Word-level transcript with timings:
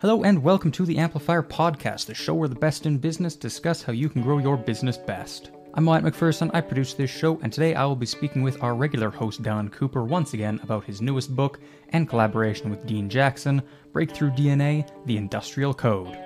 Hello 0.00 0.22
and 0.22 0.42
welcome 0.42 0.72
to 0.72 0.86
the 0.86 0.96
Amplifier 0.96 1.42
Podcast, 1.42 2.06
the 2.06 2.14
show 2.14 2.32
where 2.32 2.48
the 2.48 2.54
best 2.54 2.86
in 2.86 2.96
business 2.96 3.36
discuss 3.36 3.82
how 3.82 3.92
you 3.92 4.08
can 4.08 4.22
grow 4.22 4.38
your 4.38 4.56
business 4.56 4.96
best. 4.96 5.50
I'm 5.74 5.84
Wyatt 5.84 6.02
McPherson, 6.02 6.50
I 6.54 6.62
produce 6.62 6.94
this 6.94 7.10
show, 7.10 7.38
and 7.42 7.52
today 7.52 7.74
I 7.74 7.84
will 7.84 7.96
be 7.96 8.06
speaking 8.06 8.40
with 8.40 8.62
our 8.62 8.74
regular 8.74 9.10
host 9.10 9.42
Don 9.42 9.68
Cooper 9.68 10.06
once 10.06 10.32
again 10.32 10.58
about 10.62 10.84
his 10.84 11.02
newest 11.02 11.36
book 11.36 11.60
and 11.90 12.08
collaboration 12.08 12.70
with 12.70 12.86
Dean 12.86 13.10
Jackson, 13.10 13.60
Breakthrough 13.92 14.30
DNA 14.30 14.88
The 15.04 15.18
Industrial 15.18 15.74
Code. 15.74 16.16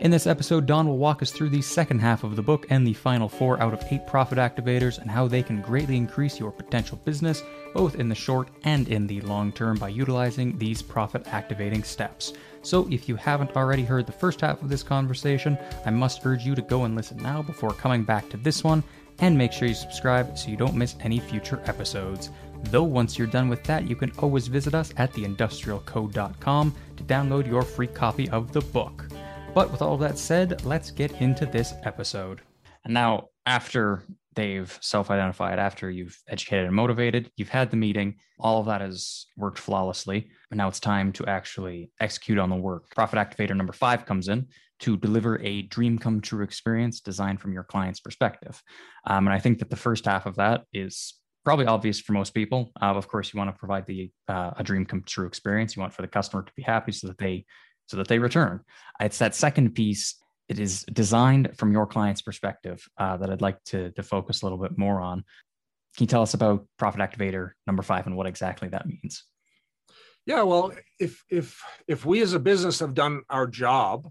In 0.00 0.10
this 0.10 0.26
episode, 0.26 0.64
Don 0.64 0.88
will 0.88 0.96
walk 0.96 1.20
us 1.20 1.30
through 1.30 1.50
the 1.50 1.60
second 1.60 1.98
half 1.98 2.24
of 2.24 2.34
the 2.34 2.42
book 2.42 2.64
and 2.70 2.86
the 2.86 2.94
final 2.94 3.28
four 3.28 3.60
out 3.60 3.74
of 3.74 3.84
eight 3.90 4.06
profit 4.06 4.38
activators 4.38 4.98
and 5.00 5.10
how 5.10 5.28
they 5.28 5.42
can 5.42 5.60
greatly 5.60 5.98
increase 5.98 6.40
your 6.40 6.50
potential 6.50 6.98
business, 7.04 7.42
both 7.74 7.96
in 7.96 8.08
the 8.08 8.14
short 8.14 8.48
and 8.62 8.88
in 8.88 9.06
the 9.06 9.20
long 9.20 9.52
term, 9.52 9.76
by 9.76 9.90
utilizing 9.90 10.56
these 10.56 10.80
profit 10.80 11.26
activating 11.26 11.82
steps. 11.82 12.32
So, 12.68 12.86
if 12.90 13.08
you 13.08 13.16
haven't 13.16 13.56
already 13.56 13.82
heard 13.82 14.04
the 14.04 14.12
first 14.12 14.42
half 14.42 14.60
of 14.60 14.68
this 14.68 14.82
conversation, 14.82 15.56
I 15.86 15.90
must 15.90 16.26
urge 16.26 16.44
you 16.44 16.54
to 16.54 16.60
go 16.60 16.84
and 16.84 16.94
listen 16.94 17.16
now 17.16 17.40
before 17.40 17.72
coming 17.72 18.04
back 18.04 18.28
to 18.28 18.36
this 18.36 18.62
one, 18.62 18.84
and 19.20 19.38
make 19.38 19.52
sure 19.52 19.68
you 19.68 19.74
subscribe 19.74 20.36
so 20.36 20.50
you 20.50 20.58
don't 20.58 20.76
miss 20.76 20.94
any 21.00 21.18
future 21.18 21.62
episodes. 21.64 22.28
Though 22.64 22.82
once 22.82 23.16
you're 23.16 23.26
done 23.26 23.48
with 23.48 23.64
that, 23.64 23.88
you 23.88 23.96
can 23.96 24.12
always 24.18 24.48
visit 24.48 24.74
us 24.74 24.92
at 24.98 25.14
theindustrialcode.com 25.14 26.74
to 26.98 27.04
download 27.04 27.46
your 27.46 27.62
free 27.62 27.86
copy 27.86 28.28
of 28.28 28.52
the 28.52 28.60
book. 28.60 29.06
But 29.54 29.70
with 29.70 29.80
all 29.80 29.96
that 29.96 30.18
said, 30.18 30.62
let's 30.66 30.90
get 30.90 31.22
into 31.22 31.46
this 31.46 31.72
episode. 31.84 32.42
And 32.84 32.92
now, 32.92 33.30
after 33.46 34.02
they've 34.38 34.78
self 34.80 35.10
identified, 35.10 35.58
after 35.58 35.90
you've 35.90 36.16
educated 36.28 36.66
and 36.66 36.74
motivated, 36.74 37.30
you've 37.36 37.48
had 37.48 37.70
the 37.70 37.76
meeting, 37.76 38.14
all 38.38 38.60
of 38.60 38.66
that 38.66 38.80
has 38.80 39.26
worked 39.36 39.58
flawlessly. 39.58 40.30
And 40.50 40.58
now 40.58 40.68
it's 40.68 40.78
time 40.78 41.12
to 41.14 41.26
actually 41.26 41.90
execute 41.98 42.38
on 42.38 42.48
the 42.48 42.56
work. 42.56 42.88
Profit 42.94 43.18
activator 43.18 43.56
number 43.56 43.72
five 43.72 44.06
comes 44.06 44.28
in 44.28 44.46
to 44.78 44.96
deliver 44.96 45.40
a 45.40 45.62
dream 45.62 45.98
come 45.98 46.20
true 46.20 46.44
experience 46.44 47.00
designed 47.00 47.40
from 47.40 47.52
your 47.52 47.64
client's 47.64 47.98
perspective. 47.98 48.62
Um, 49.04 49.26
and 49.26 49.34
I 49.34 49.40
think 49.40 49.58
that 49.58 49.70
the 49.70 49.76
first 49.76 50.04
half 50.04 50.24
of 50.24 50.36
that 50.36 50.62
is 50.72 51.14
probably 51.44 51.66
obvious 51.66 52.00
for 52.00 52.12
most 52.12 52.32
people. 52.32 52.70
Uh, 52.80 52.94
of 52.94 53.08
course, 53.08 53.34
you 53.34 53.38
want 53.38 53.52
to 53.52 53.58
provide 53.58 53.86
the 53.86 54.10
uh, 54.28 54.52
a 54.56 54.62
dream 54.62 54.86
come 54.86 55.02
true 55.04 55.26
experience. 55.26 55.74
You 55.74 55.80
want 55.80 55.94
for 55.94 56.02
the 56.02 56.08
customer 56.08 56.44
to 56.44 56.52
be 56.54 56.62
happy 56.62 56.92
so 56.92 57.08
that 57.08 57.18
they 57.18 57.44
so 57.86 57.96
that 57.96 58.06
they 58.06 58.20
return. 58.20 58.60
It's 59.00 59.18
that 59.18 59.34
second 59.34 59.74
piece. 59.74 60.14
It 60.48 60.58
is 60.58 60.84
designed 60.84 61.56
from 61.56 61.72
your 61.72 61.86
client's 61.86 62.22
perspective 62.22 62.86
uh, 62.96 63.18
that 63.18 63.30
I'd 63.30 63.42
like 63.42 63.62
to, 63.66 63.90
to 63.92 64.02
focus 64.02 64.42
a 64.42 64.46
little 64.46 64.58
bit 64.58 64.78
more 64.78 65.00
on. 65.00 65.24
Can 65.96 66.04
you 66.04 66.06
tell 66.06 66.22
us 66.22 66.34
about 66.34 66.66
Profit 66.78 67.00
Activator 67.00 67.52
number 67.66 67.82
five 67.82 68.06
and 68.06 68.16
what 68.16 68.26
exactly 68.26 68.68
that 68.68 68.86
means? 68.86 69.24
Yeah, 70.26 70.42
well, 70.42 70.72
if 71.00 71.24
if 71.30 71.58
if 71.86 72.04
we 72.04 72.20
as 72.20 72.34
a 72.34 72.38
business 72.38 72.80
have 72.80 72.94
done 72.94 73.22
our 73.30 73.46
job 73.46 74.10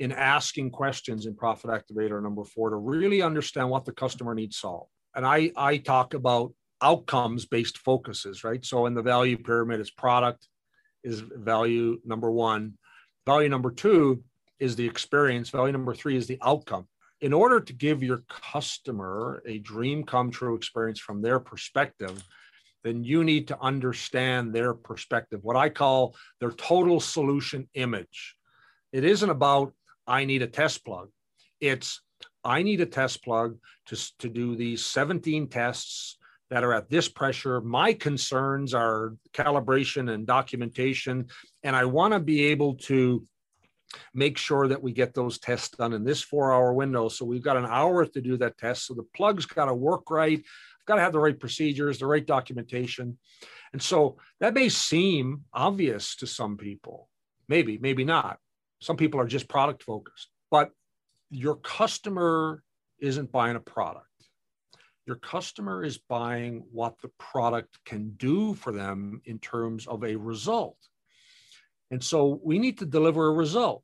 in 0.00 0.12
asking 0.12 0.70
questions 0.70 1.26
in 1.26 1.34
Profit 1.34 1.70
Activator 1.70 2.22
number 2.22 2.44
four 2.44 2.70
to 2.70 2.76
really 2.76 3.20
understand 3.20 3.68
what 3.68 3.84
the 3.84 3.92
customer 3.92 4.34
needs 4.34 4.58
solved, 4.58 4.90
and 5.14 5.26
I 5.26 5.52
I 5.56 5.76
talk 5.76 6.14
about 6.14 6.54
outcomes 6.80 7.44
based 7.44 7.78
focuses, 7.78 8.44
right? 8.44 8.64
So 8.64 8.86
in 8.86 8.94
the 8.94 9.02
value 9.02 9.36
pyramid, 9.36 9.80
is 9.80 9.90
product 9.90 10.48
is 11.04 11.20
value 11.20 12.00
number 12.04 12.30
one, 12.30 12.78
Value 13.28 13.50
number 13.50 13.70
two 13.70 14.24
is 14.60 14.76
the 14.76 14.86
experience. 14.86 15.50
Value 15.50 15.72
number 15.72 15.94
three 15.94 16.16
is 16.16 16.26
the 16.26 16.38
outcome. 16.42 16.86
In 17.20 17.32
order 17.32 17.60
to 17.60 17.72
give 17.72 18.02
your 18.02 18.22
customer 18.28 19.42
a 19.46 19.58
dream 19.58 20.04
come 20.04 20.30
true 20.30 20.54
experience 20.54 21.00
from 21.00 21.20
their 21.20 21.40
perspective, 21.40 22.22
then 22.84 23.02
you 23.02 23.24
need 23.24 23.48
to 23.48 23.60
understand 23.60 24.54
their 24.54 24.72
perspective, 24.72 25.40
what 25.42 25.56
I 25.56 25.68
call 25.68 26.14
their 26.40 26.52
total 26.52 27.00
solution 27.00 27.68
image. 27.74 28.36
It 28.92 29.04
isn't 29.04 29.30
about, 29.30 29.72
I 30.06 30.24
need 30.24 30.42
a 30.42 30.46
test 30.46 30.84
plug. 30.84 31.08
It's, 31.60 32.00
I 32.44 32.62
need 32.62 32.80
a 32.80 32.86
test 32.86 33.24
plug 33.24 33.58
to, 33.86 34.18
to 34.20 34.28
do 34.28 34.54
these 34.54 34.86
17 34.86 35.48
tests 35.48 36.18
that 36.50 36.64
are 36.64 36.72
at 36.72 36.88
this 36.88 37.08
pressure. 37.08 37.60
My 37.60 37.92
concerns 37.92 38.74
are 38.74 39.14
calibration 39.32 40.10
and 40.12 40.26
documentation, 40.26 41.26
and 41.62 41.76
I 41.76 41.84
want 41.84 42.14
to 42.14 42.20
be 42.20 42.46
able 42.46 42.74
to 42.74 43.24
make 44.14 44.38
sure 44.38 44.68
that 44.68 44.82
we 44.82 44.92
get 44.92 45.14
those 45.14 45.38
tests 45.38 45.76
done 45.76 45.92
in 45.92 46.04
this 46.04 46.22
four 46.22 46.52
hour 46.52 46.72
window. 46.72 47.08
So 47.08 47.24
we've 47.24 47.42
got 47.42 47.56
an 47.56 47.66
hour 47.66 48.04
to 48.04 48.20
do 48.20 48.36
that 48.38 48.58
test. 48.58 48.86
So 48.86 48.94
the 48.94 49.06
plug's 49.14 49.46
got 49.46 49.66
to 49.66 49.74
work 49.74 50.10
right. 50.10 50.38
I've 50.38 50.86
got 50.86 50.96
to 50.96 51.02
have 51.02 51.12
the 51.12 51.20
right 51.20 51.38
procedures, 51.38 51.98
the 51.98 52.06
right 52.06 52.26
documentation. 52.26 53.18
And 53.72 53.82
so 53.82 54.16
that 54.40 54.54
may 54.54 54.68
seem 54.68 55.44
obvious 55.52 56.16
to 56.16 56.26
some 56.26 56.56
people, 56.56 57.08
maybe, 57.48 57.78
maybe 57.78 58.04
not. 58.04 58.38
Some 58.80 58.96
people 58.96 59.20
are 59.20 59.26
just 59.26 59.48
product 59.48 59.82
focused, 59.82 60.28
but 60.50 60.70
your 61.30 61.56
customer 61.56 62.62
isn't 63.00 63.32
buying 63.32 63.56
a 63.56 63.60
product 63.60 64.08
your 65.08 65.16
customer 65.16 65.82
is 65.82 65.96
buying 65.96 66.62
what 66.70 67.00
the 67.00 67.08
product 67.18 67.78
can 67.86 68.10
do 68.18 68.52
for 68.52 68.72
them 68.72 69.22
in 69.24 69.38
terms 69.38 69.86
of 69.86 70.04
a 70.04 70.14
result. 70.14 70.76
And 71.90 72.02
so 72.02 72.40
we 72.42 72.58
need 72.58 72.78
to 72.78 72.86
deliver 72.86 73.28
a 73.28 73.32
result. 73.32 73.82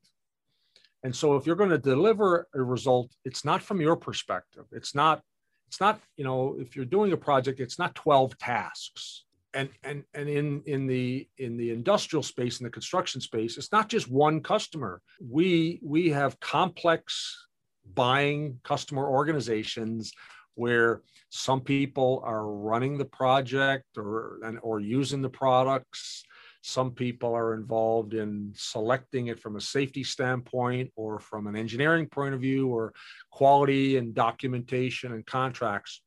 And 1.02 1.14
so 1.14 1.36
if 1.36 1.46
you're 1.46 1.56
going 1.56 1.70
to 1.70 1.78
deliver 1.78 2.48
a 2.54 2.62
result, 2.62 3.10
it's 3.24 3.44
not 3.44 3.62
from 3.62 3.80
your 3.80 3.96
perspective. 3.96 4.64
It's 4.72 4.94
not, 4.94 5.22
it's 5.68 5.80
not, 5.80 6.00
you 6.16 6.24
know, 6.24 6.56
if 6.58 6.74
you're 6.74 6.84
doing 6.86 7.12
a 7.12 7.16
project, 7.16 7.60
it's 7.60 7.78
not 7.78 7.94
12 7.94 8.38
tasks. 8.38 9.24
And 9.52 9.68
and 9.84 10.02
and 10.14 10.28
in 10.28 10.62
in 10.66 10.88
the 10.88 11.28
in 11.38 11.56
the 11.56 11.70
industrial 11.70 12.24
space, 12.24 12.58
in 12.58 12.64
the 12.64 12.70
construction 12.70 13.20
space, 13.20 13.56
it's 13.56 13.70
not 13.70 13.88
just 13.88 14.10
one 14.10 14.40
customer. 14.40 15.00
We 15.20 15.78
we 15.80 16.10
have 16.10 16.40
complex 16.40 17.46
buying 17.94 18.58
customer 18.64 19.08
organizations 19.08 20.12
where 20.56 21.02
some 21.28 21.60
people 21.60 22.20
are 22.24 22.48
running 22.48 22.98
the 22.98 23.04
project 23.04 23.96
or 23.96 24.40
and, 24.42 24.58
or 24.62 24.80
using 24.80 25.22
the 25.22 25.30
products 25.30 26.24
some 26.66 26.92
people 26.92 27.34
are 27.34 27.52
involved 27.52 28.14
in 28.14 28.50
selecting 28.56 29.26
it 29.26 29.38
from 29.38 29.56
a 29.56 29.60
safety 29.60 30.02
standpoint 30.02 30.90
or 30.96 31.18
from 31.18 31.46
an 31.46 31.54
engineering 31.54 32.06
point 32.06 32.32
of 32.32 32.40
view 32.40 32.68
or 32.68 32.94
quality 33.30 33.98
and 33.98 34.14
documentation 34.14 35.12
and 35.12 35.26
contracts. 35.26 36.00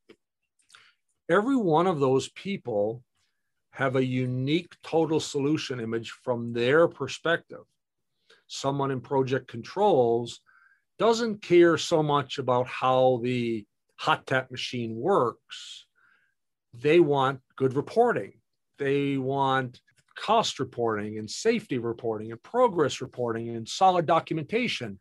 Every 1.30 1.54
one 1.54 1.86
of 1.86 2.00
those 2.00 2.28
people 2.30 3.04
have 3.70 3.94
a 3.94 4.04
unique 4.04 4.74
total 4.82 5.20
solution 5.20 5.78
image 5.78 6.10
from 6.10 6.52
their 6.52 6.88
perspective. 6.88 7.62
Someone 8.48 8.90
in 8.90 9.00
project 9.00 9.46
controls 9.46 10.40
doesn't 10.98 11.40
care 11.40 11.78
so 11.78 12.02
much 12.02 12.38
about 12.38 12.66
how 12.66 13.20
the 13.22 13.64
hot 13.94 14.26
tap 14.26 14.50
machine 14.50 14.96
works, 14.96 15.86
they 16.74 16.98
want 16.98 17.38
good 17.54 17.74
reporting. 17.74 18.32
They 18.78 19.18
want 19.18 19.80
cost 20.18 20.58
reporting 20.58 21.18
and 21.18 21.30
safety 21.30 21.78
reporting 21.78 22.32
and 22.32 22.42
progress 22.42 23.00
reporting 23.00 23.50
and 23.50 23.68
solid 23.68 24.06
documentation. 24.06 24.98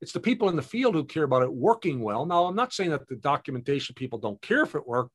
It's 0.00 0.12
the 0.12 0.20
people 0.20 0.48
in 0.48 0.56
the 0.56 0.62
field 0.62 0.94
who 0.94 1.04
care 1.04 1.24
about 1.24 1.42
it 1.42 1.52
working 1.52 2.00
well. 2.00 2.24
Now, 2.24 2.44
I'm 2.44 2.54
not 2.54 2.72
saying 2.72 2.90
that 2.90 3.08
the 3.08 3.16
documentation 3.16 3.94
people 3.94 4.18
don't 4.18 4.40
care 4.40 4.62
if 4.62 4.74
it 4.74 4.86
worked, 4.86 5.12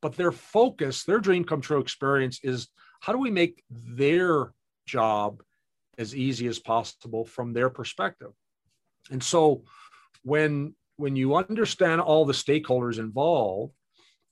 but 0.00 0.16
their 0.16 0.32
focus, 0.32 1.04
their 1.04 1.20
dream 1.20 1.44
come 1.44 1.60
true 1.60 1.80
experience 1.80 2.40
is 2.42 2.68
how 3.00 3.12
do 3.12 3.18
we 3.18 3.30
make 3.30 3.62
their 3.70 4.52
job 4.86 5.42
as 5.98 6.16
easy 6.16 6.46
as 6.46 6.58
possible 6.58 7.26
from 7.26 7.52
their 7.52 7.68
perspective? 7.68 8.32
And 9.10 9.22
so 9.22 9.64
when 10.22 10.74
when 10.96 11.16
you 11.16 11.34
understand 11.34 12.00
all 12.00 12.24
the 12.24 12.32
stakeholders 12.32 12.98
involved 12.98 13.74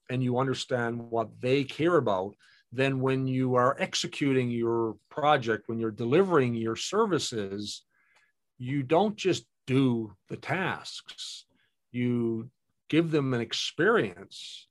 and 0.09 0.23
you 0.23 0.39
understand 0.39 1.11
what 1.11 1.29
they 1.41 1.65
care 1.65 1.97
about, 1.97 2.35
then 2.73 3.01
when 3.01 3.27
you 3.27 3.55
are 3.55 3.77
executing 3.79 4.51
your 4.51 4.97
project, 5.11 5.69
when 5.69 5.79
you're 5.79 5.91
delivering 5.91 6.55
your 6.55 6.77
services, 6.77 7.83
you 8.59 8.83
don't 8.83 9.17
just 9.17 9.45
do 9.67 10.15
the 10.29 10.37
tasks, 10.37 11.45
you 11.91 12.51
give 12.89 13.11
them 13.11 13.35
an 13.35 13.41
experience 13.41 14.67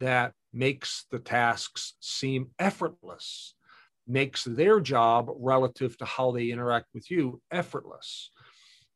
that 0.00 0.34
makes 0.52 1.06
the 1.10 1.18
tasks 1.18 1.94
seem 2.00 2.50
effortless, 2.58 3.54
makes 4.06 4.44
their 4.44 4.80
job 4.80 5.30
relative 5.38 5.96
to 5.98 6.04
how 6.04 6.30
they 6.30 6.50
interact 6.50 6.86
with 6.94 7.10
you 7.10 7.40
effortless. 7.50 8.30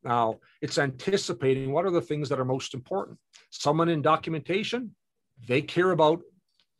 Now, 0.04 0.40
it's 0.60 0.78
anticipating 0.78 1.72
what 1.72 1.86
are 1.86 1.90
the 1.90 2.00
things 2.00 2.28
that 2.28 2.40
are 2.40 2.44
most 2.44 2.74
important. 2.74 3.18
Someone 3.50 3.88
in 3.88 4.02
documentation, 4.02 4.94
they 5.46 5.62
care 5.62 5.92
about 5.92 6.22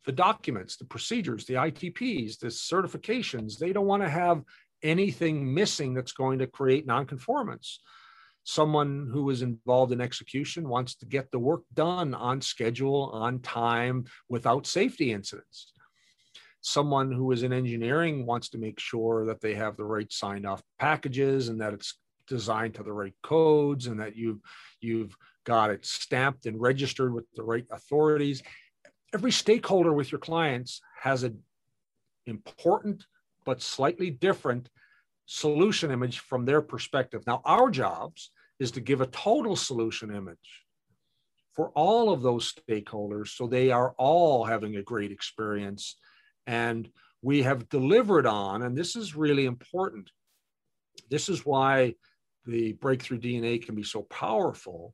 the 0.05 0.11
documents, 0.11 0.75
the 0.77 0.85
procedures, 0.85 1.45
the 1.45 1.53
ITPs, 1.55 2.39
the 2.39 2.47
certifications. 2.47 3.57
They 3.57 3.71
don't 3.73 3.87
want 3.87 4.03
to 4.03 4.09
have 4.09 4.43
anything 4.81 5.53
missing 5.53 5.93
that's 5.93 6.11
going 6.11 6.39
to 6.39 6.47
create 6.47 6.85
nonconformance. 6.85 7.79
Someone 8.43 9.09
who 9.09 9.29
is 9.29 9.41
involved 9.41 9.93
in 9.93 10.01
execution 10.01 10.67
wants 10.67 10.95
to 10.95 11.05
get 11.05 11.31
the 11.31 11.39
work 11.39 11.61
done 11.73 12.13
on 12.13 12.41
schedule, 12.41 13.09
on 13.13 13.39
time, 13.39 14.03
without 14.27 14.67
safety 14.67 15.13
incidents. 15.13 15.71
someone 16.65 17.11
who 17.11 17.31
is 17.31 17.43
in 17.43 17.51
engineering 17.51 18.25
wants 18.25 18.49
to 18.49 18.57
make 18.57 18.79
sure 18.79 19.25
that 19.25 19.41
they 19.41 19.53
have 19.53 19.75
the 19.75 19.83
right 19.83 20.11
signed 20.11 20.45
off 20.45 20.63
packages 20.79 21.49
and 21.49 21.59
that 21.59 21.73
it's 21.73 21.99
designed 22.27 22.73
to 22.73 22.83
the 22.83 22.91
right 22.91 23.13
codes 23.21 23.87
and 23.87 23.99
that 23.99 24.15
you've 24.15 24.39
you've 24.79 25.15
got 25.45 25.69
it 25.69 25.85
stamped 25.85 26.45
and 26.45 26.59
registered 26.59 27.13
with 27.13 27.25
the 27.35 27.43
right 27.43 27.65
authorities 27.71 28.41
every 29.13 29.31
stakeholder 29.31 29.93
with 29.93 30.11
your 30.11 30.19
clients 30.19 30.81
has 31.01 31.23
an 31.23 31.39
important 32.25 33.05
but 33.45 33.61
slightly 33.61 34.09
different 34.09 34.69
solution 35.25 35.91
image 35.91 36.19
from 36.19 36.45
their 36.45 36.61
perspective 36.61 37.23
now 37.25 37.41
our 37.45 37.69
jobs 37.69 38.31
is 38.59 38.71
to 38.71 38.81
give 38.81 39.01
a 39.01 39.07
total 39.07 39.55
solution 39.55 40.13
image 40.13 40.63
for 41.53 41.69
all 41.69 42.11
of 42.11 42.21
those 42.21 42.53
stakeholders 42.53 43.29
so 43.29 43.47
they 43.47 43.71
are 43.71 43.93
all 43.97 44.43
having 44.43 44.75
a 44.75 44.83
great 44.83 45.11
experience 45.11 45.97
and 46.47 46.89
we 47.23 47.41
have 47.43 47.69
delivered 47.69 48.27
on, 48.27 48.63
and 48.63 48.77
this 48.77 48.95
is 48.95 49.15
really 49.15 49.45
important. 49.45 50.11
This 51.09 51.29
is 51.29 51.45
why 51.45 51.95
the 52.45 52.73
breakthrough 52.73 53.19
DNA 53.19 53.65
can 53.65 53.75
be 53.75 53.83
so 53.83 54.03
powerful 54.03 54.93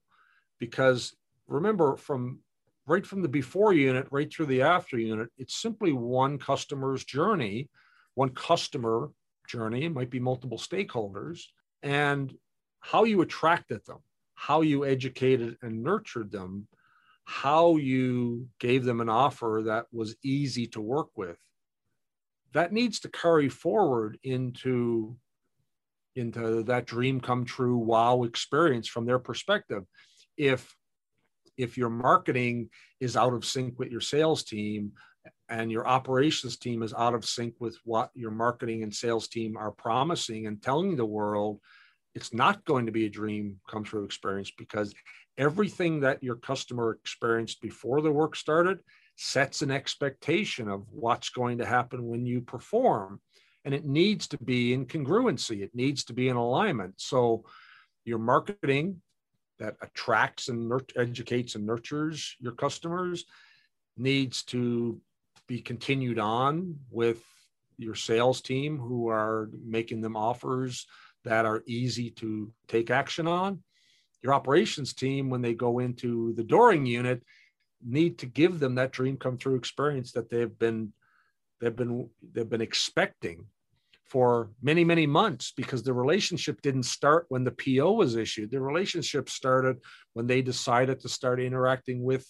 because 0.60 1.16
remember, 1.48 1.98
from 1.98 2.39
right 2.89 3.06
from 3.06 3.21
the 3.21 3.27
before 3.27 3.74
unit 3.74 4.07
right 4.12 4.31
through 4.31 4.47
the 4.47 4.62
after 4.62 4.97
unit, 4.97 5.30
it's 5.38 5.62
simply 5.62 5.94
one 5.94 6.38
customer's 6.38 7.06
journey, 7.06 7.69
one 8.15 8.30
customer 8.30 9.12
journey. 9.47 9.86
It 9.86 9.94
might 9.94 10.09
be 10.09 10.19
multiple 10.19 10.57
stakeholders, 10.57 11.44
and 11.83 12.33
how 12.81 13.03
you 13.06 13.21
attracted 13.21 13.86
them, 13.86 14.00
how 14.33 14.62
you 14.62 14.86
educated 14.86 15.57
and 15.62 15.83
nurtured 15.83 16.31
them 16.31 16.68
how 17.30 17.75
you 17.75 18.47
gave 18.59 18.83
them 18.83 19.01
an 19.01 19.07
offer 19.07 19.62
that 19.65 19.85
was 19.92 20.15
easy 20.24 20.65
to 20.65 20.81
work 20.81 21.09
with. 21.15 21.38
That 22.53 22.74
needs 22.74 23.01
to 23.01 23.09
carry 23.09 23.50
forward 23.50 24.18
into 24.24 25.15
into 26.15 26.63
that 26.63 26.88
dream 26.88 27.21
come 27.21 27.45
true 27.45 27.77
wow 27.77 28.24
experience 28.24 28.88
from 28.88 29.06
their 29.06 29.19
perspective. 29.19 29.83
If 30.38 30.75
if 31.59 31.77
your 31.77 31.89
marketing 31.89 32.69
is 33.00 33.17
out 33.17 33.33
of 33.33 33.45
sync 33.45 33.77
with 33.77 33.91
your 33.91 34.01
sales 34.01 34.44
team 34.44 34.94
and 35.50 35.71
your 35.71 35.85
operations 35.85 36.57
team 36.57 36.81
is 36.81 36.94
out 36.94 37.13
of 37.13 37.25
sync 37.25 37.53
with 37.59 37.77
what 37.83 38.09
your 38.15 38.31
marketing 38.31 38.81
and 38.81 38.94
sales 38.95 39.27
team 39.27 39.57
are 39.57 39.71
promising 39.71 40.47
and 40.47 40.63
telling 40.63 40.95
the 40.95 41.06
world 41.06 41.59
it's 42.15 42.33
not 42.33 42.63
going 42.65 42.85
to 42.85 42.91
be 42.91 43.06
a 43.06 43.09
dream 43.09 43.59
come 43.69 43.83
true 43.83 44.06
experience 44.06 44.51
because 44.57 44.94
everything 45.38 46.00
that 46.00 46.23
your 46.23 46.35
customer 46.35 46.97
experienced 47.03 47.61
before 47.61 48.01
the 48.01 48.11
work 48.11 48.35
started 48.35 48.79
sets 49.15 49.61
an 49.61 49.69
expectation 49.69 50.69
of 50.69 50.85
what's 50.91 51.29
going 51.29 51.57
to 51.57 51.65
happen 51.65 52.07
when 52.07 52.25
you 52.25 52.39
perform. 52.41 53.19
And 53.65 53.73
it 53.73 53.85
needs 53.85 54.27
to 54.29 54.38
be 54.38 54.73
in 54.73 54.85
congruency, 54.85 55.61
it 55.61 55.75
needs 55.75 56.06
to 56.06 56.13
be 56.13 56.29
in 56.29 56.38
alignment. 56.38 56.95
So, 56.97 57.44
your 58.06 58.17
marketing 58.17 59.01
that 59.59 59.75
attracts 59.81 60.47
and 60.47 60.71
educates 60.95 61.56
and 61.56 61.65
nurtures 61.65 62.35
your 62.39 62.53
customers 62.53 63.25
needs 63.97 64.44
to 64.44 65.00
be 65.47 65.61
continued 65.61 66.19
on 66.19 66.75
with 66.89 67.21
your 67.77 67.95
sales 67.95 68.41
team 68.41 68.77
who 68.77 69.09
are 69.09 69.50
making 69.65 70.01
them 70.01 70.15
offers 70.15 70.85
that 71.23 71.45
are 71.45 71.63
easy 71.65 72.09
to 72.11 72.51
take 72.67 72.89
action 72.89 73.27
on. 73.27 73.61
Your 74.21 74.33
operations 74.33 74.94
team 74.94 75.29
when 75.29 75.41
they 75.41 75.53
go 75.53 75.79
into 75.79 76.33
the 76.33 76.44
during 76.44 76.85
unit 76.85 77.23
need 77.83 78.17
to 78.19 78.25
give 78.25 78.59
them 78.59 78.75
that 78.75 78.91
dream 78.91 79.17
come 79.17 79.38
true 79.38 79.56
experience 79.56 80.11
that 80.11 80.29
they've 80.29 80.57
been 80.59 80.91
they've 81.61 81.75
been 81.75 82.09
they've 82.33 82.50
been 82.50 82.61
expecting 82.61 83.45
for 84.09 84.50
many 84.61 84.83
many 84.83 85.06
months 85.06 85.53
because 85.56 85.83
the 85.83 85.94
relationship 85.94 86.61
didn't 86.61 86.83
start 86.83 87.25
when 87.29 87.44
the 87.44 87.51
PO 87.51 87.94
was 87.94 88.15
issued. 88.15 88.51
The 88.51 88.61
relationship 88.61 89.29
started 89.29 89.77
when 90.13 90.27
they 90.27 90.41
decided 90.41 91.00
to 91.01 91.09
start 91.09 91.39
interacting 91.39 92.03
with 92.03 92.25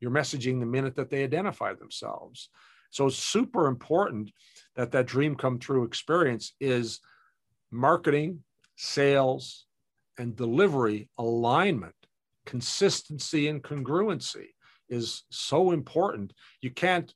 your 0.00 0.10
messaging 0.10 0.60
the 0.60 0.66
minute 0.66 0.94
that 0.96 1.10
they 1.10 1.24
identify 1.24 1.74
themselves. 1.74 2.48
So 2.90 3.06
it's 3.06 3.16
super 3.16 3.66
important 3.66 4.30
that 4.76 4.92
that 4.92 5.06
dream 5.06 5.34
come 5.34 5.58
true 5.58 5.84
experience 5.84 6.52
is 6.60 7.00
marketing 7.70 8.44
sales 8.76 9.66
and 10.18 10.36
delivery 10.36 11.08
alignment, 11.18 11.94
consistency 12.44 13.48
and 13.48 13.62
congruency 13.62 14.46
is 14.88 15.24
so 15.30 15.72
important. 15.72 16.32
You 16.60 16.70
can't 16.70 17.12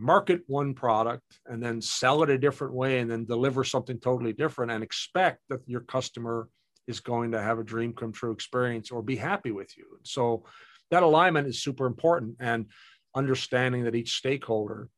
market 0.00 0.40
one 0.46 0.74
product 0.74 1.38
and 1.46 1.62
then 1.62 1.80
sell 1.80 2.22
it 2.22 2.30
a 2.30 2.38
different 2.38 2.72
way 2.72 3.00
and 3.00 3.10
then 3.10 3.24
deliver 3.24 3.62
something 3.62 4.00
totally 4.00 4.32
different 4.32 4.72
and 4.72 4.82
expect 4.82 5.40
that 5.50 5.60
your 5.66 5.82
customer 5.82 6.48
is 6.86 7.00
going 7.00 7.32
to 7.32 7.40
have 7.40 7.58
a 7.58 7.64
dream 7.64 7.92
come 7.92 8.12
true 8.12 8.32
experience 8.32 8.90
or 8.90 9.02
be 9.02 9.16
happy 9.16 9.50
with 9.50 9.76
you. 9.76 9.84
So 10.02 10.44
that 10.90 11.02
alignment 11.02 11.46
is 11.46 11.62
super 11.62 11.86
important 11.86 12.36
and 12.40 12.66
understanding 13.14 13.84
that 13.84 13.94
each 13.94 14.16
stakeholder 14.16 14.88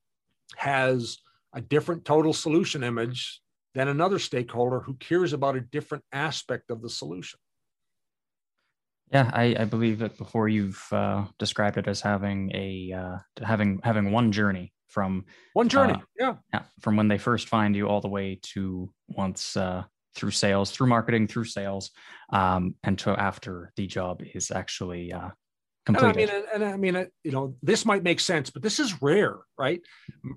has 0.56 1.18
a 1.52 1.60
different 1.60 2.04
total 2.04 2.32
solution 2.32 2.84
image 2.84 3.40
than 3.74 3.88
another 3.88 4.18
stakeholder 4.18 4.80
who 4.80 4.94
cares 4.94 5.32
about 5.32 5.56
a 5.56 5.60
different 5.60 6.04
aspect 6.12 6.70
of 6.70 6.80
the 6.80 6.88
solution. 6.88 7.38
Yeah, 9.12 9.30
I, 9.34 9.56
I 9.58 9.64
believe 9.64 9.98
that 9.98 10.16
before 10.16 10.48
you've 10.48 10.82
uh, 10.90 11.26
described 11.38 11.76
it 11.76 11.86
as 11.86 12.00
having 12.00 12.50
a 12.54 12.92
uh, 12.92 13.44
having 13.44 13.80
having 13.84 14.10
one 14.10 14.32
journey 14.32 14.71
from 14.92 15.24
one 15.54 15.68
journey, 15.68 15.94
uh, 15.94 16.04
yeah. 16.18 16.34
yeah, 16.52 16.62
from 16.80 16.96
when 16.96 17.08
they 17.08 17.18
first 17.18 17.48
find 17.48 17.74
you 17.74 17.88
all 17.88 18.00
the 18.00 18.08
way 18.08 18.38
to 18.42 18.92
once 19.08 19.56
uh, 19.56 19.82
through 20.14 20.30
sales, 20.30 20.70
through 20.70 20.86
marketing, 20.86 21.26
through 21.26 21.44
sales, 21.44 21.90
um, 22.30 22.74
and 22.84 22.98
to 22.98 23.10
after 23.10 23.72
the 23.76 23.86
job 23.86 24.22
is 24.34 24.50
actually 24.50 25.12
uh, 25.12 25.30
completed. 25.86 26.30
And 26.54 26.62
I 26.62 26.76
mean, 26.76 26.94
and, 26.94 26.96
I 26.96 27.00
mean, 27.00 27.06
you 27.24 27.32
know, 27.32 27.56
this 27.62 27.86
might 27.86 28.02
make 28.02 28.20
sense, 28.20 28.50
but 28.50 28.62
this 28.62 28.78
is 28.78 29.00
rare, 29.00 29.38
right? 29.58 29.80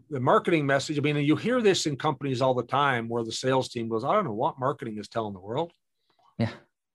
The 0.10 0.22
marketing 0.22 0.66
message. 0.66 0.98
I 0.98 1.02
mean, 1.02 1.18
you 1.18 1.36
hear 1.36 1.62
this 1.62 1.86
in 1.86 1.98
companies 1.98 2.42
all 2.42 2.54
the 2.54 2.64
time 2.64 3.10
where 3.10 3.24
the 3.24 3.32
sales 3.32 3.68
team 3.70 3.90
goes, 3.90 4.06
"I 4.06 4.14
don't 4.14 4.26
know 4.26 4.34
what 4.34 4.60
marketing 4.60 4.98
is 4.98 5.10
telling 5.10 5.34
the 5.34 5.42
world." 5.42 5.72
Yeah, 6.40 6.52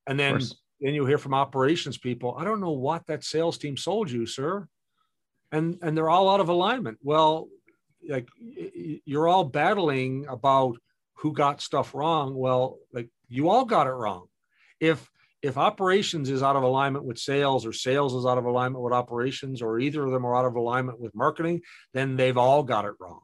and 0.07 0.19
then 0.19 0.41
then 0.81 0.95
you 0.95 1.05
hear 1.05 1.19
from 1.19 1.35
operations 1.35 1.99
people, 1.99 2.35
"I 2.39 2.45
don't 2.45 2.61
know 2.61 2.73
what 2.73 3.07
that 3.07 3.23
sales 3.23 3.59
team 3.59 3.77
sold 3.77 4.11
you, 4.11 4.25
sir," 4.25 4.67
and 5.53 5.79
and 5.83 5.97
they're 5.97 6.11
all 6.11 6.31
out 6.31 6.41
of 6.41 6.49
alignment. 6.49 6.99
Well, 7.03 7.49
like 8.09 8.29
you're 8.39 9.29
all 9.29 9.45
battling 9.45 10.27
about 10.29 10.77
who 11.15 11.33
got 11.33 11.61
stuff 11.61 11.95
wrong. 11.95 12.35
Well, 12.35 12.79
like 12.93 13.09
you 13.29 13.49
all 13.49 13.65
got 13.65 13.87
it 13.87 13.91
wrong. 13.91 14.27
If 14.81 15.09
if 15.43 15.57
operations 15.57 16.29
is 16.29 16.43
out 16.43 16.57
of 16.57 16.63
alignment 16.63 17.05
with 17.05 17.19
sales 17.19 17.65
or 17.65 17.73
sales 17.73 18.15
is 18.15 18.27
out 18.27 18.39
of 18.39 18.45
alignment 18.45 18.85
with 18.85 18.93
operations 18.93 19.63
or 19.63 19.79
either 19.79 20.05
of 20.05 20.13
them 20.13 20.27
are 20.27 20.37
out 20.37 20.45
of 20.45 20.57
alignment 20.57 21.01
with 21.01 21.15
marketing 21.15 21.63
then 21.95 22.17
they've 22.17 22.37
all 22.37 22.63
got 22.63 22.85
it 22.85 22.93
wrong 23.01 23.21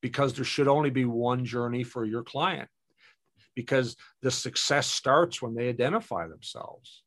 because 0.00 0.34
there 0.34 0.44
should 0.44 0.68
only 0.68 0.90
be 0.90 1.04
one 1.04 1.44
journey 1.44 1.82
for 1.82 2.04
your 2.04 2.22
client 2.22 2.68
because 3.54 3.96
the 4.22 4.30
success 4.30 4.86
starts 4.86 5.42
when 5.42 5.54
they 5.54 5.68
identify 5.68 6.26
themselves 6.26 7.02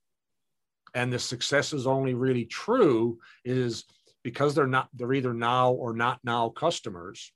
and 0.94 1.12
the 1.12 1.20
success 1.20 1.74
is 1.74 1.88
only 1.88 2.14
really 2.14 2.46
true 2.46 3.20
is 3.46 3.86
because 4.24 4.56
they're 4.56 4.68
not 4.68 4.90
they're 4.94 5.14
either 5.14 5.34
now 5.34 5.72
or 5.72 5.94
not 5.94 6.20
now 6.24 6.50
customers 6.50 7.32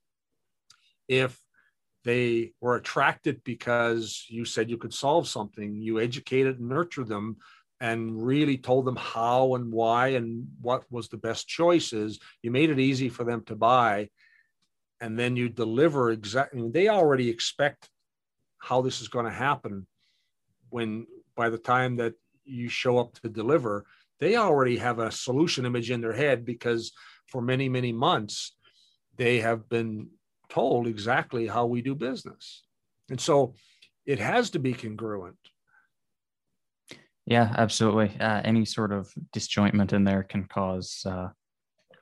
if 1.08 1.40
they 2.04 2.52
were 2.60 2.76
attracted 2.76 3.44
because 3.44 4.26
you 4.28 4.46
said 4.46 4.70
you 4.70 4.78
could 4.78 4.94
solve 4.94 5.28
something. 5.28 5.82
You 5.82 6.00
educated 6.00 6.60
and 6.60 6.70
nurtured 6.70 7.08
them 7.08 7.38
and 7.80 8.22
really 8.22 8.58
told 8.58 8.86
them 8.86 8.96
how 8.96 9.56
and 9.56 9.72
why 9.72 10.10
and 10.10 10.48
what 10.62 10.84
was 10.92 11.08
the 11.10 11.18
best 11.18 11.48
choices. 11.48 12.20
You 12.42 12.52
made 12.52 12.70
it 12.70 12.80
easy 12.80 13.10
for 13.10 13.24
them 13.24 13.44
to 13.46 13.56
buy. 13.56 14.10
And 15.02 15.18
then 15.18 15.36
you 15.36 15.50
deliver 15.50 16.12
exactly, 16.12 16.70
they 16.70 16.88
already 16.88 17.30
expect 17.30 17.90
how 18.58 18.82
this 18.82 19.02
is 19.02 19.10
going 19.10 19.26
to 19.26 19.32
happen 19.32 19.86
when 20.70 21.06
by 21.36 21.50
the 21.50 21.58
time 21.58 21.98
that 21.98 22.14
you 22.46 22.70
show 22.70 22.98
up 22.98 23.14
to 23.22 23.30
deliver, 23.30 23.86
they 24.20 24.36
already 24.36 24.78
have 24.78 25.00
a 25.00 25.12
solution 25.12 25.66
image 25.66 25.92
in 25.92 26.02
their 26.02 26.14
head 26.14 26.46
because 26.46 26.92
for 27.28 27.42
many, 27.42 27.70
many 27.70 27.92
months, 27.92 28.56
they 29.18 29.40
have 29.40 29.68
been 29.70 30.10
told 30.50 30.88
exactly 30.88 31.48
how 31.48 31.66
we 31.66 31.82
do 31.82 31.96
business. 31.96 32.64
And 33.10 33.20
so 33.20 33.56
it 34.06 34.20
has 34.20 34.50
to 34.52 34.60
be 34.60 34.74
congruent. 34.74 35.38
Yeah, 37.26 37.54
absolutely. 37.58 38.20
Uh, 38.20 38.42
any 38.44 38.66
sort 38.66 38.92
of 38.92 39.14
disjointment 39.34 39.94
in 39.94 40.04
there 40.04 40.24
can 40.24 40.44
cause. 40.46 41.04
Uh, 41.06 41.30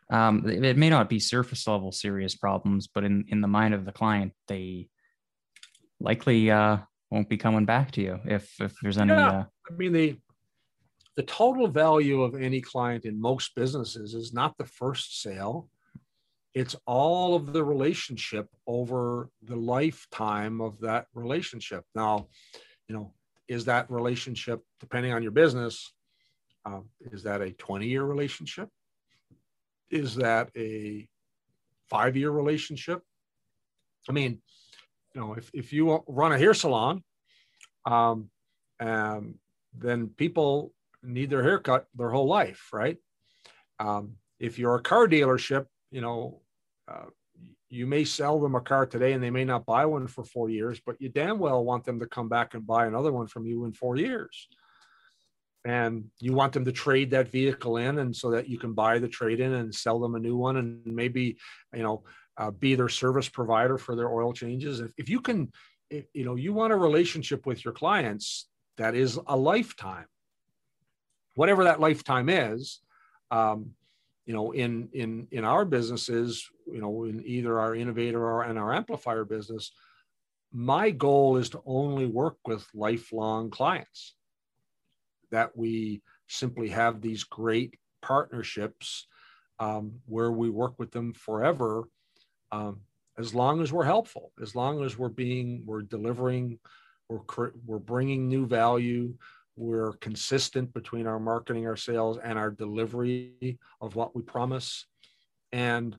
um, 0.10 0.50
it 0.50 0.78
may 0.78 0.90
not 0.90 1.10
be 1.10 1.20
surface 1.20 1.68
level 1.68 1.92
serious 1.92 2.36
problems, 2.36 2.88
but 2.88 3.04
in 3.04 3.26
in 3.30 3.40
the 3.40 3.48
mind 3.48 3.74
of 3.74 3.86
the 3.86 3.92
client, 3.92 4.34
they 4.48 4.90
likely 6.00 6.50
uh, 6.50 6.78
won't 7.12 7.30
be 7.30 7.38
coming 7.38 7.66
back 7.66 7.92
to 7.92 8.02
you 8.02 8.20
if 8.26 8.60
if 8.60 8.74
there's 8.82 8.98
any. 8.98 9.12
Yeah. 9.12 9.30
Uh, 9.30 9.46
I 9.70 9.74
mean 9.74 9.94
the 9.94 10.18
the 11.16 11.24
total 11.24 11.68
value 11.68 12.22
of 12.22 12.36
any 12.36 12.62
client 12.62 13.06
in 13.06 13.20
most 13.20 13.54
businesses 13.56 14.14
is 14.14 14.34
not 14.34 14.58
the 14.58 14.66
first 14.66 15.22
sale 15.22 15.70
it's 16.54 16.76
all 16.86 17.36
of 17.36 17.54
the 17.54 17.64
relationship 17.64 18.48
over 18.68 19.30
the 19.44 19.56
lifetime 19.56 20.60
of 20.60 20.80
that 20.82 21.06
relationship. 21.14 21.86
Now, 21.96 22.28
you 22.88 22.96
know, 22.96 23.14
is 23.48 23.66
that 23.66 23.90
relationship 23.90 24.62
depending 24.80 25.14
on 25.14 25.24
your 25.24 25.32
business? 25.32 25.94
Um, 26.66 26.90
is 27.00 27.24
that 27.24 27.42
a 27.42 27.52
20 27.52 27.88
year 27.88 28.04
relationship? 28.04 28.70
Is 29.90 30.16
that 30.16 30.50
a 30.58 31.08
five 31.90 32.18
year 32.18 32.32
relationship? 32.32 33.02
I 34.10 34.12
mean, 34.12 34.42
you 35.16 35.22
know, 35.22 35.34
if, 35.34 35.50
if 35.54 35.72
you 35.72 36.04
run 36.08 36.34
a 36.34 36.38
hair 36.38 36.54
salon, 36.54 37.04
um, 37.86 38.30
um, 38.80 39.36
then 39.78 40.08
people 40.08 40.74
need 41.04 41.30
their 41.30 41.44
haircut 41.44 41.86
their 41.96 42.10
whole 42.10 42.28
life, 42.28 42.70
right? 42.72 42.98
Um, 43.80 44.14
if 44.40 44.60
you're 44.60 44.76
a 44.76 44.82
car 44.82 45.08
dealership, 45.08 45.66
you 45.92 46.02
know, 46.02 46.42
uh, 46.88 47.06
you 47.70 47.88
may 47.88 48.04
sell 48.04 48.40
them 48.40 48.56
a 48.56 48.62
car 48.62 48.86
today 48.86 49.14
and 49.14 49.24
they 49.24 49.30
may 49.30 49.46
not 49.46 49.66
buy 49.66 49.86
one 49.86 50.08
for 50.08 50.24
four 50.24 50.50
years, 50.50 50.82
but 50.86 51.00
you 51.00 51.10
damn 51.10 51.40
well 51.40 51.64
want 51.64 51.86
them 51.86 52.00
to 52.00 52.06
come 52.06 52.28
back 52.28 52.54
and 52.54 52.68
buy 52.68 52.86
another 52.86 53.12
one 53.12 53.28
from 53.28 53.46
you 53.46 53.66
in 53.66 53.72
four 53.72 53.96
years. 53.96 54.48
And 55.64 56.06
you 56.20 56.34
want 56.34 56.54
them 56.54 56.66
to 56.66 56.72
trade 56.72 57.12
that 57.12 57.30
vehicle 57.30 57.78
in, 57.78 58.00
and 58.00 58.16
so 58.16 58.32
that 58.32 58.50
you 58.50 58.58
can 58.58 58.74
buy 58.74 58.98
the 58.98 59.08
trade 59.08 59.40
in 59.40 59.54
and 59.54 59.74
sell 59.74 60.00
them 60.00 60.16
a 60.16 60.20
new 60.20 60.36
one, 60.36 60.58
and 60.58 60.86
maybe, 60.86 61.38
you 61.74 61.84
know, 61.84 62.04
uh, 62.38 62.50
be 62.50 62.74
their 62.74 62.90
service 62.90 63.30
provider 63.30 63.78
for 63.78 63.96
their 63.96 64.12
oil 64.12 64.34
changes. 64.34 64.80
If, 64.80 64.92
if 64.98 65.08
you 65.08 65.22
can, 65.22 65.52
if, 65.90 66.06
you 66.14 66.26
know, 66.26 66.36
you 66.36 66.52
want 66.52 66.74
a 66.74 66.78
relationship 66.78 67.46
with 67.46 67.64
your 67.64 67.76
clients 67.76 68.50
that 68.78 68.96
is 68.96 69.20
a 69.28 69.38
lifetime, 69.38 70.08
whatever 71.36 71.66
that 71.66 71.80
lifetime 71.80 72.30
is. 72.30 72.80
Um, 73.30 73.74
you 74.26 74.34
know 74.34 74.52
in 74.52 74.90
in 74.94 75.28
in 75.32 75.44
our 75.44 75.66
businesses 75.66 76.50
you 76.72 76.80
know 76.80 77.04
in 77.04 77.22
either 77.26 77.60
our 77.60 77.76
innovator 77.76 78.24
or 78.24 78.44
and 78.44 78.58
our 78.58 78.74
amplifier 78.74 79.26
business 79.26 79.72
my 80.54 80.92
goal 80.92 81.38
is 81.38 81.50
to 81.50 81.62
only 81.66 82.06
work 82.06 82.38
with 82.46 82.66
lifelong 82.74 83.50
clients 83.50 84.16
that 85.32 85.56
we 85.56 86.02
simply 86.28 86.70
have 86.70 87.02
these 87.02 87.24
great 87.24 87.78
partnerships 88.02 89.08
um, 89.60 89.94
where 90.08 90.32
we 90.32 90.50
work 90.50 90.78
with 90.78 90.92
them 90.92 91.14
forever 91.14 91.84
um, 92.52 92.82
as 93.18 93.34
long 93.34 93.62
as 93.62 93.72
we're 93.74 93.84
helpful 93.84 94.32
as 94.42 94.56
long 94.56 94.84
as 94.84 94.98
we're 94.98 95.10
being 95.10 95.64
we're 95.66 95.82
delivering 95.82 96.60
we're 97.10 97.52
we're 97.66 97.80
bringing 97.80 98.28
new 98.28 98.46
value 98.46 99.14
we're 99.62 99.94
consistent 99.94 100.74
between 100.74 101.06
our 101.06 101.20
marketing, 101.20 101.68
our 101.68 101.76
sales, 101.76 102.18
and 102.24 102.38
our 102.38 102.50
delivery 102.50 103.60
of 103.80 103.96
what 103.96 104.16
we 104.16 104.24
promise. 104.24 104.88
And 105.52 105.98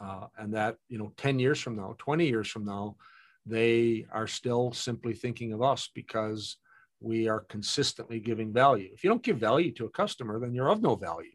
uh, 0.00 0.26
and 0.38 0.54
that 0.54 0.76
you 0.88 0.96
know 0.96 1.12
10 1.16 1.40
years 1.40 1.60
from 1.60 1.74
now 1.74 1.96
20 1.98 2.24
years 2.24 2.48
from 2.48 2.64
now 2.64 2.94
they 3.44 4.06
are 4.12 4.28
still 4.28 4.72
simply 4.72 5.12
thinking 5.12 5.52
of 5.52 5.60
us 5.60 5.90
because 5.92 6.58
we 7.00 7.28
are 7.28 7.40
consistently 7.40 8.20
giving 8.20 8.52
value. 8.52 8.90
If 8.92 9.02
you 9.02 9.10
don't 9.10 9.22
give 9.22 9.38
value 9.38 9.72
to 9.72 9.86
a 9.86 9.90
customer 9.90 10.38
then 10.38 10.54
you're 10.54 10.70
of 10.70 10.82
no 10.82 10.94
value. 10.94 11.32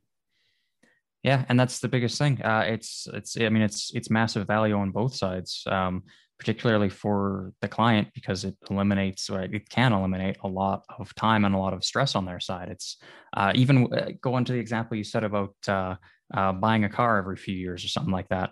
Yeah 1.23 1.43
and 1.49 1.59
that's 1.59 1.79
the 1.79 1.89
biggest 1.89 2.17
thing. 2.17 2.41
Uh, 2.41 2.63
it's 2.67 3.05
it's 3.13 3.35
i 3.37 3.49
mean 3.49 3.63
it's 3.63 3.91
it's 3.93 4.09
massive 4.09 4.47
value 4.47 4.75
on 4.75 4.91
both 4.91 5.13
sides. 5.13 5.63
Um, 5.67 6.03
particularly 6.43 6.89
for 6.89 7.53
the 7.61 7.69
client 7.69 8.09
because 8.13 8.43
it 8.43 8.53
eliminates 8.69 9.29
or 9.29 9.41
it 9.41 9.69
can 9.69 9.93
eliminate 9.93 10.35
a 10.43 10.47
lot 10.47 10.83
of 10.99 11.15
time 11.15 11.45
and 11.45 11.55
a 11.55 11.57
lot 11.57 11.71
of 11.71 11.85
stress 11.85 12.15
on 12.15 12.25
their 12.25 12.41
side. 12.41 12.67
It's 12.67 12.97
uh, 13.37 13.53
even 13.55 13.87
going 14.19 14.43
to 14.43 14.51
the 14.51 14.59
example 14.59 14.97
you 14.97 15.05
said 15.05 15.23
about 15.23 15.55
uh, 15.69 15.95
uh, 16.33 16.51
buying 16.51 16.83
a 16.83 16.89
car 16.89 17.17
every 17.17 17.37
few 17.37 17.55
years 17.55 17.85
or 17.85 17.87
something 17.87 18.11
like 18.11 18.27
that. 18.27 18.49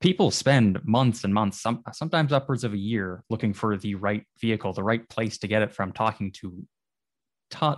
People 0.00 0.30
spend 0.30 0.78
months 0.84 1.24
and 1.24 1.34
months, 1.34 1.60
some, 1.60 1.82
sometimes 1.92 2.32
upwards 2.32 2.62
of 2.62 2.74
a 2.74 2.78
year, 2.78 3.24
looking 3.28 3.54
for 3.54 3.76
the 3.76 3.96
right 3.96 4.24
vehicle, 4.40 4.72
the 4.72 4.84
right 4.84 5.06
place 5.08 5.38
to 5.38 5.48
get 5.48 5.62
it 5.62 5.72
from, 5.72 5.90
talking 5.90 6.30
to- 6.30 6.64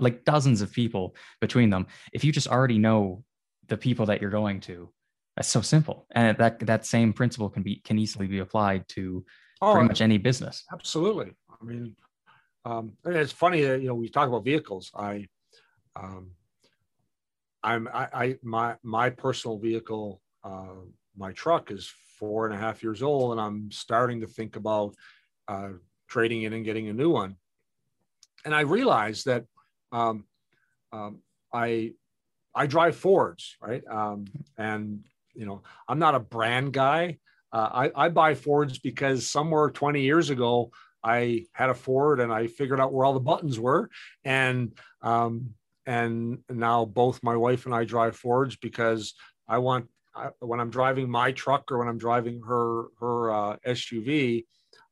like 0.01 0.27
dozens 0.27 0.61
of 0.61 0.71
people 0.73 1.17
between 1.41 1.71
them. 1.71 1.87
If 2.13 2.23
you 2.23 2.33
just 2.33 2.49
already 2.49 2.77
know 2.77 3.25
the 3.69 3.79
people 3.79 4.05
that 4.07 4.21
you're 4.21 4.31
going 4.31 4.61
to, 4.61 4.93
that's 5.37 5.49
so 5.49 5.63
simple, 5.63 6.07
and 6.13 6.37
that 6.39 6.61
that 6.61 6.85
same 6.85 7.13
principle 7.13 7.49
can 7.49 7.63
be 7.63 7.77
can 7.77 7.99
easily 7.99 8.27
be 8.27 8.41
applied 8.41 8.87
to 8.89 9.25
oh, 9.63 9.73
pretty 9.73 9.89
much 9.89 10.01
any 10.01 10.19
business. 10.19 10.65
Absolutely. 10.73 11.33
I 11.51 11.65
mean, 11.65 11.97
um, 12.65 12.93
it's 13.05 13.33
funny 13.33 13.63
that 13.63 13.81
you 13.81 13.89
know 13.89 13.95
we 13.95 14.09
talk 14.09 14.29
about 14.29 14.45
vehicles. 14.45 14.91
I, 14.95 15.29
um, 15.97 16.33
I'm 17.63 17.89
I, 17.89 18.09
I 18.13 18.37
my 18.43 18.77
my 18.83 19.09
personal 19.09 19.59
vehicle, 19.59 20.21
uh, 20.45 20.85
my 21.17 21.33
truck 21.33 21.71
is 21.71 21.91
four 22.19 22.47
and 22.47 22.55
a 22.55 22.59
half 22.59 22.83
years 22.83 23.03
old, 23.03 23.33
and 23.33 23.41
I'm 23.41 23.71
starting 23.71 24.21
to 24.21 24.27
think 24.27 24.57
about 24.57 24.95
uh, 25.49 25.71
trading 26.09 26.43
it 26.43 26.53
and 26.53 26.65
getting 26.65 26.89
a 26.89 26.93
new 26.93 27.11
one. 27.11 27.37
And 28.45 28.55
I 28.55 28.61
realized 28.61 29.27
that 29.27 29.47
um, 29.93 30.25
um, 30.93 31.21
I 31.55 31.95
I 32.55 32.67
drive 32.67 32.97
Fords, 32.97 33.57
right? 33.63 33.83
Um, 33.89 34.27
and 34.59 35.05
you 35.35 35.47
know, 35.47 35.63
I'm 35.89 35.99
not 35.99 36.15
a 36.15 36.21
brand 36.21 36.73
guy. 36.73 37.19
Uh, 37.53 37.89
I, 37.95 38.07
I 38.07 38.09
buy 38.09 38.35
Fords 38.35 38.79
because 38.79 39.29
somewhere 39.29 39.71
20 39.71 40.01
years 40.01 40.31
ago, 40.31 40.71
I 41.05 41.47
had 41.53 41.71
a 41.71 41.75
Ford 41.75 42.21
and 42.21 42.33
I 42.33 42.47
figured 42.47 42.81
out 42.81 42.93
where 42.93 43.05
all 43.05 43.15
the 43.15 43.21
buttons 43.21 43.59
were. 43.59 43.91
And, 44.25 44.77
um, 45.03 45.51
and 45.85 46.39
now 46.49 46.85
both 46.85 47.23
my 47.23 47.37
wife 47.37 47.67
and 47.67 47.75
I 47.75 47.85
drive 47.85 48.17
Fords 48.17 48.57
because 48.57 49.15
I 49.49 49.59
want, 49.59 49.89
I, 50.15 50.29
when 50.41 50.61
I'm 50.61 50.71
driving 50.71 51.11
my 51.11 51.33
truck 51.33 51.73
or 51.73 51.79
when 51.79 51.89
I'm 51.89 51.99
driving 51.99 52.41
her, 52.47 52.85
her 53.01 53.31
uh, 53.33 53.57
SUV, 53.67 54.45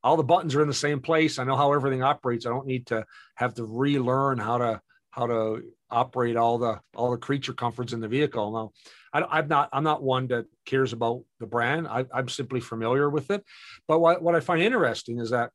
all 0.02 0.16
the 0.16 0.24
buttons 0.24 0.54
are 0.54 0.62
in 0.62 0.68
the 0.68 0.74
same 0.74 1.00
place. 1.00 1.38
I 1.38 1.44
know 1.44 1.56
how 1.56 1.72
everything 1.72 2.02
operates. 2.02 2.46
I 2.46 2.50
don't 2.50 2.66
need 2.66 2.86
to 2.88 3.04
have 3.36 3.54
to 3.54 3.64
relearn 3.64 4.38
how 4.38 4.58
to, 4.58 4.80
how 5.10 5.26
to 5.26 5.62
operate 5.90 6.36
all 6.36 6.58
the, 6.58 6.80
all 6.94 7.10
the 7.10 7.18
creature 7.18 7.52
comforts 7.52 7.92
in 7.92 8.00
the 8.00 8.08
vehicle. 8.08 8.52
Now, 8.52 8.72
I, 9.12 9.38
am 9.38 9.48
not 9.48 9.68
I'm 9.72 9.84
not 9.84 10.02
one 10.02 10.28
that 10.28 10.46
cares 10.66 10.92
about 10.92 11.22
the 11.38 11.46
brand. 11.46 11.88
I, 11.88 12.04
am 12.14 12.28
simply 12.28 12.60
familiar 12.60 13.10
with 13.10 13.30
it. 13.30 13.44
But 13.88 14.00
what, 14.00 14.22
what 14.22 14.34
I 14.34 14.40
find 14.40 14.62
interesting 14.62 15.18
is 15.18 15.30
that 15.30 15.50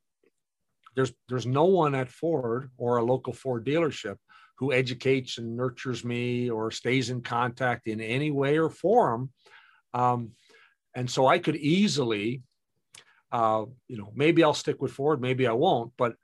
there's 0.94 1.12
there's 1.28 1.46
no 1.46 1.64
one 1.64 1.94
at 1.94 2.10
Ford 2.10 2.70
or 2.76 2.96
a 2.96 3.04
local 3.04 3.32
Ford 3.32 3.64
dealership 3.64 4.16
who 4.58 4.72
educates 4.72 5.38
and 5.38 5.56
nurtures 5.56 6.04
me 6.04 6.50
or 6.50 6.70
stays 6.70 7.10
in 7.10 7.20
contact 7.22 7.86
in 7.86 8.00
any 8.00 8.30
way 8.30 8.58
or 8.58 8.70
form. 8.70 9.30
Um, 9.92 10.30
and 10.94 11.10
so 11.10 11.26
I 11.26 11.38
could 11.38 11.56
easily, 11.56 12.42
uh, 13.30 13.66
you 13.86 13.98
know, 13.98 14.12
maybe 14.14 14.42
I'll 14.42 14.54
stick 14.54 14.80
with 14.80 14.92
Ford, 14.92 15.20
maybe 15.20 15.46
I 15.46 15.52
won't, 15.52 15.92
but 15.98 16.14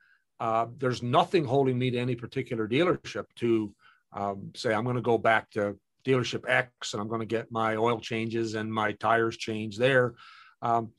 uh, 0.41 0.67
there's 0.79 1.03
nothing 1.03 1.45
holding 1.45 1.79
me 1.79 1.91
to 1.91 1.99
any 1.99 2.17
particular 2.17 2.67
dealership 2.67 3.27
to 3.37 3.75
um, 4.15 4.51
say 4.57 4.73
I'm 4.73 4.85
going 4.85 4.97
to 4.97 5.03
go 5.03 5.19
back 5.19 5.51
to 5.53 5.77
dealership 6.05 6.49
X 6.49 6.93
and 6.93 7.01
I'm 7.01 7.09
going 7.09 7.21
to 7.21 7.27
get 7.27 7.53
my 7.53 7.77
oil 7.77 8.01
changes 8.01 8.55
and 8.55 8.73
my 8.73 8.93
tires 8.93 9.37
changed 9.37 9.79
there 9.79 10.15
um, 10.61 10.91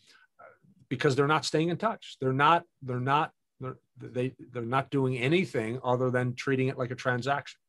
because 0.90 1.16
they're 1.16 1.28
not 1.28 1.46
staying 1.46 1.70
in 1.70 1.78
touch. 1.78 2.18
They're 2.22 2.34
not, 2.34 2.64
they're 2.82 3.00
not, 3.00 3.32
they're, 3.60 3.78
they, 4.00 4.34
they're 4.52 4.64
not 4.64 4.90
doing 4.90 5.18
anything 5.18 5.80
other 5.84 6.10
than 6.10 6.36
treating 6.36 6.68
it 6.68 6.78
like 6.78 6.92
a 6.92 6.96
transaction. 6.96 7.60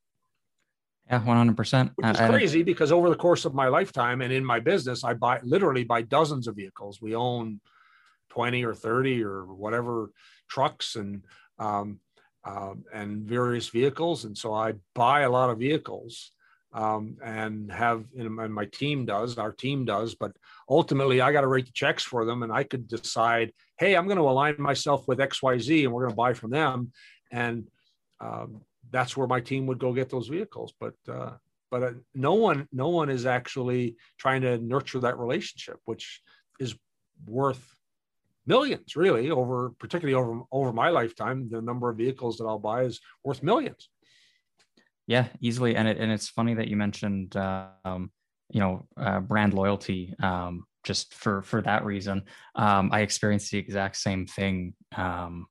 Yeah, 1.11 1.21
100%. 1.21 1.93
Which 1.97 2.07
is 2.07 2.17
crazy 2.17 2.63
because 2.63 2.91
over 2.91 3.11
the 3.11 3.17
course 3.17 3.45
of 3.45 3.55
my 3.55 3.69
lifetime 3.69 4.23
and 4.23 4.33
in 4.33 4.45
my 4.45 4.59
business, 4.59 5.05
I 5.05 5.15
buy 5.15 5.41
literally 5.43 5.85
buy 5.85 6.03
dozens 6.03 6.47
of 6.47 6.57
vehicles. 6.57 7.01
We 7.03 7.15
own 7.15 7.61
20 8.31 8.65
or 8.65 8.75
30 8.75 9.23
or 9.23 9.45
whatever 9.45 10.11
trucks 10.49 10.97
and, 10.97 11.23
um, 11.59 12.01
um, 12.45 12.85
and 12.93 13.23
various 13.23 13.69
vehicles. 13.69 14.25
And 14.25 14.37
so 14.37 14.55
I 14.55 14.75
buy 14.95 15.21
a 15.21 15.31
lot 15.31 15.51
of 15.51 15.59
vehicles 15.59 16.33
um, 16.75 17.17
and 17.25 17.73
have 17.73 18.05
and 18.19 18.53
my 18.53 18.67
team 18.67 19.07
does 19.07 19.39
our 19.39 19.53
team 19.53 19.85
does 19.85 20.15
but 20.15 20.33
ultimately 20.69 21.21
i 21.21 21.33
got 21.33 21.43
to 21.43 21.47
write 21.47 21.67
the 21.67 21.73
checks 21.73 22.03
for 22.03 22.25
them 22.25 22.43
and 22.43 22.53
i 22.53 22.63
could 22.63 22.89
decide 22.89 23.53
hey 23.79 23.97
i'm 23.97 24.07
going 24.07 24.19
to 24.19 24.29
align 24.29 24.57
myself 24.59 25.07
with 25.09 25.19
xyz 25.19 25.85
and 25.85 25.93
we're 25.93 26.03
going 26.03 26.13
to 26.13 26.17
buy 26.17 26.33
from 26.33 26.51
them. 26.51 26.93
And 27.31 27.67
um, 28.21 28.63
that's 28.91 29.17
where 29.17 29.27
my 29.27 29.41
team 29.41 29.67
would 29.67 29.79
go 29.79 29.93
get 29.93 30.11
those 30.11 30.29
vehicles. 30.29 30.73
But 30.79 30.95
uh, 31.09 31.33
but 31.71 31.83
uh, 31.83 31.91
no 32.15 32.35
one 32.35 32.69
no 32.73 32.89
one 32.89 33.11
is 33.11 33.27
actually 33.27 33.97
trying 34.19 34.43
to 34.43 34.59
nurture 34.59 35.01
that 35.01 35.19
relationship 35.19 35.79
which 35.87 36.21
is 36.61 36.77
worth 37.27 37.75
millions 38.47 38.95
really 38.95 39.31
over 39.31 39.71
particularly 39.79 40.15
over 40.15 40.43
over 40.53 40.73
my 40.73 40.91
lifetime. 40.91 41.49
The 41.51 41.61
number 41.61 41.91
of 41.91 41.97
vehicles 41.97 42.39
that 42.39 42.45
i'll 42.45 42.59
buy 42.59 42.83
is 42.83 43.01
worth 43.25 43.43
millions 43.43 43.89
yeah, 45.07 45.29
easily. 45.41 45.77
And 45.77 45.89
it, 45.89 45.99
and 45.99 46.11
it's 46.11 46.29
funny 46.29 46.55
that 46.55 46.69
you 46.69 46.77
mentioned, 46.77 47.37
um, 47.37 48.11
you 48.51 48.61
know, 48.61 48.87
uh, 48.97 49.21
brand 49.21 49.55
loyalty. 49.55 50.15
Um, 50.23 50.65
just 50.85 51.15
for 51.15 51.43
for 51.43 51.63
that 51.63 51.85
reason, 51.85 52.25
um, 52.55 52.91
I 52.93 53.01
experienced 53.01 53.51
the 53.51 53.59
exact 53.59 53.97
same 53.97 54.27
thing. 54.27 54.75
Um, 54.97 55.47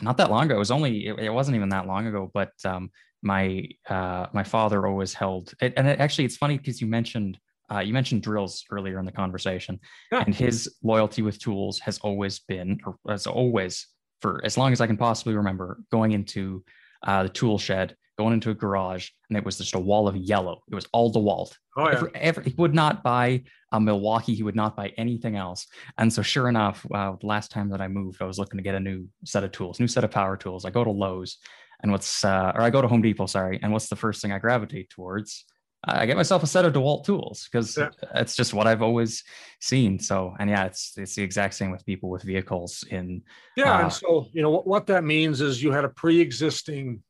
not 0.00 0.16
that 0.18 0.30
long 0.30 0.44
ago. 0.44 0.54
It 0.54 0.58
was 0.58 0.70
only. 0.70 1.06
It, 1.06 1.18
it 1.18 1.30
wasn't 1.30 1.56
even 1.56 1.70
that 1.70 1.86
long 1.86 2.06
ago. 2.06 2.30
But 2.32 2.52
um, 2.64 2.90
my 3.22 3.68
uh, 3.88 4.26
my 4.32 4.44
father 4.44 4.86
always 4.86 5.14
held. 5.14 5.52
It, 5.60 5.74
and 5.76 5.88
it, 5.88 6.00
actually, 6.00 6.24
it's 6.24 6.36
funny 6.36 6.58
because 6.58 6.80
you 6.80 6.86
mentioned 6.86 7.38
uh, 7.72 7.80
you 7.80 7.92
mentioned 7.92 8.22
drills 8.22 8.64
earlier 8.70 8.98
in 8.98 9.04
the 9.04 9.12
conversation, 9.12 9.80
yeah. 10.10 10.22
and 10.24 10.34
his 10.34 10.76
loyalty 10.82 11.22
with 11.22 11.38
tools 11.38 11.78
has 11.80 11.98
always 11.98 12.40
been, 12.40 12.78
or 12.84 12.96
has 13.08 13.26
always, 13.26 13.86
for 14.20 14.40
as 14.44 14.58
long 14.58 14.72
as 14.72 14.80
I 14.80 14.86
can 14.86 14.96
possibly 14.96 15.34
remember, 15.34 15.78
going 15.90 16.12
into 16.12 16.64
uh, 17.06 17.22
the 17.24 17.28
tool 17.28 17.58
shed, 17.58 17.96
going 18.18 18.34
into 18.34 18.50
a 18.50 18.54
garage, 18.54 19.08
and 19.28 19.38
it 19.38 19.44
was 19.44 19.58
just 19.58 19.74
a 19.74 19.78
wall 19.78 20.08
of 20.08 20.16
yellow. 20.16 20.62
It 20.70 20.74
was 20.74 20.86
all 20.92 21.12
DeWalt. 21.12 21.54
Oh, 21.76 21.88
yeah. 21.88 21.94
Every, 21.94 22.10
every, 22.14 22.44
he 22.44 22.54
would 22.58 22.74
not 22.74 23.02
buy 23.02 23.44
a 23.72 23.80
Milwaukee. 23.80 24.34
He 24.34 24.42
would 24.42 24.56
not 24.56 24.76
buy 24.76 24.92
anything 24.98 25.36
else. 25.36 25.66
And 25.98 26.12
so, 26.12 26.22
sure 26.22 26.48
enough, 26.48 26.86
uh, 26.92 27.14
last 27.22 27.50
time 27.50 27.70
that 27.70 27.80
I 27.80 27.88
moved, 27.88 28.20
I 28.20 28.26
was 28.26 28.38
looking 28.38 28.58
to 28.58 28.64
get 28.64 28.74
a 28.74 28.80
new 28.80 29.08
set 29.24 29.44
of 29.44 29.52
tools, 29.52 29.80
new 29.80 29.88
set 29.88 30.04
of 30.04 30.10
power 30.10 30.36
tools. 30.36 30.64
I 30.64 30.70
go 30.70 30.84
to 30.84 30.90
Lowe's, 30.90 31.38
and 31.82 31.90
what's, 31.90 32.24
uh, 32.24 32.52
or 32.54 32.60
I 32.60 32.70
go 32.70 32.82
to 32.82 32.88
Home 32.88 33.02
Depot, 33.02 33.26
sorry, 33.26 33.58
and 33.62 33.72
what's 33.72 33.88
the 33.88 33.96
first 33.96 34.20
thing 34.20 34.32
I 34.32 34.38
gravitate 34.38 34.90
towards? 34.90 35.44
I 35.84 36.06
get 36.06 36.16
myself 36.16 36.44
a 36.44 36.46
set 36.46 36.64
of 36.64 36.74
DeWalt 36.74 37.04
tools 37.04 37.48
because 37.50 37.76
yeah. 37.76 37.88
it's 38.14 38.36
just 38.36 38.54
what 38.54 38.68
I've 38.68 38.82
always 38.82 39.24
seen. 39.60 39.98
So, 39.98 40.32
and 40.38 40.48
yeah, 40.48 40.66
it's 40.66 40.92
it's 40.96 41.16
the 41.16 41.24
exact 41.24 41.54
same 41.54 41.72
with 41.72 41.84
people 41.84 42.08
with 42.08 42.22
vehicles 42.22 42.84
in. 42.88 43.22
Yeah, 43.56 43.78
uh, 43.78 43.82
and 43.82 43.92
so 43.92 44.28
you 44.32 44.42
know 44.42 44.50
what, 44.50 44.64
what 44.64 44.86
that 44.86 45.02
means 45.02 45.40
is 45.40 45.60
you 45.60 45.72
had 45.72 45.84
a 45.84 45.88
pre-existing 45.88 47.02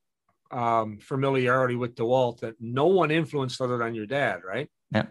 um, 0.52 0.98
familiarity 0.98 1.74
with 1.74 1.94
DeWalt 1.94 2.40
that 2.40 2.54
no 2.60 2.86
one 2.86 3.10
influenced 3.10 3.60
other 3.60 3.78
than 3.78 3.94
your 3.94 4.06
dad, 4.06 4.40
right? 4.44 4.68
Yeah. 4.92 5.06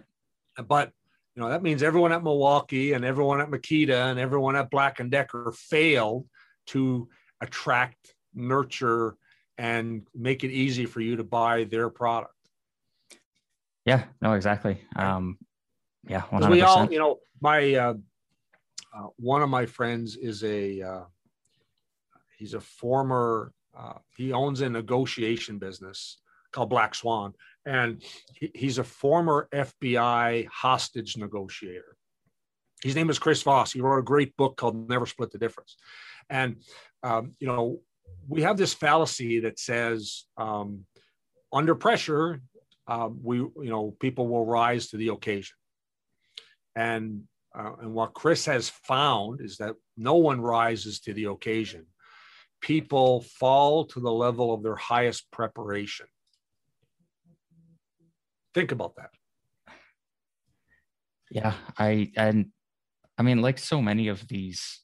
But 0.67 0.91
you 1.36 1.41
know 1.41 1.50
that 1.50 1.63
means 1.63 1.81
everyone 1.81 2.12
at 2.12 2.24
Milwaukee 2.24 2.93
and 2.93 3.05
everyone 3.05 3.41
at 3.41 3.50
Makita 3.50 4.12
and 4.12 4.19
everyone 4.19 4.55
at 4.55 4.69
Black 4.69 5.00
and 5.00 5.10
Decker 5.10 5.53
failed 5.55 6.27
to 6.67 7.10
attract, 7.39 8.13
nurture, 8.33 9.15
and 9.57 10.05
make 10.13 10.43
it 10.43 10.51
easy 10.51 10.86
for 10.86 11.01
you 11.01 11.15
to 11.15 11.24
buy 11.24 11.63
their 11.63 11.89
product. 11.89 12.36
Yeah, 13.86 14.03
no, 14.21 14.33
exactly. 14.33 14.81
Um, 14.95 15.38
yeah, 16.07 16.21
100%. 16.21 16.51
we 16.51 16.62
all, 16.62 16.91
you 16.91 17.00
know, 17.00 17.19
my 17.41 17.74
uh, 17.75 17.93
uh, 18.93 19.07
one 19.17 19.41
of 19.41 19.50
my 19.50 19.65
friends 19.65 20.17
is 20.17 20.43
a 20.43 20.81
uh, 20.81 21.03
he's 22.38 22.53
a 22.53 22.62
former 22.62 23.53
uh, 23.78 23.94
he 24.18 24.34
owns 24.34 24.62
a 24.62 24.70
negotiation 24.70 25.58
business 25.58 26.18
called 26.51 26.70
Black 26.70 26.96
Swan, 26.96 27.34
and 27.66 28.01
he, 28.36 28.51
he's 28.54 28.78
a 28.78 28.84
former 28.84 29.48
FBI 29.54 30.48
hostage 30.48 31.18
negotiator. 31.18 31.96
His 32.84 32.96
name 32.96 33.10
is 33.10 33.20
Chris 33.20 33.44
Voss. 33.44 33.72
He 33.72 33.82
wrote 33.82 34.00
a 34.00 34.04
great 34.04 34.36
book 34.36 34.58
called 34.58 34.90
Never 34.90 35.06
Split 35.06 35.32
the 35.32 35.38
Difference, 35.38 35.78
and 36.30 36.58
um, 37.04 37.34
you 37.40 37.48
know 37.48 37.80
we 38.28 38.42
have 38.42 38.58
this 38.58 38.74
fallacy 38.74 39.40
that 39.42 39.60
says 39.60 40.25
um, 40.38 40.86
under 41.51 41.75
pressure 41.75 42.42
um, 42.88 43.20
we 43.24 43.38
you 43.38 43.54
know 43.56 43.96
people 44.00 44.28
will 44.28 44.46
rise 44.46 44.88
to 44.88 44.98
the 44.98 45.10
occasion 45.10 45.56
and 46.75 47.24
uh, 47.58 47.74
and 47.82 47.94
what 47.94 48.13
chris 48.13 48.46
has 48.46 48.70
found 48.70 49.42
is 49.42 49.58
that 49.58 49.75
no 49.98 50.16
one 50.16 50.42
rises 50.42 51.00
to 51.00 51.13
the 51.13 51.25
occasion 51.25 51.86
people 52.62 53.22
fall 53.22 53.86
to 53.86 54.00
the 54.00 54.12
level 54.12 54.53
of 54.53 54.63
their 54.63 54.75
highest 54.75 55.30
preparation. 55.32 56.06
Think 58.53 58.72
about 58.72 58.96
that. 58.98 59.10
Yeah 61.30 61.53
i 61.77 62.12
and 62.18 62.48
i 63.18 63.24
mean 63.24 63.41
like 63.41 63.58
so 63.58 63.82
many 63.82 64.10
of 64.10 64.27
these 64.27 64.82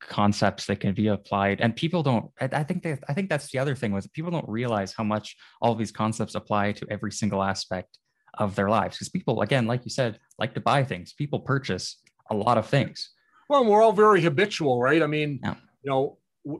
concepts 0.00 0.64
that 0.64 0.80
can 0.80 0.94
be 0.94 1.08
applied 1.08 1.60
and 1.60 1.76
people 1.76 2.02
don't 2.02 2.30
i 2.40 2.62
think 2.62 2.82
that 2.82 3.00
i 3.06 3.12
think 3.12 3.28
that's 3.28 3.50
the 3.52 3.58
other 3.58 3.74
thing 3.74 3.92
was 3.92 4.06
people 4.06 4.30
don't 4.30 4.48
realize 4.48 4.94
how 4.96 5.04
much 5.04 5.36
all 5.60 5.74
these 5.74 5.92
concepts 5.92 6.34
apply 6.34 6.72
to 6.72 6.86
every 6.90 7.12
single 7.12 7.42
aspect 7.42 7.98
of 8.38 8.54
their 8.54 8.68
lives. 8.68 8.96
Because 8.96 9.08
people 9.08 9.42
again 9.42 9.66
like 9.66 9.84
you 9.84 9.90
said 9.90 10.18
like 10.38 10.54
to 10.54 10.60
buy 10.60 10.84
things. 10.84 11.12
People 11.12 11.40
purchase 11.40 12.00
a 12.30 12.34
lot 12.34 12.58
of 12.58 12.66
things. 12.66 13.10
Well 13.48 13.64
we're 13.64 13.82
all 13.82 13.92
very 13.92 14.20
habitual 14.20 14.80
right? 14.80 15.02
I 15.02 15.06
mean 15.06 15.40
yeah. 15.42 15.54
you 15.82 15.90
know 15.90 16.18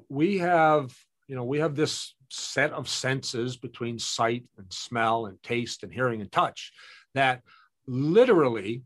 we 0.08 0.38
have 0.38 0.94
you 1.28 1.36
know 1.36 1.44
we 1.44 1.58
have 1.58 1.74
this 1.74 2.14
set 2.30 2.72
of 2.72 2.88
senses 2.88 3.56
between 3.56 3.98
sight 3.98 4.44
and 4.58 4.72
smell 4.72 5.26
and 5.26 5.42
taste 5.42 5.82
and 5.82 5.92
hearing 5.92 6.20
and 6.20 6.32
touch 6.32 6.72
that 7.14 7.42
literally 7.86 8.82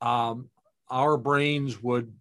um, 0.00 0.48
our 0.90 1.16
brains 1.16 1.82
would 1.82 2.12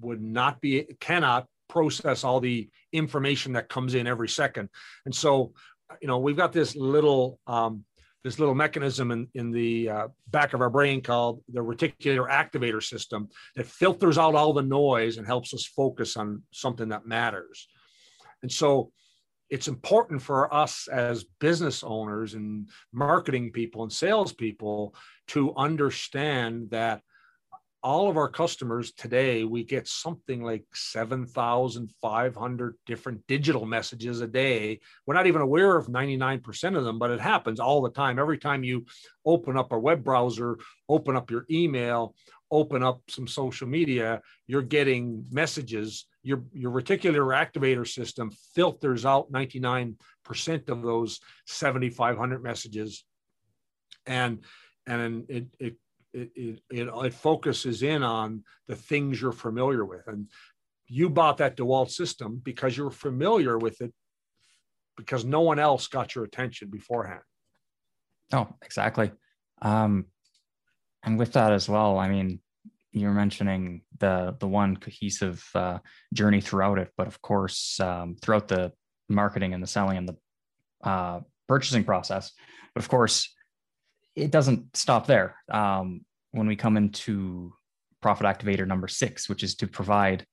would 0.00 0.22
not 0.22 0.60
be 0.60 0.84
cannot 1.00 1.46
process 1.68 2.24
all 2.24 2.40
the 2.40 2.68
information 2.92 3.54
that 3.54 3.68
comes 3.68 3.94
in 3.94 4.06
every 4.06 4.28
second. 4.28 4.68
And 5.04 5.14
so 5.14 5.52
you 6.00 6.08
know 6.08 6.18
we've 6.18 6.36
got 6.36 6.52
this 6.52 6.76
little 6.76 7.38
um, 7.46 7.84
this 8.24 8.38
little 8.38 8.54
mechanism 8.54 9.10
in, 9.10 9.28
in 9.34 9.50
the 9.50 9.88
uh, 9.88 10.08
back 10.28 10.54
of 10.54 10.62
our 10.62 10.70
brain 10.70 11.02
called 11.02 11.42
the 11.52 11.60
reticular 11.60 12.28
activator 12.28 12.82
system 12.82 13.28
that 13.54 13.66
filters 13.66 14.16
out 14.16 14.34
all 14.34 14.54
the 14.54 14.62
noise 14.62 15.18
and 15.18 15.26
helps 15.26 15.52
us 15.52 15.66
focus 15.66 16.16
on 16.16 16.42
something 16.50 16.88
that 16.88 17.06
matters. 17.06 17.68
And 18.42 18.50
so 18.50 18.90
it's 19.50 19.68
important 19.68 20.22
for 20.22 20.52
us 20.52 20.88
as 20.88 21.24
business 21.38 21.84
owners 21.84 22.32
and 22.32 22.68
marketing 22.92 23.52
people 23.52 23.82
and 23.82 23.92
salespeople 23.92 24.94
to 25.28 25.54
understand 25.54 26.70
that 26.70 27.02
all 27.84 28.08
of 28.08 28.16
our 28.16 28.30
customers 28.30 28.92
today, 28.92 29.44
we 29.44 29.62
get 29.62 29.86
something 29.86 30.42
like 30.42 30.64
7,500 30.72 32.76
different 32.86 33.26
digital 33.28 33.66
messages 33.66 34.22
a 34.22 34.26
day. 34.26 34.80
We're 35.06 35.12
not 35.12 35.26
even 35.26 35.42
aware 35.42 35.76
of 35.76 35.88
99% 35.88 36.78
of 36.78 36.84
them, 36.84 36.98
but 36.98 37.10
it 37.10 37.20
happens 37.20 37.60
all 37.60 37.82
the 37.82 37.90
time. 37.90 38.18
Every 38.18 38.38
time 38.38 38.64
you 38.64 38.86
open 39.26 39.58
up 39.58 39.72
a 39.72 39.78
web 39.78 40.02
browser, 40.02 40.56
open 40.88 41.14
up 41.14 41.30
your 41.30 41.44
email, 41.50 42.14
open 42.50 42.82
up 42.82 43.02
some 43.10 43.26
social 43.26 43.68
media, 43.68 44.22
you're 44.46 44.62
getting 44.62 45.26
messages. 45.30 46.06
Your, 46.22 46.42
your 46.54 46.70
reticular 46.70 47.36
activator 47.36 47.86
system 47.86 48.30
filters 48.54 49.04
out 49.04 49.30
99% 49.30 49.96
of 50.70 50.80
those 50.80 51.20
7,500 51.46 52.42
messages. 52.42 53.04
And, 54.06 54.42
and 54.86 55.28
it, 55.28 55.48
it 55.58 55.76
it, 56.14 56.30
it, 56.34 56.60
it, 56.70 56.88
it 56.88 57.14
focuses 57.14 57.82
in 57.82 58.02
on 58.02 58.44
the 58.68 58.76
things 58.76 59.20
you're 59.20 59.32
familiar 59.32 59.84
with. 59.84 60.06
And 60.06 60.28
you 60.86 61.10
bought 61.10 61.38
that 61.38 61.56
DeWalt 61.56 61.90
system 61.90 62.40
because 62.42 62.76
you're 62.76 62.90
familiar 62.90 63.58
with 63.58 63.80
it 63.80 63.92
because 64.96 65.24
no 65.24 65.40
one 65.40 65.58
else 65.58 65.88
got 65.88 66.14
your 66.14 66.24
attention 66.24 66.68
beforehand. 66.70 67.22
Oh, 68.32 68.48
exactly. 68.62 69.10
Um, 69.60 70.06
and 71.02 71.18
with 71.18 71.32
that 71.32 71.52
as 71.52 71.68
well, 71.68 71.98
I 71.98 72.08
mean, 72.08 72.40
you 72.92 73.08
were 73.08 73.12
mentioning 73.12 73.82
the 73.98 74.36
the 74.38 74.46
one 74.46 74.76
cohesive 74.76 75.44
uh, 75.54 75.78
journey 76.12 76.40
throughout 76.40 76.78
it, 76.78 76.92
but 76.96 77.08
of 77.08 77.20
course, 77.20 77.80
um, 77.80 78.16
throughout 78.22 78.46
the 78.46 78.72
marketing 79.08 79.52
and 79.52 79.62
the 79.62 79.66
selling 79.66 79.96
and 79.98 80.08
the 80.08 80.16
uh, 80.88 81.20
purchasing 81.48 81.82
process. 81.82 82.32
But 82.72 82.84
of 82.84 82.88
course, 82.88 83.34
it 84.16 84.30
doesn't 84.30 84.76
stop 84.76 85.06
there. 85.06 85.36
Um, 85.50 86.04
when 86.32 86.46
we 86.46 86.56
come 86.56 86.76
into 86.76 87.52
profit 88.02 88.26
activator 88.26 88.66
number 88.66 88.88
six, 88.88 89.28
which 89.28 89.42
is 89.42 89.54
to 89.56 89.66
provide 89.66 90.26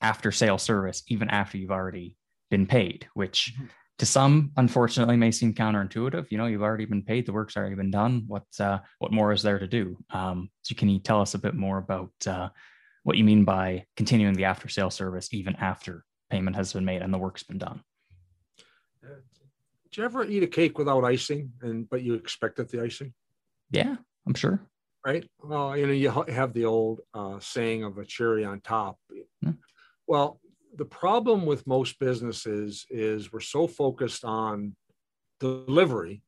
after 0.00 0.30
sale 0.30 0.58
service 0.58 1.02
even 1.08 1.28
after 1.28 1.58
you've 1.58 1.70
already 1.70 2.16
been 2.50 2.66
paid, 2.66 3.06
which 3.14 3.52
mm-hmm. 3.54 3.66
to 3.98 4.06
some 4.06 4.52
unfortunately 4.56 5.16
may 5.16 5.30
seem 5.30 5.52
counterintuitive. 5.52 6.26
You 6.30 6.38
know, 6.38 6.46
you've 6.46 6.62
already 6.62 6.84
been 6.84 7.02
paid, 7.02 7.26
the 7.26 7.32
work's 7.32 7.56
already 7.56 7.74
been 7.74 7.90
done. 7.90 8.24
What 8.26 8.46
uh, 8.60 8.78
what 8.98 9.12
more 9.12 9.32
is 9.32 9.42
there 9.42 9.58
to 9.58 9.66
do? 9.66 9.96
Um, 10.10 10.50
so 10.62 10.74
can 10.74 10.88
you 10.88 11.00
tell 11.00 11.20
us 11.20 11.34
a 11.34 11.38
bit 11.38 11.54
more 11.54 11.78
about 11.78 12.12
uh, 12.26 12.48
what 13.02 13.16
you 13.16 13.24
mean 13.24 13.44
by 13.44 13.84
continuing 13.96 14.34
the 14.34 14.44
after 14.44 14.68
sale 14.68 14.90
service 14.90 15.28
even 15.32 15.56
after 15.56 16.04
payment 16.30 16.56
has 16.56 16.72
been 16.72 16.84
made 16.84 17.02
and 17.02 17.12
the 17.12 17.18
work's 17.18 17.42
been 17.42 17.58
done? 17.58 17.82
Did 19.02 19.96
you 19.96 20.04
ever 20.04 20.24
eat 20.24 20.42
a 20.42 20.46
cake 20.46 20.78
without 20.78 21.04
icing, 21.04 21.52
and 21.62 21.88
but 21.88 22.02
you 22.02 22.14
expected 22.14 22.68
the 22.68 22.82
icing? 22.82 23.14
Yeah, 23.70 23.96
I'm 24.26 24.34
sure. 24.34 24.60
Right. 25.04 25.28
Well, 25.40 25.76
you 25.76 25.86
know, 25.86 25.92
you 25.92 26.10
have 26.32 26.52
the 26.52 26.64
old 26.64 27.00
uh, 27.14 27.38
saying 27.40 27.84
of 27.84 27.98
a 27.98 28.04
cherry 28.04 28.44
on 28.44 28.60
top. 28.60 28.98
Hmm. 29.42 29.52
Well, 30.06 30.40
the 30.76 30.84
problem 30.84 31.46
with 31.46 31.66
most 31.66 31.98
businesses 31.98 32.86
is 32.90 33.32
we're 33.32 33.40
so 33.40 33.66
focused 33.66 34.24
on 34.24 34.74
delivery. 35.40 36.22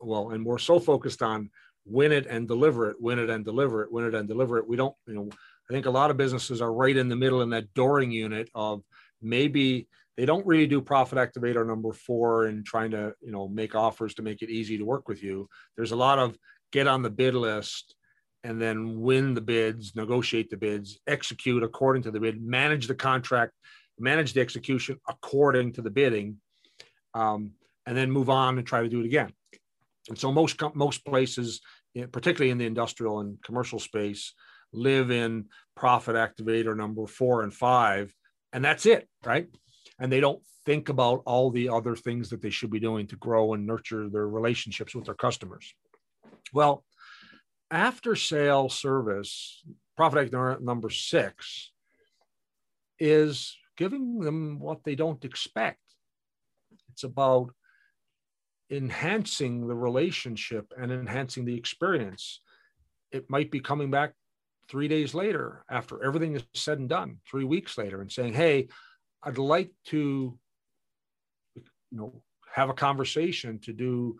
Well, 0.00 0.30
and 0.30 0.44
we're 0.44 0.58
so 0.58 0.78
focused 0.78 1.22
on 1.22 1.50
win 1.84 2.12
it 2.12 2.26
and 2.26 2.46
deliver 2.46 2.90
it, 2.90 2.96
win 3.00 3.18
it 3.18 3.30
and 3.30 3.44
deliver 3.44 3.82
it, 3.82 3.92
win 3.92 4.04
it 4.04 4.14
and 4.14 4.28
deliver 4.28 4.58
it. 4.58 4.68
We 4.68 4.76
don't, 4.76 4.94
you 5.06 5.14
know, 5.14 5.28
I 5.68 5.72
think 5.72 5.86
a 5.86 5.90
lot 5.90 6.10
of 6.10 6.16
businesses 6.16 6.60
are 6.60 6.72
right 6.72 6.96
in 6.96 7.08
the 7.08 7.16
middle 7.16 7.42
in 7.42 7.50
that 7.50 7.72
during 7.74 8.10
unit 8.10 8.48
of 8.54 8.82
maybe 9.22 9.88
they 10.16 10.26
don't 10.26 10.46
really 10.46 10.66
do 10.66 10.80
profit 10.80 11.18
activator 11.18 11.66
number 11.66 11.92
four 11.92 12.46
and 12.46 12.64
trying 12.64 12.90
to 12.90 13.12
you 13.20 13.32
know 13.32 13.48
make 13.48 13.74
offers 13.74 14.14
to 14.14 14.22
make 14.22 14.42
it 14.42 14.50
easy 14.50 14.78
to 14.78 14.84
work 14.84 15.08
with 15.08 15.22
you 15.22 15.48
there's 15.76 15.92
a 15.92 15.96
lot 15.96 16.18
of 16.18 16.36
get 16.72 16.86
on 16.86 17.02
the 17.02 17.10
bid 17.10 17.34
list 17.34 17.94
and 18.42 18.60
then 18.60 19.00
win 19.00 19.34
the 19.34 19.40
bids 19.40 19.94
negotiate 19.94 20.50
the 20.50 20.56
bids 20.56 20.98
execute 21.06 21.62
according 21.62 22.02
to 22.02 22.10
the 22.10 22.20
bid 22.20 22.42
manage 22.42 22.86
the 22.86 22.94
contract 22.94 23.52
manage 23.98 24.32
the 24.32 24.40
execution 24.40 24.98
according 25.08 25.72
to 25.72 25.82
the 25.82 25.90
bidding 25.90 26.36
um, 27.14 27.52
and 27.86 27.96
then 27.96 28.10
move 28.10 28.30
on 28.30 28.56
and 28.56 28.66
try 28.66 28.82
to 28.82 28.88
do 28.88 29.00
it 29.00 29.06
again 29.06 29.32
and 30.08 30.18
so 30.18 30.32
most 30.32 30.60
most 30.74 31.04
places 31.04 31.60
particularly 32.12 32.50
in 32.50 32.58
the 32.58 32.66
industrial 32.66 33.20
and 33.20 33.42
commercial 33.42 33.78
space, 33.78 34.34
live 34.72 35.10
in 35.10 35.46
profit 35.76 36.14
activator 36.14 36.76
number 36.76 37.06
four 37.06 37.42
and 37.42 37.52
five, 37.52 38.14
and 38.52 38.64
that's 38.64 38.86
it, 38.86 39.08
right? 39.24 39.48
And 40.00 40.10
they 40.10 40.20
don't 40.20 40.42
think 40.66 40.88
about 40.88 41.22
all 41.26 41.50
the 41.50 41.68
other 41.68 41.94
things 41.94 42.30
that 42.30 42.42
they 42.42 42.50
should 42.50 42.70
be 42.70 42.80
doing 42.80 43.06
to 43.08 43.16
grow 43.16 43.54
and 43.54 43.66
nurture 43.66 44.08
their 44.08 44.28
relationships 44.28 44.94
with 44.94 45.04
their 45.04 45.14
customers. 45.14 45.74
Well, 46.52 46.84
after 47.70 48.16
sale 48.16 48.68
service, 48.68 49.62
profit 49.96 50.32
number 50.32 50.90
six 50.90 51.70
is 52.98 53.56
giving 53.76 54.20
them 54.20 54.58
what 54.58 54.84
they 54.84 54.94
don't 54.94 55.24
expect. 55.24 55.78
It's 56.92 57.04
about 57.04 57.52
enhancing 58.70 59.66
the 59.66 59.74
relationship 59.74 60.72
and 60.78 60.92
enhancing 60.92 61.44
the 61.44 61.56
experience. 61.56 62.40
It 63.10 63.28
might 63.28 63.50
be 63.50 63.60
coming 63.60 63.90
back 63.90 64.14
three 64.68 64.86
days 64.86 65.14
later 65.14 65.64
after 65.68 66.04
everything 66.04 66.36
is 66.36 66.44
said 66.54 66.78
and 66.78 66.88
done, 66.88 67.18
three 67.28 67.44
weeks 67.44 67.76
later, 67.76 68.00
and 68.00 68.10
saying, 68.10 68.34
Hey, 68.34 68.68
I'd 69.22 69.38
like 69.38 69.70
to, 69.86 70.38
you 71.54 71.62
know, 71.92 72.22
have 72.54 72.70
a 72.70 72.74
conversation 72.74 73.58
to 73.60 73.72
do 73.72 74.18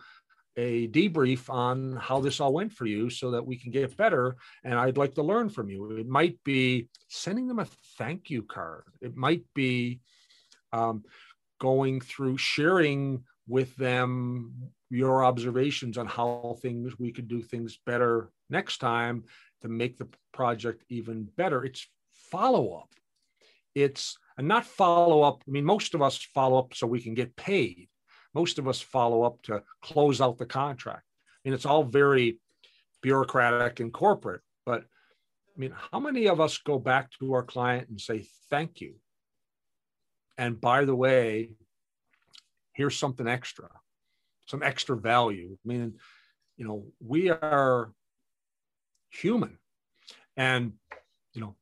a 0.57 0.89
debrief 0.89 1.49
on 1.49 1.97
how 1.97 2.21
this 2.21 2.41
all 2.41 2.53
went 2.53 2.73
for 2.73 2.87
you 2.87 3.09
so 3.09 3.31
that 3.31 3.47
we 3.47 3.57
can 3.57 3.71
get 3.71 3.97
better. 3.97 4.37
And 4.65 4.75
I'd 4.75 4.99
like 4.99 5.15
to 5.15 5.23
learn 5.23 5.49
from 5.49 5.71
you. 5.71 5.93
It 5.93 6.09
might 6.09 6.39
be 6.45 6.89
sending 7.09 7.49
them 7.49 7.61
a 7.61 7.67
thank 7.97 8.31
you 8.31 8.43
card. 8.43 8.85
It 9.01 9.17
might 9.17 9.45
be 9.55 10.01
um, 10.73 11.05
going 11.61 12.01
through 12.01 12.39
sharing 12.39 13.25
with 13.47 13.75
them 13.77 14.53
your 14.91 15.25
observations 15.25 15.99
on 15.99 16.07
how 16.07 16.57
things 16.63 16.99
we 16.99 17.13
could 17.13 17.29
do 17.29 17.43
things 17.43 17.79
better 17.87 18.31
next 18.49 18.79
time 18.79 19.25
to 19.63 19.69
make 19.69 19.97
the 19.99 20.09
project 20.33 20.85
even 20.89 21.29
better 21.37 21.65
it's 21.65 21.87
follow 22.31 22.75
up 22.75 22.89
it's 23.75 24.19
and 24.41 24.49
not 24.49 24.65
follow 24.65 25.23
up 25.23 25.43
i 25.47 25.51
mean 25.51 25.65
most 25.65 25.95
of 25.95 26.03
us 26.03 26.17
follow 26.35 26.59
up 26.59 26.75
so 26.75 26.87
we 26.87 27.01
can 27.01 27.15
get 27.15 27.37
paid 27.37 27.89
most 28.35 28.59
of 28.59 28.67
us 28.67 28.81
follow 28.81 29.23
up 29.23 29.41
to 29.43 29.63
close 29.83 30.21
out 30.21 30.39
the 30.39 30.47
contract 30.47 31.05
I 31.45 31.49
mean 31.49 31.55
it's 31.55 31.67
all 31.67 31.85
very 31.85 32.39
bureaucratic 33.03 33.81
and 33.81 33.93
corporate 33.93 34.43
but 34.65 34.81
i 34.81 35.59
mean 35.59 35.75
how 35.93 36.01
many 36.01 36.27
of 36.27 36.41
us 36.41 36.59
go 36.59 36.79
back 36.79 37.11
to 37.19 37.33
our 37.35 37.43
client 37.43 37.89
and 37.89 38.01
say 38.01 38.27
thank 38.49 38.81
you 38.81 38.95
and 40.39 40.59
by 40.59 40.87
the 40.87 40.97
way 40.97 41.51
here's 42.81 42.97
something 42.97 43.29
extra, 43.29 43.69
some 44.47 44.63
extra 44.63 44.97
value. 44.97 45.57
I 45.65 45.69
mean, 45.69 45.95
you 46.57 46.67
know, 46.67 46.87
we 46.99 47.29
are 47.29 47.93
human, 49.11 49.59
and 50.37 50.73
you 51.35 51.43
know, 51.43 51.57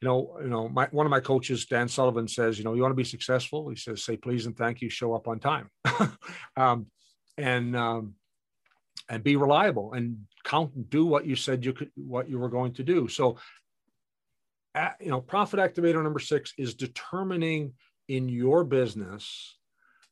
you 0.00 0.08
know, 0.08 0.38
you 0.40 0.48
know, 0.48 0.68
my, 0.68 0.86
one 0.90 1.06
of 1.06 1.10
my 1.10 1.20
coaches, 1.20 1.66
Dan 1.66 1.88
Sullivan, 1.88 2.28
says, 2.28 2.58
you 2.58 2.64
know, 2.64 2.74
you 2.74 2.82
want 2.82 2.92
to 2.92 2.96
be 2.96 3.04
successful. 3.04 3.68
He 3.68 3.76
says, 3.76 4.04
say 4.04 4.16
please 4.16 4.46
and 4.46 4.56
thank 4.56 4.80
you, 4.80 4.88
show 4.88 5.12
up 5.14 5.26
on 5.26 5.40
time, 5.40 5.70
um, 6.56 6.86
and 7.36 7.76
um, 7.76 8.14
and 9.08 9.24
be 9.24 9.36
reliable 9.36 9.94
and 9.94 10.18
count 10.44 10.74
and 10.74 10.88
do 10.88 11.04
what 11.06 11.26
you 11.26 11.34
said 11.34 11.64
you 11.64 11.72
could, 11.72 11.90
what 11.96 12.28
you 12.28 12.38
were 12.38 12.48
going 12.48 12.74
to 12.74 12.82
do. 12.82 13.08
So, 13.08 13.38
at, 14.74 14.96
you 15.00 15.10
know, 15.10 15.20
profit 15.20 15.58
activator 15.58 16.02
number 16.02 16.20
six 16.20 16.52
is 16.58 16.74
determining 16.74 17.72
in 18.06 18.28
your 18.28 18.64
business 18.64 19.56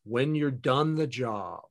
when 0.05 0.35
you're 0.35 0.51
done 0.51 0.94
the 0.94 1.07
job, 1.07 1.62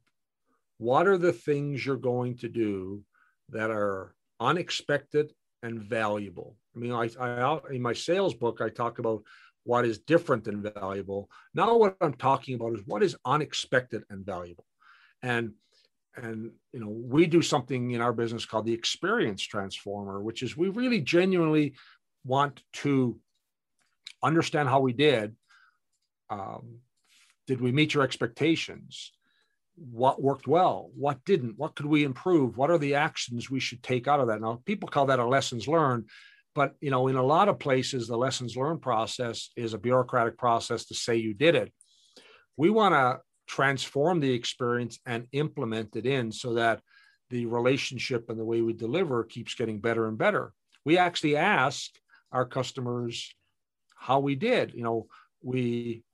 what 0.77 1.07
are 1.07 1.17
the 1.17 1.33
things 1.33 1.85
you're 1.85 1.95
going 1.95 2.37
to 2.37 2.49
do 2.49 3.03
that 3.49 3.71
are 3.71 4.13
unexpected 4.39 5.31
and 5.65 5.81
valuable? 5.81 6.55
I 6.75 6.79
mean, 6.79 6.91
I, 6.91 7.09
I 7.19 7.59
in 7.71 7.81
my 7.81 7.93
sales 7.93 8.33
book, 8.33 8.61
I 8.61 8.69
talk 8.69 8.99
about 8.99 9.23
what 9.63 9.85
is 9.85 9.99
different 9.99 10.47
and 10.47 10.61
valuable. 10.61 11.29
Now, 11.53 11.75
what 11.77 11.97
I'm 12.01 12.13
talking 12.13 12.55
about 12.55 12.73
is 12.73 12.81
what 12.85 13.03
is 13.03 13.15
unexpected 13.25 14.03
and 14.09 14.25
valuable. 14.25 14.65
And 15.21 15.53
and 16.17 16.51
you 16.71 16.79
know 16.79 16.89
we 16.89 17.25
do 17.25 17.41
something 17.41 17.91
in 17.91 18.01
our 18.01 18.13
business 18.13 18.45
called 18.45 18.65
the 18.65 18.73
experience 18.73 19.43
transformer 19.43 20.21
which 20.21 20.43
is 20.43 20.55
we 20.55 20.69
really 20.69 21.01
genuinely 21.01 21.73
want 22.23 22.63
to 22.71 23.19
understand 24.23 24.69
how 24.69 24.79
we 24.79 24.93
did 24.93 25.35
um, 26.29 26.79
did 27.47 27.61
we 27.61 27.71
meet 27.71 27.93
your 27.93 28.03
expectations? 28.03 29.11
What 29.75 30.21
worked 30.21 30.47
well? 30.47 30.89
What 30.95 31.23
didn't? 31.25 31.57
What 31.57 31.75
could 31.75 31.85
we 31.85 32.03
improve? 32.03 32.57
What 32.57 32.71
are 32.71 32.77
the 32.77 32.95
actions 32.95 33.49
we 33.49 33.59
should 33.59 33.83
take 33.83 34.07
out 34.07 34.19
of 34.19 34.27
that? 34.27 34.41
Now, 34.41 34.61
people 34.65 34.87
call 34.87 35.07
that 35.07 35.19
a 35.19 35.25
lessons 35.25 35.67
learned, 35.67 36.09
but 36.53 36.75
you 36.79 36.91
know, 36.91 37.07
in 37.07 37.17
a 37.17 37.23
lot 37.23 37.49
of 37.49 37.59
places, 37.59 38.07
the 38.07 38.17
lessons 38.17 38.55
learned 38.55 38.81
process 38.81 39.49
is 39.57 39.73
a 39.73 39.77
bureaucratic 39.77 40.37
process 40.37 40.85
to 40.85 40.95
say 40.95 41.17
you 41.17 41.33
did 41.33 41.55
it. 41.55 41.73
We 42.55 42.69
want 42.69 42.93
to 42.93 43.19
transform 43.47 44.21
the 44.21 44.31
experience 44.31 44.97
and 45.05 45.27
implement 45.33 45.95
it 45.97 46.05
in 46.05 46.31
so 46.31 46.53
that 46.53 46.79
the 47.29 47.45
relationship 47.45 48.29
and 48.29 48.39
the 48.39 48.45
way 48.45 48.61
we 48.61 48.73
deliver 48.73 49.23
keeps 49.25 49.55
getting 49.55 49.79
better 49.79 50.07
and 50.07 50.17
better. 50.17 50.53
We 50.85 50.97
actually 50.97 51.35
ask 51.35 51.91
our 52.31 52.45
customers 52.45 53.35
how 53.97 54.19
we 54.19 54.35
did. 54.35 54.73
You 54.73 54.83
know, 54.83 55.07
we 55.43 56.04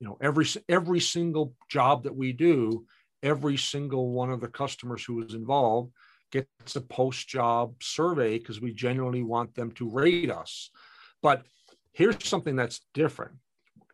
you 0.00 0.06
know 0.06 0.18
every 0.20 0.46
every 0.68 1.00
single 1.00 1.54
job 1.68 2.04
that 2.04 2.14
we 2.14 2.32
do 2.32 2.84
every 3.22 3.56
single 3.56 4.10
one 4.10 4.30
of 4.30 4.40
the 4.40 4.48
customers 4.48 5.04
who 5.04 5.22
is 5.24 5.34
involved 5.34 5.90
gets 6.30 6.76
a 6.76 6.80
post 6.80 7.28
job 7.28 7.74
survey 7.82 8.38
because 8.38 8.60
we 8.60 8.72
genuinely 8.72 9.22
want 9.22 9.54
them 9.54 9.70
to 9.70 9.88
rate 9.88 10.30
us. 10.30 10.70
But 11.22 11.44
here's 11.92 12.26
something 12.26 12.56
that's 12.56 12.80
different. 12.92 13.36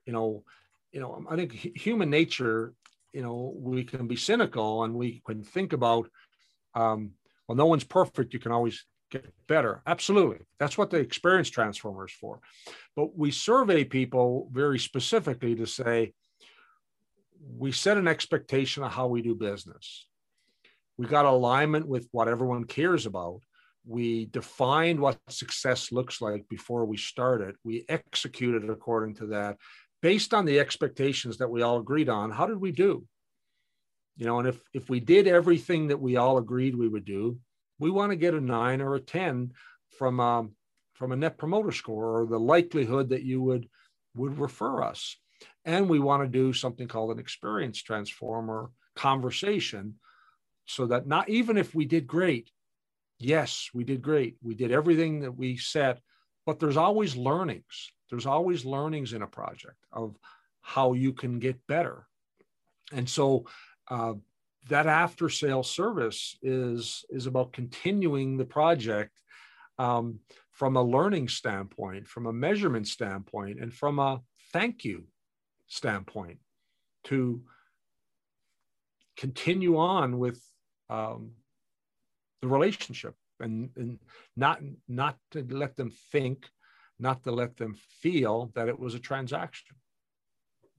You 0.06 0.12
know 0.12 0.44
you 0.92 1.00
know 1.00 1.24
i 1.30 1.36
think 1.36 1.52
human 1.52 2.10
nature 2.10 2.74
you 3.12 3.22
know 3.22 3.54
we 3.56 3.84
can 3.84 4.06
be 4.06 4.16
cynical 4.16 4.84
and 4.84 4.94
we 4.94 5.22
can 5.26 5.42
think 5.42 5.72
about 5.72 6.08
um, 6.74 7.12
well 7.48 7.56
no 7.56 7.66
one's 7.66 7.84
perfect. 7.84 8.32
You 8.32 8.40
can 8.40 8.52
always 8.52 8.84
get 9.10 9.32
better. 9.46 9.82
Absolutely. 9.86 10.38
That's 10.58 10.78
what 10.78 10.90
the 10.90 10.98
experience 10.98 11.50
transformer 11.50 12.06
is 12.06 12.12
for. 12.12 12.40
But 12.96 13.16
we 13.16 13.30
survey 13.30 13.84
people 13.84 14.48
very 14.52 14.78
specifically 14.78 15.54
to 15.56 15.66
say, 15.66 16.12
we 17.56 17.72
set 17.72 17.96
an 17.96 18.08
expectation 18.08 18.82
of 18.82 18.92
how 18.92 19.06
we 19.06 19.22
do 19.22 19.34
business. 19.34 20.06
We 20.96 21.06
got 21.06 21.24
alignment 21.24 21.88
with 21.88 22.08
what 22.12 22.28
everyone 22.28 22.64
cares 22.64 23.06
about. 23.06 23.40
We 23.86 24.26
defined 24.26 25.00
what 25.00 25.18
success 25.28 25.90
looks 25.90 26.20
like 26.20 26.48
before 26.48 26.84
we 26.84 26.98
started. 26.98 27.56
We 27.64 27.86
executed 27.88 28.68
according 28.68 29.14
to 29.16 29.26
that. 29.28 29.56
Based 30.02 30.34
on 30.34 30.44
the 30.44 30.60
expectations 30.60 31.38
that 31.38 31.50
we 31.50 31.62
all 31.62 31.78
agreed 31.78 32.08
on, 32.08 32.30
how 32.30 32.46
did 32.46 32.58
we 32.58 32.72
do? 32.72 33.06
You 34.16 34.26
know, 34.26 34.38
and 34.38 34.48
if 34.48 34.60
if 34.74 34.90
we 34.90 35.00
did 35.00 35.26
everything 35.26 35.88
that 35.88 36.00
we 36.00 36.16
all 36.16 36.36
agreed 36.36 36.76
we 36.76 36.88
would 36.88 37.06
do, 37.06 37.38
we 37.80 37.90
want 37.90 38.12
to 38.12 38.16
get 38.16 38.34
a 38.34 38.40
nine 38.40 38.80
or 38.80 38.94
a 38.94 39.00
10 39.00 39.52
from, 39.98 40.20
um, 40.20 40.52
from 40.94 41.10
a 41.10 41.16
net 41.16 41.38
promoter 41.38 41.72
score 41.72 42.20
or 42.20 42.26
the 42.26 42.38
likelihood 42.38 43.08
that 43.08 43.22
you 43.22 43.42
would, 43.42 43.68
would 44.14 44.38
refer 44.38 44.82
us. 44.82 45.16
And 45.64 45.88
we 45.88 45.98
want 45.98 46.22
to 46.22 46.28
do 46.28 46.52
something 46.52 46.86
called 46.86 47.10
an 47.10 47.18
experience 47.18 47.82
transformer 47.82 48.70
conversation 48.94 49.94
so 50.66 50.86
that 50.86 51.06
not 51.06 51.28
even 51.28 51.56
if 51.56 51.74
we 51.74 51.86
did 51.86 52.06
great, 52.06 52.50
yes, 53.18 53.70
we 53.74 53.82
did 53.82 54.02
great. 54.02 54.36
We 54.42 54.54
did 54.54 54.70
everything 54.70 55.20
that 55.20 55.36
we 55.36 55.56
set, 55.56 56.00
but 56.46 56.60
there's 56.60 56.76
always 56.76 57.16
learnings. 57.16 57.90
There's 58.10 58.26
always 58.26 58.64
learnings 58.64 59.12
in 59.12 59.22
a 59.22 59.26
project 59.26 59.76
of 59.92 60.16
how 60.60 60.92
you 60.92 61.12
can 61.12 61.38
get 61.38 61.66
better. 61.66 62.06
And 62.92 63.08
so 63.08 63.46
uh, 63.88 64.14
that 64.68 64.86
after 64.86 65.28
sale 65.28 65.62
service 65.62 66.36
is 66.42 67.04
is 67.10 67.26
about 67.26 67.52
continuing 67.52 68.36
the 68.36 68.44
project 68.44 69.12
um, 69.78 70.20
from 70.52 70.76
a 70.76 70.82
learning 70.82 71.28
standpoint 71.28 72.06
from 72.06 72.26
a 72.26 72.32
measurement 72.32 72.86
standpoint 72.86 73.60
and 73.60 73.72
from 73.72 73.98
a 73.98 74.20
thank 74.52 74.84
you 74.84 75.04
standpoint 75.66 76.38
to 77.04 77.42
continue 79.16 79.76
on 79.76 80.18
with 80.18 80.42
um, 80.88 81.32
the 82.42 82.48
relationship 82.48 83.14
and, 83.38 83.70
and 83.76 83.98
not 84.36 84.60
not 84.88 85.16
to 85.30 85.44
let 85.50 85.76
them 85.76 85.90
think 86.12 86.48
not 86.98 87.22
to 87.24 87.32
let 87.32 87.56
them 87.56 87.74
feel 88.02 88.50
that 88.54 88.68
it 88.68 88.78
was 88.78 88.94
a 88.94 88.98
transaction 88.98 89.76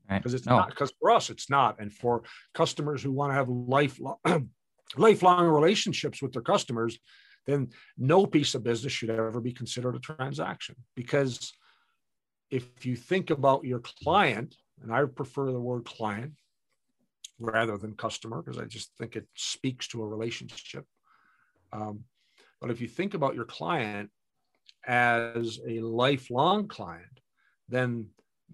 because 0.07 0.33
right. 0.33 0.39
it's 0.39 0.45
no. 0.45 0.57
not 0.57 0.69
because 0.69 0.91
for 0.99 1.11
us 1.11 1.29
it's 1.29 1.49
not 1.49 1.79
and 1.79 1.91
for 1.93 2.23
customers 2.53 3.01
who 3.01 3.11
want 3.11 3.31
to 3.31 3.35
have 3.35 3.49
lifelong 3.49 4.17
lifelong 4.97 5.47
relationships 5.47 6.21
with 6.21 6.33
their 6.33 6.41
customers 6.41 6.99
then 7.47 7.69
no 7.97 8.25
piece 8.25 8.53
of 8.55 8.63
business 8.63 8.93
should 8.93 9.09
ever 9.09 9.41
be 9.41 9.53
considered 9.53 9.95
a 9.95 9.99
transaction 9.99 10.75
because 10.95 11.53
if 12.49 12.85
you 12.85 12.95
think 12.95 13.29
about 13.29 13.63
your 13.63 13.79
client 13.79 14.55
and 14.81 14.93
i 14.93 15.03
prefer 15.05 15.51
the 15.51 15.59
word 15.59 15.85
client 15.85 16.33
rather 17.39 17.77
than 17.77 17.93
customer 17.95 18.41
because 18.41 18.59
i 18.59 18.65
just 18.65 18.91
think 18.97 19.15
it 19.15 19.27
speaks 19.35 19.87
to 19.87 20.03
a 20.03 20.07
relationship 20.07 20.85
Um, 21.71 22.03
but 22.59 22.69
if 22.69 22.81
you 22.81 22.87
think 22.87 23.13
about 23.13 23.35
your 23.35 23.45
client 23.45 24.11
as 24.85 25.59
a 25.67 25.79
lifelong 25.79 26.67
client, 26.67 27.19
then 27.69 28.07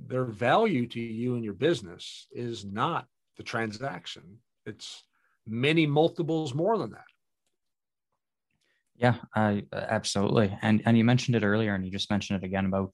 their 0.05 0.25
value 0.25 0.87
to 0.87 0.99
you 0.99 1.35
and 1.35 1.43
your 1.43 1.53
business 1.53 2.27
is 2.31 2.65
not 2.65 3.05
the 3.37 3.43
transaction. 3.43 4.37
It's 4.65 5.03
many 5.45 5.85
multiples 5.87 6.53
more 6.53 6.77
than 6.77 6.91
that. 6.91 7.05
Yeah, 8.95 9.15
uh, 9.35 9.61
absolutely. 9.71 10.57
And 10.61 10.81
and 10.85 10.97
you 10.97 11.03
mentioned 11.03 11.35
it 11.35 11.43
earlier, 11.43 11.75
and 11.75 11.85
you 11.85 11.91
just 11.91 12.09
mentioned 12.09 12.43
it 12.43 12.45
again 12.45 12.65
about 12.65 12.91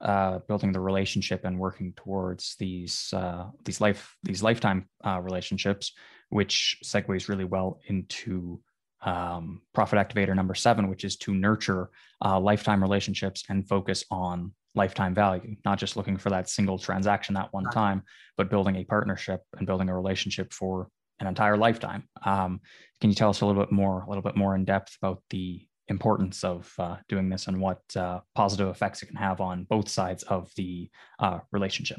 uh, 0.00 0.38
building 0.40 0.72
the 0.72 0.80
relationship 0.80 1.44
and 1.44 1.58
working 1.58 1.94
towards 1.96 2.56
these 2.58 3.12
uh, 3.14 3.46
these 3.64 3.80
life 3.80 4.16
these 4.22 4.42
lifetime 4.42 4.88
uh, 5.04 5.20
relationships, 5.20 5.92
which 6.28 6.78
segues 6.84 7.28
really 7.28 7.44
well 7.44 7.80
into 7.86 8.60
um, 9.02 9.62
profit 9.72 9.98
activator 9.98 10.34
number 10.34 10.54
seven, 10.54 10.88
which 10.88 11.04
is 11.04 11.16
to 11.16 11.34
nurture 11.34 11.90
uh, 12.22 12.38
lifetime 12.38 12.82
relationships 12.82 13.44
and 13.48 13.66
focus 13.66 14.04
on 14.10 14.52
lifetime 14.76 15.14
value, 15.14 15.56
not 15.64 15.78
just 15.78 15.96
looking 15.96 16.16
for 16.16 16.30
that 16.30 16.48
single 16.48 16.78
transaction 16.78 17.34
that 17.34 17.52
one 17.52 17.64
time, 17.70 18.02
but 18.36 18.50
building 18.50 18.76
a 18.76 18.84
partnership 18.84 19.42
and 19.56 19.66
building 19.66 19.88
a 19.88 19.94
relationship 19.94 20.52
for 20.52 20.88
an 21.20 21.26
entire 21.26 21.56
lifetime. 21.56 22.04
Um, 22.24 22.60
can 23.00 23.10
you 23.10 23.16
tell 23.16 23.30
us 23.30 23.40
a 23.40 23.46
little 23.46 23.62
bit 23.62 23.72
more, 23.72 24.02
a 24.02 24.08
little 24.08 24.22
bit 24.22 24.36
more 24.36 24.54
in 24.54 24.64
depth 24.64 24.96
about 25.00 25.22
the 25.30 25.66
importance 25.88 26.44
of 26.44 26.72
uh, 26.78 26.96
doing 27.08 27.28
this 27.28 27.46
and 27.46 27.60
what 27.60 27.80
uh, 27.96 28.20
positive 28.34 28.68
effects 28.68 29.02
it 29.02 29.06
can 29.06 29.16
have 29.16 29.40
on 29.40 29.64
both 29.64 29.88
sides 29.88 30.22
of 30.24 30.50
the 30.56 30.90
uh, 31.18 31.38
relationship? 31.52 31.98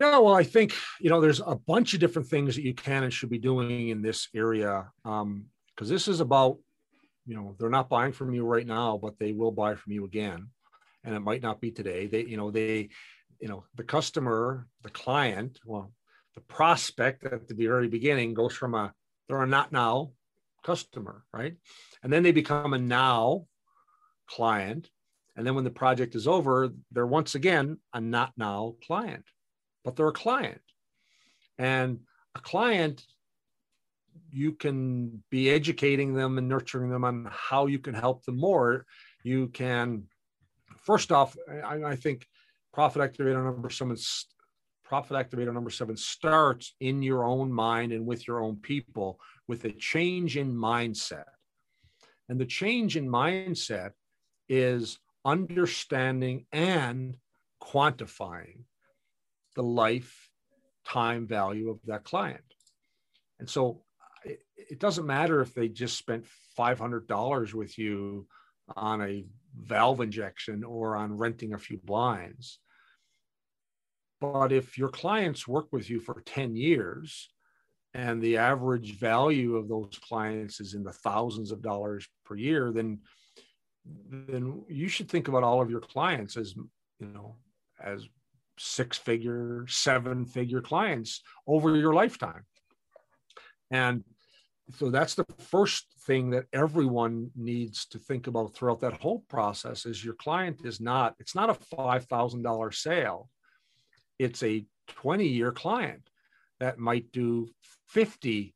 Yeah, 0.00 0.18
well, 0.18 0.34
I 0.34 0.42
think 0.42 0.74
you 1.00 1.08
know 1.08 1.22
there's 1.22 1.40
a 1.40 1.56
bunch 1.56 1.94
of 1.94 2.00
different 2.00 2.28
things 2.28 2.54
that 2.54 2.62
you 2.62 2.74
can 2.74 3.04
and 3.04 3.12
should 3.12 3.30
be 3.30 3.38
doing 3.38 3.88
in 3.88 4.02
this 4.02 4.28
area 4.34 4.86
because 5.02 5.22
um, 5.22 5.46
this 5.78 6.06
is 6.06 6.20
about 6.20 6.58
you 7.24 7.34
know 7.34 7.56
they're 7.58 7.70
not 7.70 7.88
buying 7.88 8.12
from 8.12 8.34
you 8.34 8.44
right 8.44 8.66
now, 8.66 8.98
but 9.00 9.18
they 9.18 9.32
will 9.32 9.52
buy 9.52 9.74
from 9.74 9.94
you 9.94 10.04
again, 10.04 10.48
and 11.06 11.14
it 11.14 11.20
might 11.20 11.42
not 11.42 11.60
be 11.60 11.70
today. 11.70 12.06
They 12.06 12.24
you 12.24 12.36
know 12.36 12.50
they 12.50 12.90
you 13.40 13.48
know 13.48 13.64
the 13.74 13.84
customer, 13.84 14.66
the 14.82 14.90
client, 14.90 15.58
well, 15.64 15.92
the 16.34 16.42
prospect 16.42 17.24
at 17.24 17.48
the 17.48 17.54
very 17.54 17.88
beginning 17.88 18.34
goes 18.34 18.54
from 18.54 18.74
a 18.74 18.92
they're 19.28 19.42
a 19.42 19.46
not 19.46 19.72
now 19.72 20.10
customer, 20.62 21.24
right, 21.32 21.56
and 22.02 22.12
then 22.12 22.22
they 22.22 22.32
become 22.32 22.74
a 22.74 22.78
now 22.78 23.46
client, 24.26 24.90
and 25.36 25.46
then 25.46 25.54
when 25.54 25.64
the 25.64 25.70
project 25.70 26.14
is 26.14 26.26
over, 26.26 26.68
they're 26.92 27.06
once 27.06 27.34
again 27.34 27.78
a 27.94 28.00
not 28.02 28.34
now 28.36 28.74
client 28.86 29.24
but 29.86 29.94
they're 29.94 30.08
a 30.08 30.12
client. 30.12 30.60
And 31.58 32.00
a 32.34 32.40
client, 32.40 33.04
you 34.32 34.52
can 34.52 35.22
be 35.30 35.48
educating 35.48 36.12
them 36.12 36.36
and 36.36 36.48
nurturing 36.48 36.90
them 36.90 37.04
on 37.04 37.28
how 37.30 37.66
you 37.66 37.78
can 37.78 37.94
help 37.94 38.24
them 38.24 38.36
more. 38.36 38.84
You 39.22 39.46
can, 39.46 40.08
first 40.86 41.10
off, 41.12 41.36
I, 41.64 41.82
I 41.82 41.96
think 41.96 42.26
profit 42.72 43.02
activator 43.02 43.44
number 43.44 43.68
seven, 43.68 43.96
profit 44.84 45.16
activator 45.16 45.52
number 45.52 45.70
seven 45.70 45.96
starts 45.96 46.74
in 46.80 47.02
your 47.02 47.24
own 47.24 47.52
mind 47.52 47.92
and 47.92 48.06
with 48.06 48.26
your 48.26 48.40
own 48.40 48.56
people 48.56 49.18
with 49.48 49.64
a 49.64 49.72
change 49.72 50.36
in 50.36 50.54
mindset. 50.54 51.24
And 52.28 52.40
the 52.40 52.46
change 52.46 52.96
in 52.96 53.08
mindset 53.08 53.90
is 54.48 54.98
understanding 55.24 56.46
and 56.52 57.16
quantifying 57.62 58.60
the 59.56 59.62
lifetime 59.62 61.26
value 61.26 61.70
of 61.70 61.80
that 61.86 62.04
client. 62.04 62.40
And 63.40 63.50
so 63.50 63.82
it, 64.24 64.40
it 64.56 64.78
doesn't 64.78 65.06
matter 65.06 65.40
if 65.40 65.52
they 65.52 65.68
just 65.68 65.98
spent 65.98 66.26
$500 66.56 67.54
with 67.54 67.76
you 67.76 68.26
on 68.76 69.02
a 69.02 69.24
valve 69.56 70.00
injection 70.00 70.64
or 70.64 70.96
on 70.96 71.16
renting 71.16 71.54
a 71.54 71.58
few 71.58 71.78
blinds. 71.78 72.58
But 74.20 74.52
if 74.52 74.78
your 74.78 74.88
clients 74.88 75.46
work 75.46 75.66
with 75.72 75.90
you 75.90 76.00
for 76.00 76.22
10 76.24 76.56
years 76.56 77.28
and 77.94 78.20
the 78.20 78.38
average 78.38 78.98
value 78.98 79.56
of 79.56 79.68
those 79.68 79.98
clients 80.02 80.60
is 80.60 80.74
in 80.74 80.82
the 80.82 80.92
thousands 80.92 81.52
of 81.52 81.62
dollars 81.62 82.06
per 82.24 82.36
year, 82.36 82.72
then 82.72 83.00
then 84.10 84.64
you 84.68 84.88
should 84.88 85.08
think 85.08 85.28
about 85.28 85.44
all 85.44 85.62
of 85.62 85.70
your 85.70 85.80
clients 85.80 86.36
as 86.36 86.56
you 86.56 87.06
know 87.06 87.36
as 87.80 88.08
six 88.58 88.96
figure, 88.96 89.64
seven 89.68 90.24
figure 90.24 90.60
clients 90.60 91.22
over 91.46 91.76
your 91.76 91.94
lifetime. 91.94 92.44
And 93.70 94.04
so 94.74 94.90
that's 94.90 95.14
the 95.14 95.26
first 95.38 95.86
thing 96.06 96.30
that 96.30 96.46
everyone 96.52 97.30
needs 97.36 97.86
to 97.86 97.98
think 97.98 98.26
about 98.26 98.54
throughout 98.54 98.80
that 98.80 99.00
whole 99.00 99.20
process 99.28 99.86
is 99.86 100.04
your 100.04 100.14
client 100.14 100.60
is 100.64 100.80
not 100.80 101.14
it's 101.18 101.34
not 101.34 101.50
a 101.50 101.76
$5000 101.76 102.74
sale 102.74 103.28
it's 104.18 104.42
a 104.42 104.64
20 104.88 105.26
year 105.26 105.52
client 105.52 106.08
that 106.58 106.78
might 106.78 107.10
do 107.12 107.48
50 107.88 108.54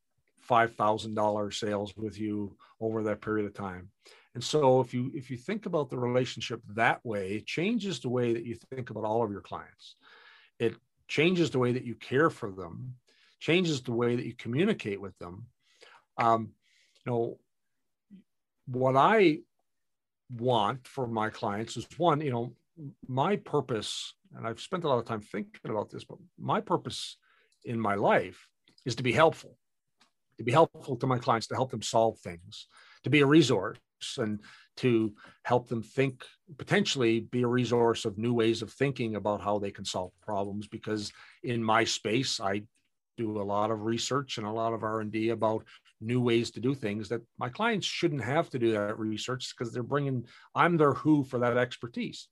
$5000 0.49 1.55
sales 1.55 1.96
with 1.96 2.18
you 2.18 2.57
over 2.81 3.05
that 3.05 3.20
period 3.20 3.46
of 3.46 3.55
time 3.55 3.90
and 4.35 4.44
so 4.44 4.81
if 4.81 4.94
you 4.94 5.11
if 5.14 5.31
you 5.31 5.37
think 5.37 5.66
about 5.66 5.90
the 5.90 5.99
relationship 5.99 6.61
that 6.75 7.05
way, 7.05 7.33
it 7.33 7.46
changes 7.46 8.01
the 8.01 8.09
way 8.09 8.33
that 8.33 8.44
you 8.44 8.55
think 8.55 8.90
about 8.90 9.05
all 9.05 9.25
of 9.25 9.33
your 9.33 9.40
clients. 9.40 9.96
It 10.59 10.77
changes 11.09 11.51
the 11.51 11.59
way 11.59 11.73
that 11.73 11.85
you 11.85 11.96
care 11.96 12.31
for 12.31 12.51
them, 12.51 12.94
changes 13.40 13.83
the 13.83 13.92
way 13.92 14.14
that 14.14 14.25
you 14.25 14.35
communicate 14.35 15.01
with 15.01 15.18
them. 15.18 15.46
Um, 16.20 16.50
you 17.04 17.12
know, 17.12 17.38
what 18.66 18.96
I 18.96 19.38
want 20.37 20.87
for 20.87 21.06
my 21.06 21.30
clients 21.30 21.76
is 21.76 21.87
one, 21.96 22.20
you 22.20 22.30
know, 22.30 22.52
my 23.09 23.37
purpose, 23.37 24.14
and 24.37 24.46
I've 24.46 24.61
spent 24.61 24.85
a 24.85 24.88
lot 24.88 24.98
of 24.98 25.06
time 25.06 25.20
thinking 25.20 25.70
about 25.70 25.90
this, 25.90 26.04
but 26.04 26.18
my 26.38 26.61
purpose 26.61 27.16
in 27.64 27.80
my 27.80 27.94
life 27.94 28.46
is 28.87 28.94
to 28.96 29.02
be 29.02 29.12
helpful, 29.12 29.56
to 30.38 30.44
be 30.44 30.52
helpful 30.52 30.96
to 30.96 31.06
my 31.06 31.18
clients, 31.18 31.46
to 31.48 31.54
help 31.54 31.70
them 31.70 31.83
solve 31.83 32.18
things, 32.18 32.66
to 33.04 33.11
be 33.11 33.20
a 33.20 33.26
resource 33.26 33.78
and 34.18 34.40
to 34.76 35.12
help 35.44 35.68
them 35.68 35.83
think 35.83 36.24
potentially 36.56 37.20
be 37.20 37.42
a 37.42 37.46
resource 37.46 38.04
of 38.04 38.18
new 38.18 38.33
ways 38.33 38.62
of 38.62 38.72
thinking 38.72 39.16
about 39.16 39.40
how 39.40 39.59
they 39.59 39.70
can 39.70 39.85
solve 39.85 40.12
problems 40.22 40.66
because 40.66 41.12
in 41.42 41.62
my 41.62 41.85
space 41.85 42.40
i 42.40 42.62
do 43.18 43.40
a 43.40 43.42
lot 43.42 43.70
of 43.70 43.83
research 43.83 44.38
and 44.38 44.46
a 44.46 44.50
lot 44.50 44.72
of 44.72 44.83
r&d 44.83 45.28
about 45.28 45.64
new 46.01 46.21
ways 46.21 46.51
to 46.51 46.61
do 46.61 46.75
things 46.75 47.09
that 47.09 47.23
my 47.39 47.49
clients 47.49 47.87
shouldn't 47.87 48.25
have 48.25 48.49
to 48.51 48.59
do 48.59 48.73
that 48.73 48.99
research 48.99 49.55
because 49.57 49.73
they're 49.73 49.83
bringing 49.83 50.25
i'm 50.55 50.77
their 50.77 50.95
who 50.95 51.25
for 51.25 51.39
that 51.39 51.57
expertise 51.57 52.29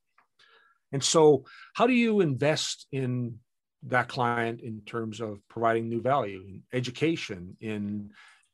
and 0.92 1.02
so 1.02 1.44
how 1.74 1.86
do 1.86 1.92
you 1.92 2.20
invest 2.20 2.86
in 2.92 3.38
that 3.84 4.08
client 4.08 4.60
in 4.60 4.80
terms 4.80 5.20
of 5.20 5.38
providing 5.48 5.88
new 5.88 6.00
value 6.00 6.42
in 6.48 6.62
education 6.72 7.56
in 7.60 8.10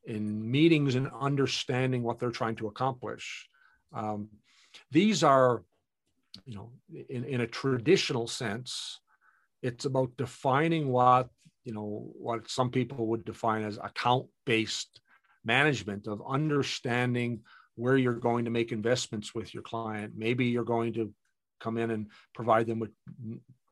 in 0.06 0.50
meetings 0.50 0.94
and 0.94 1.10
understanding 1.18 2.02
what 2.02 2.18
they're 2.18 2.30
trying 2.30 2.56
to 2.56 2.66
accomplish. 2.66 3.48
Um, 3.92 4.28
these 4.90 5.22
are, 5.22 5.62
you 6.44 6.56
know, 6.56 6.72
in, 7.08 7.24
in 7.24 7.40
a 7.40 7.46
traditional 7.46 8.26
sense, 8.26 9.00
it's 9.62 9.84
about 9.84 10.16
defining 10.18 10.88
what, 10.88 11.28
you 11.64 11.72
know, 11.72 12.10
what 12.18 12.50
some 12.50 12.70
people 12.70 13.06
would 13.06 13.24
define 13.24 13.64
as 13.64 13.78
account 13.78 14.26
based 14.44 15.00
management 15.44 16.06
of 16.06 16.22
understanding 16.26 17.40
where 17.76 17.96
you're 17.96 18.14
going 18.14 18.44
to 18.44 18.50
make 18.50 18.72
investments 18.72 19.34
with 19.34 19.52
your 19.52 19.62
client. 19.62 20.14
Maybe 20.16 20.46
you're 20.46 20.64
going 20.64 20.92
to 20.94 21.12
come 21.60 21.78
in 21.78 21.90
and 21.90 22.06
provide 22.34 22.66
them 22.66 22.78
with 22.78 22.92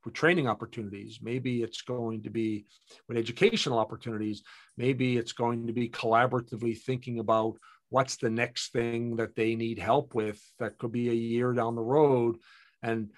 with 0.05 0.15
training 0.15 0.49
opportunities. 0.49 1.21
Maybe 1.23 1.63
it's 1.63 1.83
going 1.83 2.25
to 2.25 2.31
be 2.31 2.65
with 3.09 3.17
educational 3.17 3.79
opportunities. 3.79 4.43
Maybe 4.77 5.17
it's 5.17 5.33
going 5.33 5.69
to 5.69 5.73
be 5.73 5.89
collaboratively 5.89 6.79
thinking 6.79 7.21
about 7.21 7.57
what's 7.91 8.17
the 8.17 8.31
next 8.31 8.73
thing 8.73 9.17
that 9.17 9.37
they 9.37 9.55
need 9.55 9.79
help 9.79 10.15
with 10.15 10.41
that 10.59 10.79
could 10.79 10.93
be 10.93 11.11
a 11.11 11.15
year 11.15 11.53
down 11.53 11.77
the 11.77 11.83
road 11.83 12.37
and 12.83 13.11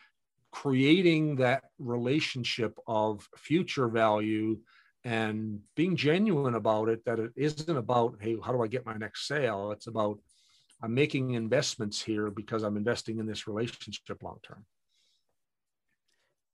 creating 0.50 1.36
that 1.36 1.64
relationship 1.78 2.78
of 2.86 3.26
future 3.36 3.88
value 3.88 4.58
and 5.04 5.60
being 5.76 5.96
genuine 5.96 6.54
about 6.54 6.88
it 6.88 7.04
that 7.04 7.18
it 7.18 7.30
isn't 7.36 7.76
about 7.76 8.16
hey 8.20 8.36
how 8.44 8.52
do 8.52 8.62
i 8.62 8.66
get 8.66 8.86
my 8.86 8.96
next 8.96 9.26
sale 9.26 9.70
it's 9.70 9.86
about 9.86 10.18
i'm 10.82 10.94
making 10.94 11.34
investments 11.34 12.02
here 12.02 12.30
because 12.30 12.62
i'm 12.62 12.76
investing 12.76 13.18
in 13.18 13.26
this 13.26 13.46
relationship 13.46 14.22
long 14.22 14.38
term 14.42 14.64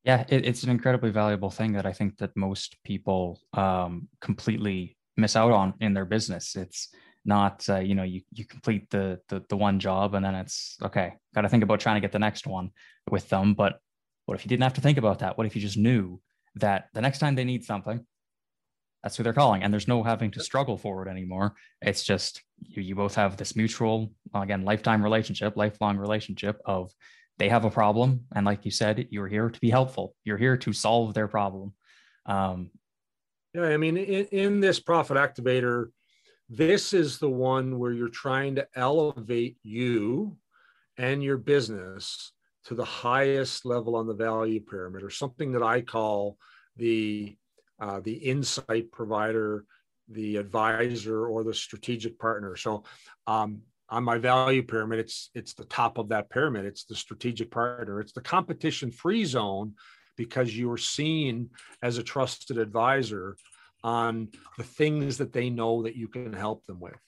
yeah, 0.04 0.24
it, 0.28 0.46
it's 0.46 0.62
an 0.62 0.70
incredibly 0.70 1.10
valuable 1.10 1.50
thing 1.50 1.72
that 1.72 1.84
I 1.84 1.92
think 1.92 2.16
that 2.18 2.36
most 2.36 2.76
people 2.84 3.40
um, 3.52 4.08
completely 4.20 4.96
miss 5.16 5.36
out 5.36 5.52
on 5.52 5.74
in 5.80 5.92
their 5.92 6.06
business. 6.06 6.56
It's 6.56 6.88
not 7.26 7.68
uh, 7.68 7.80
you 7.80 7.94
know 7.94 8.02
you 8.02 8.22
you 8.32 8.46
complete 8.46 8.88
the, 8.88 9.20
the 9.28 9.44
the 9.50 9.56
one 9.56 9.78
job 9.78 10.14
and 10.14 10.24
then 10.24 10.34
it's 10.34 10.78
okay. 10.82 11.14
Got 11.34 11.42
to 11.42 11.48
think 11.50 11.62
about 11.62 11.80
trying 11.80 11.96
to 11.96 12.00
get 12.00 12.12
the 12.12 12.18
next 12.18 12.46
one 12.46 12.70
with 13.10 13.28
them. 13.28 13.54
But 13.54 13.78
what 14.24 14.36
if 14.36 14.44
you 14.44 14.48
didn't 14.48 14.62
have 14.62 14.74
to 14.74 14.80
think 14.80 14.96
about 14.96 15.18
that? 15.18 15.36
What 15.36 15.46
if 15.46 15.54
you 15.54 15.60
just 15.60 15.76
knew 15.76 16.20
that 16.54 16.86
the 16.94 17.02
next 17.02 17.18
time 17.18 17.34
they 17.34 17.44
need 17.44 17.64
something, 17.64 18.06
that's 19.02 19.16
who 19.16 19.22
they're 19.22 19.32
calling 19.32 19.62
and 19.62 19.72
there's 19.72 19.88
no 19.88 20.02
having 20.02 20.30
to 20.32 20.42
struggle 20.42 20.76
for 20.76 21.06
it 21.06 21.10
anymore. 21.10 21.54
It's 21.82 22.02
just 22.02 22.42
you, 22.60 22.82
you 22.82 22.94
both 22.94 23.14
have 23.14 23.36
this 23.36 23.56
mutual 23.56 24.12
again 24.34 24.64
lifetime 24.64 25.02
relationship 25.02 25.56
lifelong 25.56 25.96
relationship 25.96 26.60
of 26.64 26.92
they 27.38 27.48
have 27.48 27.64
a 27.64 27.70
problem 27.70 28.26
and 28.34 28.44
like 28.44 28.64
you 28.64 28.70
said 28.70 29.08
you're 29.10 29.28
here 29.28 29.48
to 29.48 29.60
be 29.60 29.70
helpful. 29.70 30.14
You're 30.24 30.36
here 30.36 30.56
to 30.58 30.72
solve 30.72 31.14
their 31.14 31.28
problem. 31.28 31.74
Um, 32.26 32.70
yeah 33.54 33.64
i 33.64 33.76
mean 33.76 33.96
in, 33.96 34.26
in 34.26 34.60
this 34.60 34.80
profit 34.80 35.16
activator 35.16 35.86
this 36.48 36.92
is 36.92 37.18
the 37.18 37.30
one 37.30 37.78
where 37.78 37.92
you're 37.92 38.08
trying 38.08 38.56
to 38.56 38.66
elevate 38.74 39.56
you 39.62 40.36
and 40.96 41.22
your 41.22 41.36
business 41.36 42.32
to 42.64 42.74
the 42.74 42.84
highest 42.84 43.64
level 43.64 43.96
on 43.96 44.06
the 44.06 44.14
value 44.14 44.60
pyramid 44.60 45.02
or 45.02 45.10
something 45.10 45.52
that 45.52 45.62
i 45.62 45.80
call 45.80 46.36
the 46.76 47.36
uh, 47.80 48.00
the 48.00 48.14
insight 48.14 48.90
provider, 48.92 49.64
the 50.08 50.36
advisor, 50.36 51.26
or 51.26 51.44
the 51.44 51.54
strategic 51.54 52.18
partner. 52.18 52.56
So 52.56 52.84
um, 53.26 53.62
on 53.88 54.04
my 54.04 54.18
value 54.18 54.62
pyramid, 54.62 54.98
it's 54.98 55.30
it's 55.34 55.54
the 55.54 55.64
top 55.64 55.98
of 55.98 56.08
that 56.08 56.30
pyramid. 56.30 56.64
It's 56.64 56.84
the 56.84 56.94
strategic 56.94 57.50
partner. 57.50 58.00
It's 58.00 58.12
the 58.12 58.20
competition 58.20 58.90
free 58.90 59.24
zone 59.24 59.74
because 60.16 60.56
you 60.56 60.70
are 60.70 60.78
seen 60.78 61.50
as 61.82 61.98
a 61.98 62.02
trusted 62.02 62.58
advisor 62.58 63.36
on 63.82 64.28
the 64.58 64.64
things 64.64 65.16
that 65.18 65.32
they 65.32 65.48
know 65.48 65.82
that 65.82 65.96
you 65.96 66.08
can 66.08 66.32
help 66.32 66.64
them 66.66 66.78
with. 66.78 66.98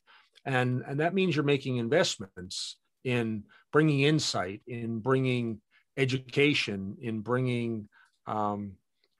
And, 0.45 0.83
and 0.87 1.01
that 1.01 1.15
means 1.15 1.37
you're 1.37 1.45
making 1.45 1.77
investments 1.77 2.79
in 3.05 3.45
bringing 3.73 4.01
insight, 4.01 4.63
in 4.67 5.01
bringing 5.01 5.61
education, 5.97 6.97
in 7.01 7.21
bringing 7.21 7.89
um, 8.27 8.73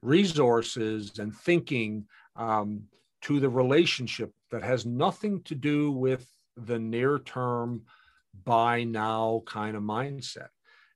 resources 0.03 1.19
and 1.19 1.35
thinking 1.35 2.05
um, 2.37 2.83
to 3.23 3.41
the 3.41 3.49
relationship 3.49 4.33
that 4.51 4.63
has 4.63 4.85
nothing 4.85 5.43
to 5.45 5.55
do 5.55 5.93
with 5.93 6.27
the 6.57 6.79
near 6.79 7.19
term 7.21 7.83
buy 8.45 8.85
now 8.85 9.43
kind 9.47 9.77
of 9.77 9.83
mindset. 9.83 10.49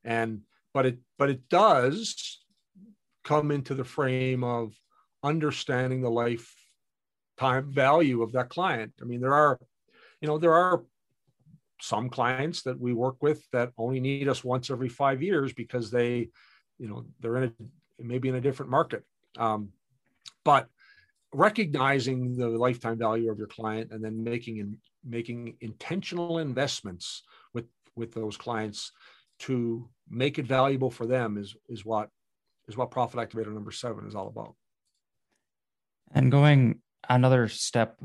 And 0.05 0.43
but 0.75 0.87
it 0.87 0.99
but 1.19 1.31
it 1.31 1.49
does 1.49 2.43
come 3.25 3.51
into 3.51 3.75
the 3.75 3.85
frame 3.85 4.45
of 4.45 4.75
understanding 5.23 6.01
the 6.01 6.11
lifetime 6.11 7.73
value 7.73 8.23
of 8.23 8.33
that 8.33 8.49
client. 8.49 8.93
I 9.01 9.05
mean 9.05 9.21
there 9.21 9.35
are 9.35 9.59
you 10.21 10.29
know 10.29 10.39
there 10.39 10.55
are 10.55 10.85
some 11.81 12.09
clients 12.09 12.63
that 12.63 12.81
we 12.81 12.93
work 12.93 13.17
with 13.21 13.45
that 13.53 13.71
only 13.77 14.01
need 14.01 14.29
us 14.29 14.43
once 14.43 14.71
every 14.71 14.89
five 14.89 15.23
years 15.23 15.53
because 15.53 15.91
they 15.91 16.29
you 16.79 16.89
know 16.89 17.05
they're 17.21 17.37
in 17.37 17.45
a 17.45 17.53
maybe 17.99 18.29
in 18.29 18.35
a 18.35 18.41
different 18.41 18.71
market. 18.71 19.05
Um, 19.39 19.71
but 20.45 20.69
recognizing 21.33 22.37
the 22.37 22.49
lifetime 22.49 22.99
value 22.99 23.31
of 23.31 23.39
your 23.39 23.47
client 23.47 23.91
and 23.93 24.03
then 24.03 24.23
making 24.23 24.59
in, 24.59 24.79
making 25.05 25.57
intentional 25.61 26.39
investments 26.39 27.23
with 27.53 27.67
with 27.95 28.13
those 28.15 28.37
clients 28.37 28.93
to 29.39 29.89
make 30.09 30.39
it 30.39 30.47
valuable 30.47 30.91
for 30.91 31.07
them 31.07 31.37
is 31.37 31.55
is 31.69 31.85
what 31.85 32.09
is 32.69 32.77
what 32.77 32.91
profit 32.91 33.21
activator 33.21 33.53
number 33.53 33.71
seven 33.71 34.07
is 34.07 34.15
all 34.15 34.29
about 34.29 34.55
and 36.13 36.31
going 36.31 36.81
another 37.09 37.49
step 37.49 38.01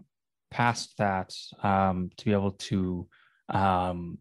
past 0.49 0.97
that 0.97 1.33
um, 1.63 2.11
to 2.17 2.25
be 2.25 2.33
able 2.33 2.51
to 2.51 3.07
um, 3.49 4.17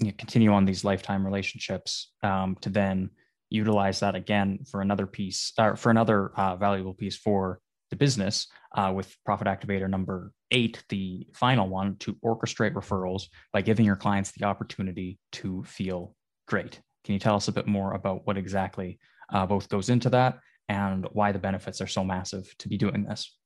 you 0.00 0.06
know, 0.06 0.12
continue 0.18 0.52
on 0.52 0.64
these 0.64 0.84
lifetime 0.84 1.24
relationships 1.24 2.12
um, 2.22 2.56
to 2.60 2.68
then 2.68 3.10
utilize 3.52 4.00
that 4.00 4.14
again 4.14 4.60
for 4.70 4.80
another 4.80 5.06
piece 5.06 5.52
or 5.58 5.76
for 5.76 5.90
another 5.90 6.32
uh, 6.36 6.56
valuable 6.56 6.94
piece 6.94 7.16
for 7.16 7.60
the 7.90 7.96
business 7.96 8.46
uh, 8.74 8.92
with 8.94 9.14
profit 9.24 9.46
activator 9.46 9.88
number 9.88 10.32
eight, 10.50 10.82
the 10.88 11.26
final 11.34 11.68
one 11.68 11.96
to 11.96 12.14
orchestrate 12.24 12.72
referrals 12.72 13.24
by 13.52 13.60
giving 13.60 13.84
your 13.84 13.96
clients 13.96 14.32
the 14.32 14.44
opportunity 14.44 15.18
to 15.30 15.62
feel 15.64 16.14
great. 16.48 16.80
Can 17.04 17.12
you 17.12 17.18
tell 17.18 17.36
us 17.36 17.48
a 17.48 17.52
bit 17.52 17.66
more 17.66 17.92
about 17.92 18.26
what 18.26 18.38
exactly 18.38 18.98
uh, 19.30 19.44
both 19.44 19.68
goes 19.68 19.90
into 19.90 20.08
that 20.10 20.38
and 20.68 21.06
why 21.12 21.32
the 21.32 21.38
benefits 21.38 21.80
are 21.80 21.86
so 21.86 22.02
massive 22.02 22.52
to 22.58 22.68
be 22.68 22.78
doing 22.78 23.04
this? 23.04 23.36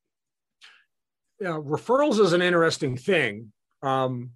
Yeah, 1.41 1.59
referrals 1.61 2.21
is 2.21 2.33
an 2.33 2.43
interesting 2.43 2.97
thing. 2.97 3.53
Um, 3.83 4.31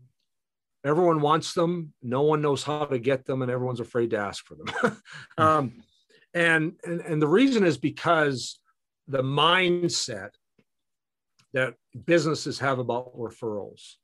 everyone 0.84 1.20
wants 1.20 1.54
them. 1.54 1.92
No 2.02 2.22
one 2.22 2.42
knows 2.42 2.62
how 2.62 2.84
to 2.84 2.98
get 2.98 3.26
them 3.26 3.42
and 3.42 3.50
everyone's 3.50 3.80
afraid 3.80 4.10
to 4.10 4.18
ask 4.18 4.44
for 4.46 4.56
them. 4.56 4.96
Um, 5.38 5.82
and, 6.34 6.74
and 6.84 7.00
and 7.00 7.20
the 7.20 7.26
reason 7.26 7.64
is 7.64 7.76
because 7.76 8.60
the 9.08 9.22
mindset 9.22 10.30
that 11.52 11.74
businesses 12.04 12.58
have 12.60 12.78
about 12.78 13.16
referrals 13.16 13.94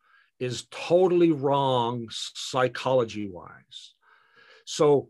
is 0.40 0.66
totally 0.70 1.30
wrong 1.30 2.08
psychology 2.10 3.28
wise 3.28 3.94
so 4.64 5.08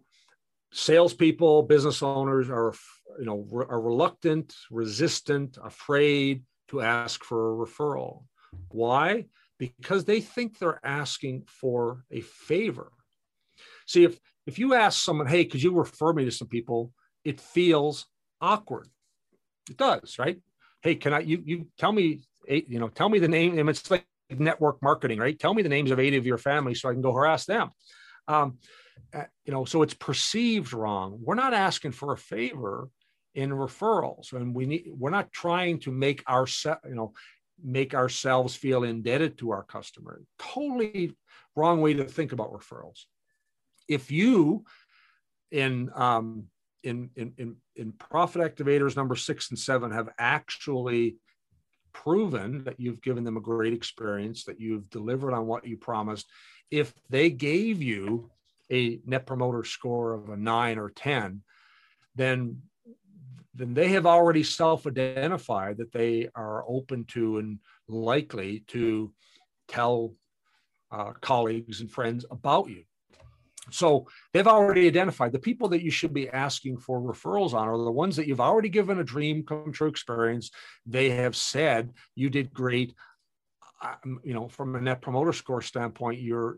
salespeople 0.73 1.63
business 1.63 2.03
owners 2.03 2.51
are 2.51 2.75
you 3.19 3.25
know 3.25 3.47
are 3.71 3.81
reluctant 3.81 4.55
resistant 4.71 5.57
afraid 5.63 6.45
to 6.69 6.81
ask 6.81 7.25
for 7.25 7.53
a 7.53 7.67
referral. 7.67 8.25
Why 8.69 9.27
because 9.59 10.05
they 10.05 10.21
think 10.21 10.59
they're 10.59 10.85
asking 10.85 11.45
for 11.47 12.05
a 12.11 12.21
favor. 12.21 12.93
See, 13.87 14.05
if 14.05 14.19
if 14.47 14.59
you 14.59 14.75
ask 14.75 15.03
someone, 15.03 15.27
"Hey, 15.27 15.45
could 15.45 15.63
you 15.63 15.73
refer 15.75 16.13
me 16.13 16.25
to 16.25 16.31
some 16.31 16.49
people?" 16.49 16.93
It 17.25 17.41
feels 17.41 18.07
awkward. 18.41 18.89
It 19.71 19.77
does, 19.77 20.19
right? 20.19 20.41
Hey, 20.83 20.95
can 20.95 21.13
I? 21.13 21.21
You 21.21 21.43
you 21.45 21.67
tell 21.79 21.93
me, 21.93 22.21
you 22.49 22.79
know, 22.79 22.89
tell 22.89 23.09
me 23.09 23.19
the 23.19 23.29
name. 23.29 23.59
And 23.59 23.69
it's 23.69 23.91
like 23.91 24.07
network 24.31 24.83
marketing, 24.83 25.19
right? 25.19 25.39
Tell 25.39 25.55
me 25.55 25.63
the 25.63 25.69
names 25.69 25.91
of 25.91 26.01
eight 26.01 26.15
of 26.15 26.27
your 26.27 26.39
family 26.39 26.75
so 26.75 26.89
I 26.89 26.93
can 26.93 27.03
go 27.03 27.13
harass 27.13 27.47
them. 27.47 27.71
Um, 28.29 28.59
uh, 29.15 29.25
you 29.45 29.53
know, 29.53 29.65
so 29.65 29.83
it's 29.83 29.95
perceived 29.95 30.73
wrong. 30.73 31.19
We're 31.23 31.35
not 31.35 31.55
asking 31.55 31.93
for 31.93 32.13
a 32.13 32.19
favor 32.19 32.89
in 33.35 33.51
referrals, 33.51 34.33
and 34.33 34.55
we 34.55 34.67
need. 34.67 34.91
We're 34.97 35.11
not 35.11 35.33
trying 35.33 35.81
to 35.81 35.93
make 35.93 36.23
our, 36.27 36.47
you 36.85 36.95
know, 36.95 37.13
make 37.63 37.95
ourselves 37.95 38.55
feel 38.55 38.85
indebted 38.85 39.39
to 39.39 39.51
our 39.51 39.63
customer. 39.63 40.23
Totally 40.39 41.17
wrong 41.55 41.81
way 41.81 41.95
to 41.95 42.05
think 42.05 42.33
about 42.33 42.53
referrals. 42.53 43.05
If 43.89 44.11
you 44.11 44.65
in 45.51 45.91
um, 45.95 46.45
in, 46.83 47.11
in, 47.17 47.57
in, 47.75 47.93
profit 47.93 48.43
activators 48.43 48.95
number 48.95 49.17
six 49.17 49.51
and 49.51 49.59
seven 49.59 49.91
have 49.91 50.09
actually 50.19 51.17
proven 51.93 52.63
that 52.65 52.79
you've 52.79 53.03
given 53.03 53.25
them 53.25 53.37
a 53.37 53.41
great 53.41 53.73
experience, 53.73 54.45
that 54.45 54.61
you've 54.61 54.89
delivered 54.91 55.33
on 55.33 55.47
what 55.47 55.67
you 55.67 55.77
promised. 55.77 56.27
If 56.71 56.95
they 57.11 57.31
gave 57.31 57.83
you 57.83 58.31
a 58.71 59.01
net 59.05 59.27
promoter 59.27 59.65
score 59.65 60.13
of 60.13 60.29
a 60.29 60.37
nine 60.37 60.79
or 60.79 60.91
10, 60.91 61.43
then 62.15 62.63
then 63.57 63.75
they 63.75 63.89
have 63.89 64.07
already 64.07 64.43
self-identified 64.43 65.79
that 65.79 65.93
they 65.93 66.29
are 66.35 66.65
open 66.69 67.05
to 67.05 67.39
and 67.39 67.59
likely 67.89 68.65
to 68.69 69.13
tell 69.69 70.13
uh, 70.93 71.13
colleagues 71.21 71.81
and 71.81 71.91
friends 71.91 72.25
about 72.31 72.69
you. 72.69 72.85
So 73.71 74.07
they've 74.33 74.47
already 74.47 74.87
identified 74.87 75.33
the 75.33 75.41
people 75.41 75.69
that 75.71 75.83
you 75.83 75.91
should 75.91 76.15
be 76.15 76.29
asking 76.29 76.79
for 76.79 77.01
referrals 77.01 77.53
on 77.53 77.67
are 77.67 77.77
the 77.77 77.91
ones 77.91 78.15
that 78.17 78.29
you've 78.29 78.41
already 78.41 78.69
given 78.69 79.01
a 79.01 79.05
dream 79.05 79.45
come 79.45 79.73
true 79.73 79.89
experience. 79.89 80.51
They 80.85 81.11
have 81.11 81.35
said 81.35 81.93
you 82.15 82.31
did 82.31 82.55
great. 82.55 82.95
Um, 83.83 84.21
you 84.23 84.33
know, 84.35 84.49
from 84.49 84.75
a 84.75 84.81
net 84.81 85.03
promoter 85.03 85.33
score 85.33 85.63
standpoint, 85.63 86.21
you're 86.21 86.57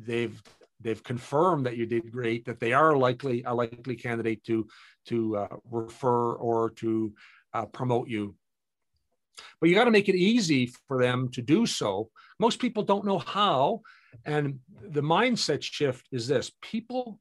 they've 0.00 0.42
they've 0.80 1.02
confirmed 1.02 1.66
that 1.66 1.76
you 1.76 1.86
did 1.86 2.12
great, 2.12 2.44
that 2.46 2.60
they 2.60 2.72
are 2.72 2.96
likely 2.96 3.42
a 3.44 3.54
likely 3.54 3.96
candidate 3.96 4.44
to 4.44 4.66
to 5.06 5.36
uh, 5.36 5.56
refer 5.70 6.32
or 6.34 6.70
to 6.70 7.12
uh, 7.54 7.66
promote 7.66 8.08
you. 8.08 8.34
But 9.60 9.68
you 9.68 9.74
got 9.74 9.84
to 9.84 9.90
make 9.90 10.08
it 10.08 10.16
easy 10.16 10.72
for 10.88 11.00
them 11.00 11.30
to 11.32 11.42
do 11.42 11.66
so. 11.66 12.10
Most 12.38 12.58
people 12.58 12.82
don't 12.82 13.04
know 13.04 13.18
how, 13.18 13.82
and 14.24 14.58
the 14.70 15.02
mindset 15.02 15.62
shift 15.62 16.06
is 16.12 16.26
this: 16.26 16.50
people 16.62 17.20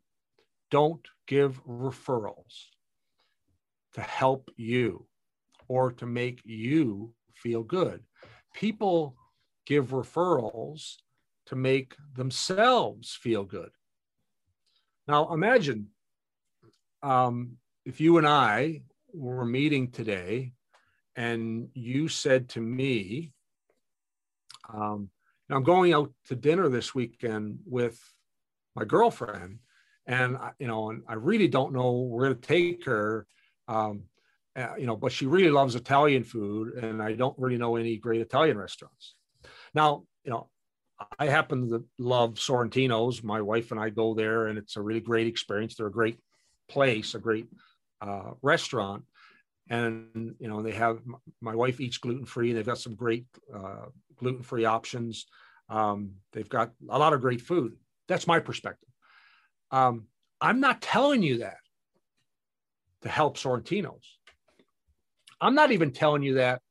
don't 0.72 1.06
give 1.28 1.64
referrals 1.66 2.70
to 3.94 4.02
help 4.02 4.50
you 4.58 5.08
or 5.68 5.92
to 5.94 6.06
make 6.06 6.42
you 6.44 7.14
feel 7.34 7.64
good. 7.64 8.04
People 8.54 9.16
give 9.66 9.88
referrals 9.88 10.96
to 11.48 11.56
make 11.56 11.96
themselves 12.14 13.14
feel 13.14 13.44
good. 13.44 13.70
Now, 15.08 15.34
imagine 15.34 15.88
um, 17.04 17.58
if 17.86 18.02
you 18.02 18.18
and 18.18 18.28
I 18.28 18.82
were 19.14 19.46
meeting 19.46 19.92
today 19.92 20.54
and 21.16 21.70
you 21.74 22.08
said 22.08 22.50
to 22.50 22.62
me, 22.62 23.32
um, 24.74 25.10
I'm 25.50 25.64
going 25.64 25.94
out 25.94 26.12
to 26.28 26.36
dinner 26.36 26.70
this 26.70 26.96
weekend 26.96 27.60
with 27.66 28.00
my 28.76 28.84
girlfriend, 28.84 29.60
and 30.08 30.38
I, 30.38 30.52
you 30.58 30.68
know, 30.68 30.90
and 30.90 31.04
I 31.08 31.14
really 31.14 31.48
don't 31.48 31.74
know 31.74 31.92
where 31.92 32.30
to 32.30 32.36
take 32.36 32.86
her. 32.86 33.28
Um, 33.68 34.04
uh, 34.56 34.76
you 34.78 34.88
know, 34.88 34.96
but 34.96 35.12
she 35.12 35.26
really 35.26 35.52
loves 35.52 35.76
Italian 35.76 36.24
food, 36.24 36.76
and 36.76 37.02
I 37.02 37.14
don't 37.14 37.38
really 37.38 37.58
know 37.58 37.76
any 37.76 37.98
great 37.98 38.22
Italian 38.22 38.58
restaurants. 38.58 39.16
Now, 39.74 40.06
you 40.24 40.32
know, 40.32 40.50
I 41.20 41.26
happen 41.28 41.70
to 41.70 41.86
love 41.98 42.36
Sorrentino's. 42.36 43.24
My 43.24 43.42
wife 43.42 43.72
and 43.72 43.80
I 43.80 43.90
go 43.90 44.14
there, 44.14 44.48
and 44.48 44.58
it's 44.58 44.78
a 44.78 44.82
really 44.82 45.02
great 45.02 45.28
experience. 45.28 45.76
They're 45.76 45.88
a 45.88 45.92
great 45.92 46.20
place, 46.70 47.16
a 47.16 47.20
great 47.20 47.48
uh, 48.02 48.32
restaurant, 48.42 49.04
and 49.70 50.36
you 50.40 50.48
know 50.48 50.62
they 50.62 50.72
have 50.72 51.02
my 51.42 51.56
wife 51.56 51.82
eats 51.82 51.98
gluten 51.98 52.26
free. 52.26 52.54
They've 52.54 52.66
got 52.66 52.78
some 52.78 52.96
great 52.96 53.26
uh, 53.54 53.88
gluten 54.16 54.44
free 54.44 54.66
options. 54.66 55.26
Um, 55.70 56.16
they've 56.32 56.50
got 56.50 56.72
a 56.90 56.98
lot 56.98 57.14
of 57.14 57.22
great 57.22 57.42
food. 57.42 57.74
That's 58.08 58.28
my 58.28 58.40
perspective. 58.40 58.90
Um, 59.72 60.08
I'm 60.40 60.60
not 60.60 60.82
telling 60.82 61.24
you 61.24 61.40
that 61.40 61.58
to 63.02 63.10
help 63.10 63.38
Sorrentino's. 63.38 64.18
I'm 65.42 65.56
not 65.56 65.72
even 65.72 65.92
telling 65.92 66.24
you 66.24 66.36
that 66.36 66.62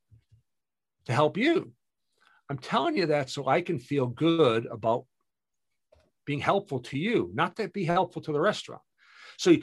to 1.07 1.13
help 1.13 1.37
you. 1.37 1.74
I'm 2.55 2.61
telling 2.61 2.97
you 2.97 3.07
that 3.07 3.31
so 3.31 3.49
I 3.49 3.63
can 3.63 3.81
feel 3.81 4.07
good 4.07 4.67
about 4.67 5.07
being 6.25 6.39
helpful 6.39 6.79
to 6.79 6.97
you, 6.97 7.33
not 7.35 7.57
to 7.57 7.67
be 7.67 7.85
helpful 7.85 8.23
to 8.23 8.33
the 8.33 8.41
restaurant. 8.41 8.81
So 9.39 9.57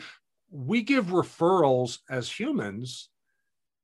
we 0.50 0.82
give 0.82 1.06
referrals 1.06 2.00
as 2.10 2.30
humans 2.30 3.08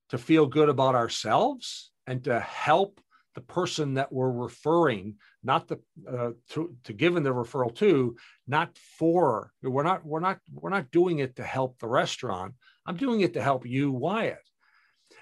to 0.09 0.17
feel 0.17 0.45
good 0.45 0.67
about 0.67 0.93
ourselves 0.93 1.93
and 2.05 2.21
to 2.25 2.37
help 2.41 2.99
the 3.33 3.39
person 3.39 3.93
that 3.93 4.11
we're 4.11 4.29
referring, 4.29 5.15
not 5.41 5.69
the 5.69 5.79
uh, 6.05 6.31
to, 6.49 6.75
to 6.83 6.91
giving 6.91 7.23
the 7.23 7.33
referral 7.33 7.73
to, 7.75 8.17
not 8.45 8.77
for. 8.77 9.53
We're 9.63 9.83
not 9.83 10.05
we're 10.05 10.19
not 10.19 10.39
we're 10.51 10.69
not 10.69 10.91
doing 10.91 11.19
it 11.19 11.37
to 11.37 11.43
help 11.43 11.79
the 11.79 11.87
restaurant. 11.87 12.55
I'm 12.85 12.97
doing 12.97 13.21
it 13.21 13.35
to 13.35 13.41
help 13.41 13.65
you, 13.65 13.89
Wyatt. 13.89 14.43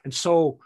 And 0.04 0.14
so, 0.14 0.58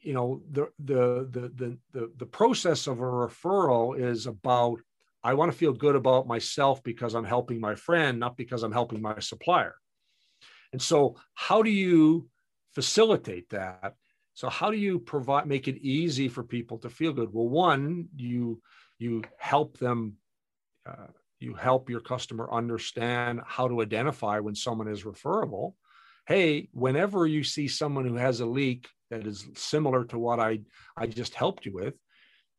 you 0.00 0.14
know, 0.14 0.42
the 0.50 0.68
the 0.78 1.28
the 1.30 1.52
the 1.54 1.78
the, 1.92 2.12
the 2.16 2.26
process 2.26 2.86
of 2.86 3.00
a 3.00 3.02
referral 3.02 3.98
is 3.98 4.26
about 4.26 4.80
I 5.22 5.34
want 5.34 5.50
to 5.50 5.58
feel 5.58 5.72
good 5.72 5.96
about 5.96 6.26
myself 6.26 6.82
because 6.82 7.14
I'm 7.14 7.24
helping 7.24 7.60
my 7.60 7.74
friend, 7.74 8.18
not 8.18 8.36
because 8.36 8.62
I'm 8.62 8.72
helping 8.72 9.02
my 9.02 9.18
supplier. 9.18 9.74
And 10.72 10.80
so, 10.80 11.16
how 11.34 11.62
do 11.62 11.70
you 11.70 12.28
facilitate 12.72 13.48
that? 13.50 13.94
So, 14.34 14.48
how 14.48 14.70
do 14.70 14.76
you 14.76 15.00
provide 15.00 15.46
make 15.46 15.66
it 15.66 15.78
easy 15.78 16.28
for 16.28 16.44
people 16.44 16.78
to 16.78 16.90
feel 16.90 17.12
good? 17.12 17.32
Well, 17.32 17.48
one, 17.48 18.08
you 18.16 18.62
you 18.98 19.22
help 19.38 19.78
them. 19.78 20.14
Uh, 20.86 21.08
you 21.40 21.54
help 21.54 21.88
your 21.88 22.00
customer 22.00 22.52
understand 22.52 23.40
how 23.46 23.68
to 23.68 23.80
identify 23.80 24.40
when 24.40 24.54
someone 24.54 24.88
is 24.88 25.04
referable. 25.04 25.76
Hey, 26.28 26.68
whenever 26.72 27.26
you 27.26 27.42
see 27.42 27.66
someone 27.66 28.06
who 28.06 28.16
has 28.16 28.40
a 28.40 28.46
leak 28.46 28.86
that 29.10 29.26
is 29.26 29.48
similar 29.56 30.04
to 30.04 30.18
what 30.18 30.38
I 30.38 30.60
I 30.96 31.06
just 31.06 31.34
helped 31.34 31.66
you 31.66 31.72
with, 31.72 31.94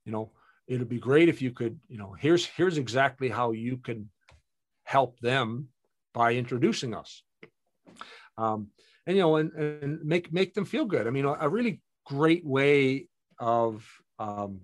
you 0.05 0.11
know, 0.11 0.31
it'd 0.67 0.89
be 0.89 0.99
great 0.99 1.29
if 1.29 1.41
you 1.41 1.51
could, 1.51 1.79
you 1.87 1.97
know, 1.97 2.15
here's 2.19 2.45
here's 2.45 2.77
exactly 2.77 3.29
how 3.29 3.51
you 3.51 3.77
can 3.77 4.09
help 4.83 5.19
them 5.19 5.67
by 6.13 6.33
introducing 6.33 6.95
us 6.95 7.23
um, 8.39 8.67
and 9.05 9.15
you 9.17 9.21
know, 9.21 9.35
and, 9.35 9.51
and 9.53 10.03
make 10.03 10.31
make 10.31 10.53
them 10.53 10.65
feel 10.65 10.85
good. 10.85 11.07
I 11.07 11.09
mean, 11.09 11.25
a 11.25 11.49
really 11.49 11.81
great 12.05 12.45
way 12.45 13.07
of 13.37 13.85
um, 14.17 14.61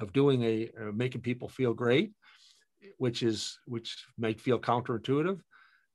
of 0.00 0.12
doing 0.12 0.42
a 0.44 0.70
uh, 0.80 0.92
making 0.92 1.20
people 1.20 1.48
feel 1.48 1.74
great, 1.74 2.12
which 2.98 3.22
is 3.22 3.58
which 3.66 4.04
might 4.18 4.40
feel 4.40 4.58
counterintuitive. 4.58 5.40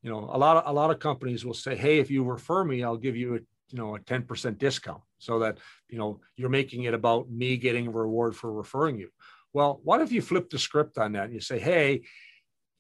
You 0.07 0.13
know, 0.13 0.29
a 0.31 0.37
lot 0.37 0.55
of 0.57 0.63
a 0.65 0.73
lot 0.73 0.89
of 0.89 0.99
companies 0.99 1.43
will 1.43 1.53
say, 1.53 1.75
"Hey, 1.75 1.99
if 1.99 2.09
you 2.09 2.23
refer 2.23 2.63
me, 2.63 2.81
I'll 2.81 3.03
give 3.07 3.17
you 3.17 3.35
a 3.35 3.39
you 3.69 3.77
know 3.77 3.95
a 3.95 3.99
10% 3.99 4.57
discount 4.57 5.01
so 5.17 5.39
that 5.39 5.57
you 5.89 5.97
know 5.97 6.21
you're 6.37 6.47
making 6.49 6.83
it 6.83 6.93
about 6.93 7.29
me 7.29 7.57
getting 7.57 7.87
a 7.87 7.91
reward 7.91 8.33
for 8.33 8.49
referring 8.53 8.97
you 8.97 9.09
well 9.51 9.81
what 9.83 9.99
if 9.99 10.09
you 10.09 10.21
flip 10.21 10.49
the 10.49 10.57
script 10.57 10.97
on 10.97 11.11
that 11.11 11.25
and 11.25 11.33
you 11.33 11.41
say 11.41 11.59
hey 11.59 12.01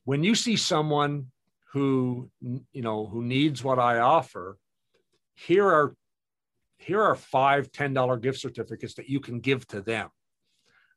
when 0.05 0.23
you 0.23 0.33
see 0.33 0.55
someone 0.55 1.25
who 1.73 2.29
you 2.39 2.81
know 2.81 3.05
who 3.05 3.21
needs 3.23 3.61
what 3.61 3.77
I 3.77 3.99
offer, 3.99 4.57
here 5.35 5.67
are 5.67 5.95
here 6.77 7.01
are 7.01 7.15
five 7.15 7.71
ten 7.73 7.93
dollar 7.93 8.15
gift 8.15 8.39
certificates 8.39 8.93
that 8.95 9.09
you 9.09 9.19
can 9.19 9.41
give 9.41 9.67
to 9.67 9.81
them. 9.81 10.09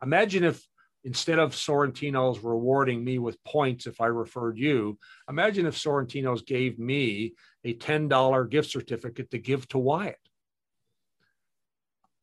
Imagine 0.01 0.45
if 0.45 0.65
instead 1.05 1.39
of 1.39 1.53
Sorrentino's 1.53 2.41
rewarding 2.41 3.03
me 3.03 3.19
with 3.19 3.43
points 3.45 3.87
if 3.87 4.01
I 4.01 4.07
referred 4.07 4.59
you, 4.59 4.99
imagine 5.29 5.67
if 5.67 5.77
Sorrentino's 5.77 6.43
gave 6.43 6.79
me 6.79 7.35
a 7.65 7.75
$10 7.75 8.51
gift 8.51 8.71
certificate 8.71 9.31
to 9.31 9.39
give 9.39 9.67
to 9.69 9.79
Wyatt. 9.79 10.19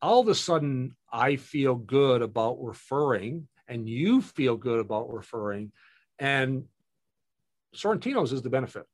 All 0.00 0.20
of 0.20 0.28
a 0.28 0.34
sudden, 0.34 0.94
I 1.12 1.36
feel 1.36 1.74
good 1.74 2.22
about 2.22 2.62
referring, 2.62 3.48
and 3.66 3.88
you 3.88 4.22
feel 4.22 4.56
good 4.56 4.78
about 4.78 5.12
referring. 5.12 5.72
And 6.20 6.64
Sorrentino's 7.74 8.32
is 8.32 8.42
the 8.42 8.50
benefit. 8.50 8.84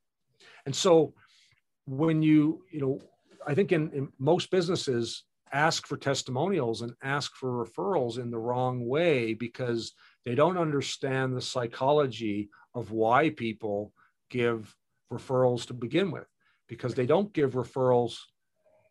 And 0.65 0.75
so 0.75 1.15
when 1.87 2.23
you, 2.23 2.65
you 2.71 2.81
know, 2.81 3.01
I 3.47 3.55
think 3.55 3.73
in, 3.73 3.91
in, 3.93 4.09
most 4.19 4.51
businesses 4.51 5.25
ask 5.55 5.87
for 5.87 5.97
testimonials 5.97 6.83
and 6.83 6.93
ask 7.03 7.35
for 7.37 7.65
referrals 7.65 8.19
in 8.19 8.31
the 8.31 8.39
wrong 8.39 8.87
way 8.87 9.35
because 9.35 9.93
they 10.25 10.35
don't 10.35 10.59
understand 10.59 11.35
the 11.35 11.41
psychology 11.41 12.51
of 12.75 12.91
why 12.91 13.31
people 13.31 13.93
give 14.31 14.75
referrals 15.13 15.67
to 15.67 15.73
begin 15.73 16.11
with. 16.11 16.27
Because 16.69 16.95
they 16.95 17.07
don't 17.07 17.33
give 17.33 17.53
referrals 17.53 18.17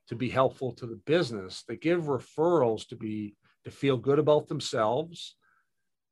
to 0.07 0.16
be 0.16 0.30
helpful 0.30 0.72
to 0.74 0.86
the 0.86 0.99
business. 1.05 1.64
They 1.68 1.76
give 1.76 2.03
referrals 2.03 2.88
to 2.88 2.95
be 2.95 3.36
to 3.66 3.72
feel 3.72 3.97
good 3.97 4.20
about 4.20 4.47
themselves. 4.47 5.36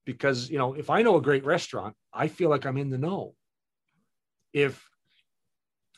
Because 0.05 0.49
you 0.49 0.57
know 0.57 0.73
if 0.73 0.89
i 0.89 1.03
know 1.03 1.17
a 1.17 1.21
great 1.21 1.45
restaurant 1.45 1.95
i 2.11 2.27
feel 2.27 2.49
like 2.49 2.65
i'm 2.65 2.77
in 2.77 2.89
the 2.89 2.97
know. 2.97 3.35
If 4.51 4.83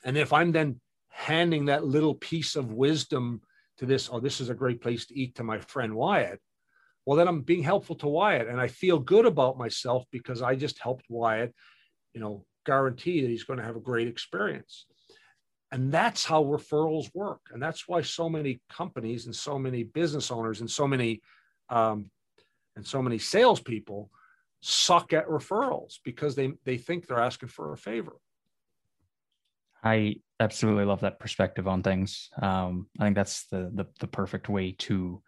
and 0.04 0.18
if 0.18 0.34
i'm 0.34 0.52
then 0.52 0.82
handing 1.10 1.66
that 1.66 1.86
little 1.86 2.16
piece 2.16 2.56
of 2.56 2.74
wisdom 2.74 3.42
to 3.78 3.86
this 3.86 4.10
oh 4.12 4.20
this 4.20 4.40
is 4.40 4.50
a 4.50 4.56
great 4.56 4.82
place 4.82 5.06
to 5.08 5.18
eat 5.18 5.36
to 5.36 5.44
my 5.44 5.60
friend 5.60 5.96
wyatt. 5.96 6.40
Well 7.06 7.18
then 7.18 7.28
i'm 7.28 7.42
being 7.42 7.64
helpful 7.64 7.96
to 7.98 8.08
wyatt 8.08 8.48
and 8.48 8.60
i 8.60 8.68
feel 8.68 9.00
good 9.00 9.26
about 9.26 9.58
myself 9.58 10.06
because 10.12 10.42
i 10.42 10.56
just 10.56 10.80
helped 10.80 11.06
wyatt 11.10 11.54
you 12.14 12.22
know 12.22 12.46
guarantee 12.66 13.22
that 13.22 13.30
he's 13.30 13.44
going 13.44 13.60
to 13.60 13.66
have 13.66 13.76
a 13.76 13.82
great 13.82 14.08
experience. 14.08 14.86
And 15.72 15.92
that's 15.92 16.24
how 16.24 16.44
referrals 16.44 17.10
work 17.16 17.42
and 17.52 17.62
that's 17.62 17.88
why 17.88 18.02
so 18.04 18.30
many 18.30 18.62
companies 18.70 19.26
and 19.26 19.36
so 19.36 19.58
many 19.58 19.84
business 19.84 20.30
owners 20.30 20.60
and 20.62 20.70
so 20.70 20.88
many 20.88 21.22
um, 21.70 22.12
and 22.76 22.86
so 22.86 23.02
many 23.02 23.18
salespeople 23.18 24.12
suck 24.62 25.14
at 25.14 25.28
referrals 25.28 25.96
because 26.06 26.36
they 26.36 26.54
they 26.64 26.78
think 26.78 27.08
they're 27.08 27.20
asking 27.20 27.50
for 27.50 27.74
a 27.74 27.78
favor 27.78 28.14
I 29.84 30.16
absolutely 30.40 30.86
love 30.86 31.02
that 31.02 31.20
perspective 31.20 31.68
on 31.68 31.84
things. 31.84 32.30
Um, 32.42 32.88
I 33.00 33.04
think 33.04 33.16
that's 33.16 33.48
the, 33.48 33.70
the, 33.74 33.86
the 34.00 34.08
perfect 34.08 34.50
way 34.50 34.76
to 34.80 35.22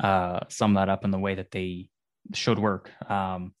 uh, 0.00 0.40
sum 0.48 0.74
that 0.74 0.88
up 0.88 1.04
in 1.04 1.10
the 1.10 1.18
way 1.18 1.34
that 1.34 1.50
they 1.50 1.88
should 2.34 2.58
work. 2.58 2.90
Um, 3.10 3.52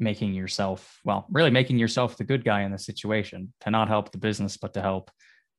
making 0.00 0.32
yourself 0.32 0.98
well, 1.04 1.26
really 1.30 1.50
making 1.50 1.78
yourself 1.78 2.16
the 2.16 2.24
good 2.24 2.44
guy 2.44 2.62
in 2.62 2.72
the 2.72 2.78
situation 2.78 3.52
to 3.60 3.70
not 3.70 3.88
help 3.88 4.10
the 4.10 4.18
business, 4.18 4.56
but 4.56 4.72
to 4.74 4.80
help 4.80 5.10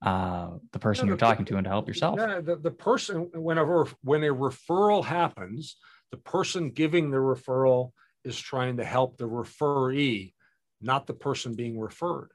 uh, 0.01 0.49
the 0.73 0.79
person 0.79 1.05
yeah, 1.05 1.11
you're 1.11 1.17
talking 1.17 1.45
to 1.45 1.57
and 1.57 1.65
to 1.65 1.69
help 1.69 1.87
yourself. 1.87 2.19
Yeah, 2.19 2.41
the, 2.41 2.55
the 2.55 2.71
person 2.71 3.29
whenever 3.35 3.87
when 4.01 4.23
a 4.23 4.33
referral 4.33 5.05
happens, 5.05 5.77
the 6.09 6.17
person 6.17 6.71
giving 6.71 7.11
the 7.11 7.17
referral 7.17 7.91
is 8.25 8.39
trying 8.39 8.77
to 8.77 8.83
help 8.83 9.17
the 9.17 9.27
referee, 9.27 10.33
not 10.81 11.05
the 11.05 11.13
person 11.13 11.55
being 11.55 11.79
referred. 11.79 12.29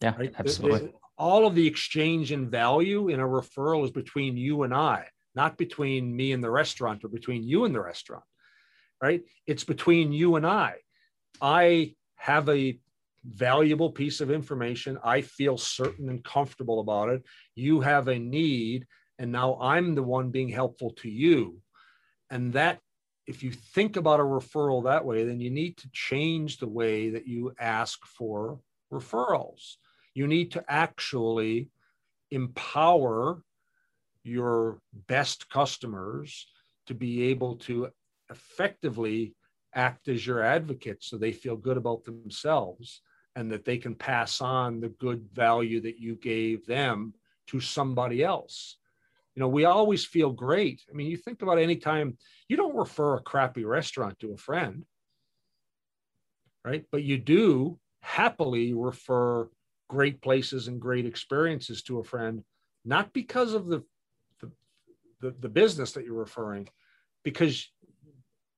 Yeah, 0.00 0.14
right? 0.18 0.34
absolutely. 0.38 0.78
The, 0.78 0.84
the, 0.86 0.92
all 1.18 1.46
of 1.46 1.54
the 1.54 1.66
exchange 1.66 2.32
in 2.32 2.48
value 2.48 3.08
in 3.08 3.20
a 3.20 3.26
referral 3.26 3.84
is 3.84 3.90
between 3.90 4.36
you 4.36 4.62
and 4.62 4.74
I, 4.74 5.06
not 5.34 5.58
between 5.58 6.16
me 6.16 6.32
and 6.32 6.42
the 6.42 6.50
restaurant 6.50 7.04
or 7.04 7.08
between 7.08 7.42
you 7.44 7.66
and 7.66 7.74
the 7.74 7.82
restaurant, 7.82 8.24
right? 9.02 9.22
It's 9.46 9.64
between 9.64 10.12
you 10.12 10.36
and 10.36 10.46
I. 10.46 10.76
I 11.40 11.94
have 12.16 12.48
a 12.48 12.78
valuable 13.24 13.90
piece 13.90 14.22
of 14.22 14.30
information. 14.30 14.98
I 15.04 15.20
feel 15.20 15.58
certain 15.58 16.08
and 16.08 16.24
comfortable 16.24 16.80
about 16.80 17.10
it. 17.10 17.22
You 17.54 17.82
have 17.82 18.08
a 18.08 18.18
need, 18.18 18.86
and 19.18 19.30
now 19.30 19.58
I'm 19.60 19.94
the 19.94 20.02
one 20.02 20.30
being 20.30 20.48
helpful 20.48 20.92
to 21.00 21.10
you. 21.10 21.60
And 22.30 22.54
that, 22.54 22.78
if 23.26 23.42
you 23.42 23.52
think 23.52 23.96
about 23.96 24.20
a 24.20 24.24
referral 24.24 24.84
that 24.84 25.04
way, 25.04 25.24
then 25.24 25.38
you 25.38 25.50
need 25.50 25.76
to 25.78 25.90
change 25.92 26.56
the 26.56 26.68
way 26.68 27.10
that 27.10 27.26
you 27.26 27.52
ask 27.60 28.04
for 28.06 28.58
referrals 28.90 29.76
you 30.14 30.26
need 30.26 30.52
to 30.52 30.64
actually 30.68 31.68
empower 32.30 33.42
your 34.22 34.80
best 35.06 35.48
customers 35.48 36.46
to 36.86 36.94
be 36.94 37.24
able 37.24 37.56
to 37.56 37.88
effectively 38.30 39.34
act 39.74 40.08
as 40.08 40.26
your 40.26 40.42
advocate 40.42 41.02
so 41.02 41.16
they 41.16 41.32
feel 41.32 41.56
good 41.56 41.76
about 41.76 42.04
themselves 42.04 43.02
and 43.36 43.50
that 43.50 43.64
they 43.64 43.78
can 43.78 43.94
pass 43.94 44.40
on 44.40 44.80
the 44.80 44.88
good 44.88 45.28
value 45.32 45.80
that 45.80 45.98
you 45.98 46.16
gave 46.16 46.66
them 46.66 47.14
to 47.46 47.60
somebody 47.60 48.22
else 48.22 48.76
you 49.34 49.40
know, 49.40 49.48
we 49.48 49.64
always 49.64 50.04
feel 50.04 50.30
great. 50.30 50.82
I 50.90 50.92
mean, 50.92 51.06
you 51.06 51.16
think 51.16 51.42
about 51.42 51.58
any 51.58 51.76
time 51.76 52.18
you 52.48 52.56
don't 52.56 52.76
refer 52.76 53.16
a 53.16 53.22
crappy 53.22 53.64
restaurant 53.64 54.18
to 54.20 54.32
a 54.32 54.36
friend, 54.36 54.84
right? 56.64 56.84
But 56.90 57.04
you 57.04 57.16
do 57.16 57.78
happily 58.02 58.74
refer 58.74 59.48
great 59.90 60.22
places 60.22 60.68
and 60.68 60.80
great 60.80 61.04
experiences 61.04 61.82
to 61.82 61.98
a 61.98 62.04
friend, 62.04 62.44
not 62.84 63.12
because 63.12 63.54
of 63.54 63.66
the 63.66 63.82
the, 64.40 64.48
the, 65.20 65.30
the 65.40 65.48
business 65.48 65.90
that 65.92 66.04
you're 66.04 66.14
referring, 66.28 66.68
because 67.24 67.68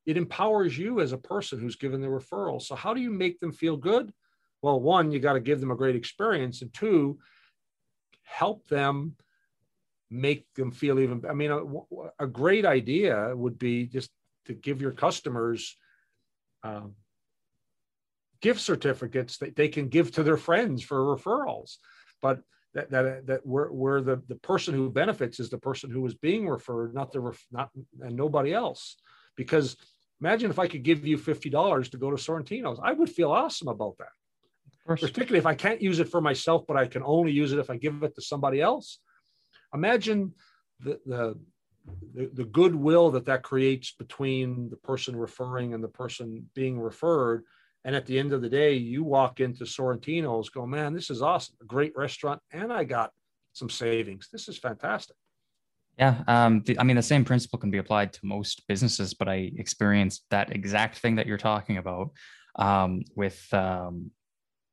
it 0.05 0.19
empowers 0.19 0.77
you 0.77 1.01
as 1.01 1.13
a 1.13 1.25
person 1.33 1.59
who's 1.59 1.77
given 1.77 2.03
the 2.03 2.07
referral. 2.07 2.61
So 2.61 2.75
how 2.75 2.93
do 2.93 3.01
you 3.01 3.11
make 3.11 3.41
them 3.41 3.53
feel 3.53 3.79
good? 3.79 4.13
Well, 4.61 4.79
one, 4.79 5.11
you 5.11 5.21
got 5.21 5.33
to 5.33 5.41
give 5.41 5.61
them 5.61 5.71
a 5.71 5.77
great 5.83 5.97
experience, 5.97 6.61
and 6.61 6.73
two, 6.75 7.19
help 8.25 8.69
them 8.69 9.17
make 10.11 10.45
them 10.55 10.71
feel 10.71 11.01
even. 11.01 11.25
I 11.29 11.33
mean, 11.33 11.51
a, 11.51 11.63
a 12.25 12.27
great 12.27 12.67
idea 12.67 13.33
would 13.35 13.59
be 13.59 13.87
just 13.87 14.11
to 14.45 14.53
give 14.53 14.83
your 14.83 14.93
customers 14.93 15.79
um, 16.63 16.95
gift 18.43 18.61
certificates 18.61 19.39
that 19.39 19.57
they 19.57 19.69
can 19.69 19.89
give 19.89 20.13
to 20.13 20.23
their 20.23 20.37
friends 20.37 20.83
for 20.83 21.17
referrals, 21.17 21.77
but 22.21 22.41
that 22.75 22.91
that 22.91 23.27
that 23.27 23.47
where, 23.47 23.69
where 23.69 24.01
the 24.03 24.23
the 24.29 24.37
person 24.37 24.75
who 24.75 24.91
benefits 24.91 25.41
is 25.41 25.49
the 25.49 25.59
person 25.59 25.91
who 25.91 26.05
is 26.07 26.15
being 26.15 26.49
referred, 26.49 26.95
not 26.95 27.13
the 27.13 27.21
ref, 27.21 27.45
not 27.51 27.71
and 28.01 28.17
nobody 28.17 28.53
else, 28.53 28.97
because 29.37 29.77
Imagine 30.23 30.53
if 30.53 30.61
I 30.61 30.69
could 30.69 30.85
give 30.85 31.05
you 31.05 31.19
$50 31.19 31.91
to 31.91 31.97
go 31.97 32.11
to 32.11 32.17
Sorrentino's. 32.17 32.79
I 32.81 32.93
would 32.93 33.11
feel 33.11 33.33
awesome 33.33 33.67
about 33.67 33.97
that. 33.99 34.13
Particularly 34.87 35.39
if 35.39 35.47
I 35.47 35.57
can't 35.57 35.83
use 35.83 35.99
it 35.99 36.09
for 36.09 36.21
myself, 36.21 36.63
but 36.69 36.77
I 36.77 36.87
can 36.87 37.03
only 37.03 37.33
use 37.33 37.53
it 37.53 37.59
if 37.59 37.71
I 37.71 37.77
give 37.77 38.05
it 38.05 38.15
to 38.15 38.23
somebody 38.23 38.61
else. 38.61 39.01
Imagine 39.75 40.33
the, 40.79 41.01
the, 41.05 41.41
the, 42.15 42.31
the 42.35 42.45
goodwill 42.45 43.11
that 43.11 43.27
that 43.27 43.43
creates 43.43 43.95
between 43.99 44.71
the 44.71 44.77
person 44.77 45.17
referring 45.17 45.75
and 45.75 45.83
the 45.83 45.89
person 45.89 46.49
being 46.55 46.79
referred. 46.79 47.43
And 47.85 47.97
at 47.97 48.07
the 48.07 48.19
end 48.19 48.33
of 48.33 48.43
the 48.43 48.49
day, 48.49 48.75
you 48.75 49.03
walk 49.03 49.41
into 49.41 49.65
Sorrentino's, 49.65 50.49
go, 50.49 50.67
man, 50.67 50.95
this 50.95 51.11
is 51.11 51.21
awesome. 51.21 51.57
A 51.61 51.65
great 51.65 51.93
restaurant. 51.97 52.41
And 52.53 52.73
I 52.73 52.85
got 52.85 53.11
some 53.53 53.69
savings. 53.69 54.29
This 54.33 54.49
is 54.49 54.59
fantastic. 54.59 55.17
Yeah, 55.99 56.23
um, 56.27 56.63
the, 56.65 56.79
I 56.79 56.85
mean, 56.85 56.97
the 56.97 57.03
same 57.03 57.25
principle 57.25 57.59
can 57.59 57.71
be 57.71 57.79
applied 57.79 58.13
to 58.15 58.21
most 58.23 58.67
businesses, 58.67 59.15
but 59.15 59.29
I 59.29 59.53
experienced 59.57 60.25
that 60.31 60.51
exact 60.51 60.99
thing 60.99 61.17
that 61.17 61.27
you're 61.27 61.37
talking 61.37 61.77
about 61.77 62.11
um, 62.57 63.03
with. 63.15 63.47
Um, 63.53 64.11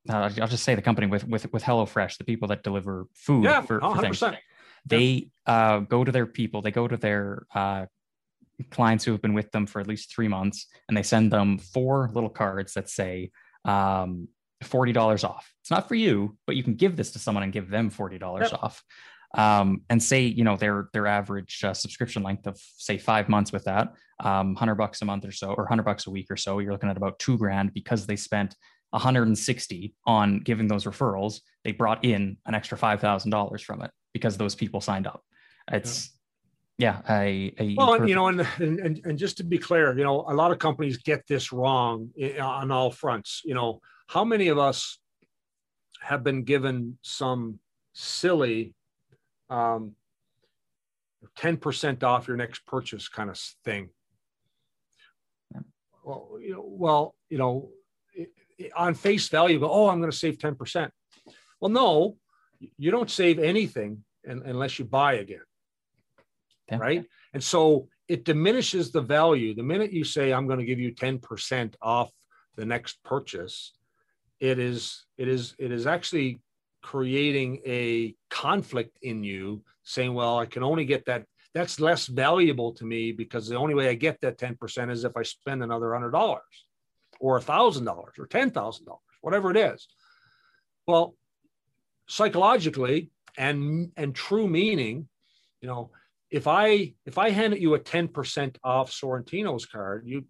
I'll 0.07 0.29
just 0.29 0.63
say 0.63 0.75
the 0.75 0.81
company 0.81 1.07
with 1.07 1.27
with 1.27 1.51
with 1.51 1.61
HelloFresh, 1.61 2.17
the 2.17 2.23
people 2.23 2.47
that 2.47 2.63
deliver 2.63 3.05
food 3.13 3.43
yeah, 3.43 3.61
for, 3.61 3.81
for. 3.81 4.37
They 4.85 5.29
uh, 5.45 5.79
go 5.79 6.05
to 6.05 6.11
their 6.11 6.25
people, 6.25 6.61
they 6.61 6.71
go 6.71 6.87
to 6.87 6.95
their 6.95 7.45
uh, 7.53 7.87
clients 8.71 9.03
who 9.03 9.11
have 9.11 9.21
been 9.21 9.33
with 9.33 9.51
them 9.51 9.65
for 9.65 9.79
at 9.79 9.87
least 9.87 10.13
three 10.13 10.27
months, 10.27 10.67
and 10.87 10.97
they 10.97 11.03
send 11.03 11.31
them 11.31 11.57
four 11.57 12.09
little 12.13 12.29
cards 12.29 12.73
that 12.73 12.89
say 12.89 13.31
um, 13.65 14.27
forty 14.63 14.91
dollars 14.91 15.23
off. 15.23 15.51
It's 15.61 15.71
not 15.71 15.87
for 15.87 15.95
you, 15.95 16.37
but 16.45 16.55
you 16.55 16.63
can 16.63 16.75
give 16.75 16.95
this 16.95 17.11
to 17.11 17.19
someone 17.19 17.43
and 17.43 17.53
give 17.53 17.69
them 17.69 17.89
forty 17.89 18.17
dollars 18.17 18.51
yep. 18.51 18.63
off 18.63 18.83
um, 19.35 19.81
and 19.89 20.01
say 20.01 20.21
you 20.21 20.43
know 20.43 20.57
their 20.57 20.89
their 20.93 21.07
average 21.07 21.63
uh, 21.63 21.73
subscription 21.73 22.23
length 22.23 22.47
of 22.47 22.57
say 22.77 22.97
five 22.97 23.29
months 23.29 23.51
with 23.51 23.65
that 23.65 23.93
um, 24.23 24.53
100 24.53 24.75
bucks 24.75 25.01
a 25.01 25.05
month 25.05 25.25
or 25.25 25.31
so 25.31 25.49
or 25.49 25.63
100 25.63 25.83
bucks 25.83 26.07
a 26.07 26.09
week 26.09 26.27
or 26.29 26.37
so 26.37 26.59
you're 26.59 26.71
looking 26.71 26.89
at 26.89 26.97
about 26.97 27.19
two 27.19 27.37
grand 27.37 27.73
because 27.73 28.05
they 28.05 28.15
spent 28.15 28.55
160 28.91 29.93
on 30.05 30.39
giving 30.39 30.67
those 30.67 30.85
referrals 30.85 31.41
they 31.63 31.71
brought 31.71 32.03
in 32.03 32.37
an 32.47 32.55
extra 32.55 32.77
$5000 32.77 33.61
from 33.61 33.83
it 33.83 33.91
because 34.13 34.37
those 34.37 34.55
people 34.55 34.81
signed 34.81 35.05
up 35.05 35.23
it's 35.71 36.17
yeah, 36.79 37.01
a, 37.09 37.53
a 37.59 37.75
well 37.75 37.91
perfect. 37.91 38.09
you 38.09 38.15
know 38.15 38.27
and, 38.27 38.41
and 38.59 39.01
and 39.03 39.17
just 39.17 39.37
to 39.37 39.43
be 39.43 39.57
clear 39.57 39.95
you 39.97 40.03
know 40.03 40.25
a 40.27 40.33
lot 40.33 40.51
of 40.51 40.59
companies 40.59 40.97
get 40.97 41.27
this 41.27 41.51
wrong 41.51 42.09
on 42.41 42.71
all 42.71 42.89
fronts 42.89 43.41
you 43.43 43.53
know 43.53 43.81
how 44.07 44.23
many 44.23 44.47
of 44.47 44.57
us 44.57 44.97
have 46.01 46.23
been 46.23 46.43
given 46.43 46.97
some 47.01 47.59
silly 47.93 48.73
um, 49.49 49.95
10% 51.37 52.03
off 52.03 52.27
your 52.27 52.37
next 52.37 52.65
purchase 52.65 53.07
kind 53.07 53.29
of 53.29 53.37
thing. 53.63 53.89
Well, 56.03 56.37
you 56.41 56.53
know, 56.53 56.65
well, 56.65 57.15
you 57.29 57.37
know, 57.37 57.69
on 58.75 58.93
face 58.93 59.27
value, 59.27 59.59
go, 59.59 59.69
oh, 59.69 59.89
I'm 59.89 59.99
going 59.99 60.11
to 60.11 60.17
save 60.17 60.37
10%. 60.37 60.89
Well, 61.59 61.69
no, 61.69 62.17
you 62.77 62.89
don't 62.89 63.11
save 63.11 63.37
anything 63.37 64.03
unless 64.23 64.79
you 64.79 64.85
buy 64.85 65.13
again. 65.15 65.41
Yeah. 66.69 66.77
Right. 66.77 67.05
And 67.33 67.43
so 67.43 67.87
it 68.07 68.25
diminishes 68.25 68.91
the 68.91 69.01
value. 69.01 69.53
The 69.53 69.63
minute 69.63 69.93
you 69.93 70.03
say, 70.03 70.33
I'm 70.33 70.47
going 70.47 70.59
to 70.59 70.65
give 70.65 70.79
you 70.79 70.93
10% 70.93 71.75
off 71.81 72.11
the 72.55 72.65
next 72.65 73.03
purchase, 73.03 73.73
it 74.39 74.59
is, 74.59 75.05
it 75.17 75.27
is, 75.27 75.55
it 75.59 75.71
is 75.71 75.85
actually 75.85 76.41
creating 76.81 77.61
a 77.65 78.15
conflict 78.29 78.97
in 79.01 79.23
you 79.23 79.63
saying, 79.83 80.13
well, 80.13 80.37
I 80.37 80.45
can 80.45 80.63
only 80.63 80.85
get 80.85 81.05
that. 81.05 81.25
That's 81.53 81.79
less 81.79 82.07
valuable 82.07 82.73
to 82.73 82.85
me 82.85 83.11
because 83.11 83.47
the 83.47 83.55
only 83.57 83.73
way 83.73 83.89
I 83.89 83.95
get 83.95 84.21
that 84.21 84.37
10% 84.37 84.91
is 84.91 85.03
if 85.03 85.17
I 85.17 85.23
spend 85.23 85.63
another 85.63 85.87
$100 85.87 86.39
or 87.19 87.39
$1,000 87.39 87.87
or 87.87 88.27
$10,000, 88.27 88.97
whatever 89.21 89.51
it 89.51 89.57
is. 89.57 89.87
Well, 90.87 91.15
psychologically 92.07 93.09
and, 93.37 93.91
and 93.97 94.15
true 94.15 94.47
meaning, 94.47 95.07
you 95.61 95.67
know, 95.67 95.91
if 96.31 96.47
I 96.47 96.93
if 97.05 97.17
I 97.17 97.31
handed 97.31 97.61
you 97.61 97.73
a 97.73 97.79
10% 97.79 98.55
off 98.63 98.91
Sorrentino's 98.91 99.65
card, 99.65 100.03
you 100.05 100.25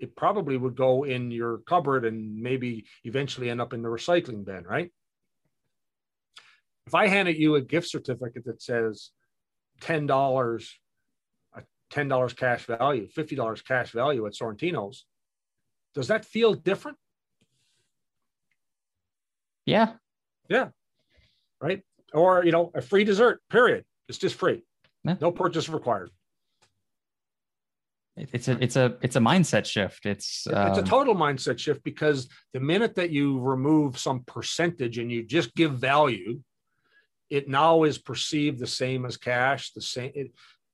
it 0.00 0.16
probably 0.16 0.56
would 0.56 0.76
go 0.76 1.04
in 1.04 1.30
your 1.30 1.58
cupboard 1.58 2.04
and 2.04 2.36
maybe 2.36 2.84
eventually 3.04 3.48
end 3.48 3.60
up 3.60 3.72
in 3.72 3.80
the 3.80 3.88
recycling 3.88 4.44
bin, 4.44 4.64
right? 4.64 4.92
If 6.86 6.94
I 6.94 7.06
handed 7.06 7.38
you 7.38 7.54
a 7.54 7.60
gift 7.60 7.88
certificate 7.88 8.44
that 8.44 8.60
says 8.60 9.10
ten 9.80 10.06
dollars, 10.06 10.78
a 11.54 11.62
ten 11.90 12.08
dollars 12.08 12.32
cash 12.32 12.66
value, 12.66 13.06
fifty 13.08 13.36
dollars 13.36 13.62
cash 13.62 13.92
value 13.92 14.26
at 14.26 14.34
Sorrentino's, 14.34 15.06
does 15.94 16.08
that 16.08 16.24
feel 16.24 16.54
different? 16.54 16.98
Yeah. 19.64 19.92
Yeah. 20.48 20.68
Right. 21.60 21.82
Or 22.12 22.44
you 22.44 22.52
know, 22.52 22.72
a 22.74 22.82
free 22.82 23.04
dessert. 23.04 23.40
Period. 23.48 23.84
It's 24.08 24.18
just 24.18 24.34
free. 24.34 24.64
Yeah. 25.04 25.16
No 25.20 25.30
purchase 25.30 25.68
required. 25.68 26.10
It's 28.16 28.46
a 28.46 28.62
it's 28.62 28.76
a 28.76 28.96
it's 29.02 29.16
a 29.16 29.20
mindset 29.20 29.66
shift. 29.66 30.06
It's 30.06 30.46
um... 30.46 30.68
it's 30.68 30.78
a 30.78 30.82
um, 30.82 30.86
total 30.86 31.14
mindset 31.14 31.58
shift 31.58 31.82
because 31.82 32.28
the 32.52 32.60
minute 32.60 32.94
that 32.94 33.10
you 33.10 33.40
remove 33.40 33.98
some 33.98 34.22
percentage 34.24 34.98
and 34.98 35.10
you 35.10 35.24
just 35.24 35.52
give 35.56 35.72
value, 35.72 36.40
it 37.30 37.48
now 37.48 37.82
is 37.82 37.98
perceived 37.98 38.58
the 38.58 38.66
same 38.66 39.04
as 39.04 39.16
cash 39.16 39.72
the 39.72 39.80
same 39.80 40.12
it, 40.14 40.32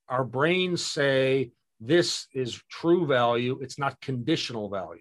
our 0.08 0.24
brains 0.24 0.84
say 0.84 1.50
this 1.80 2.26
is 2.34 2.60
true 2.68 3.06
value 3.06 3.58
it's 3.62 3.78
not 3.78 4.00
conditional 4.00 4.68
value 4.68 5.00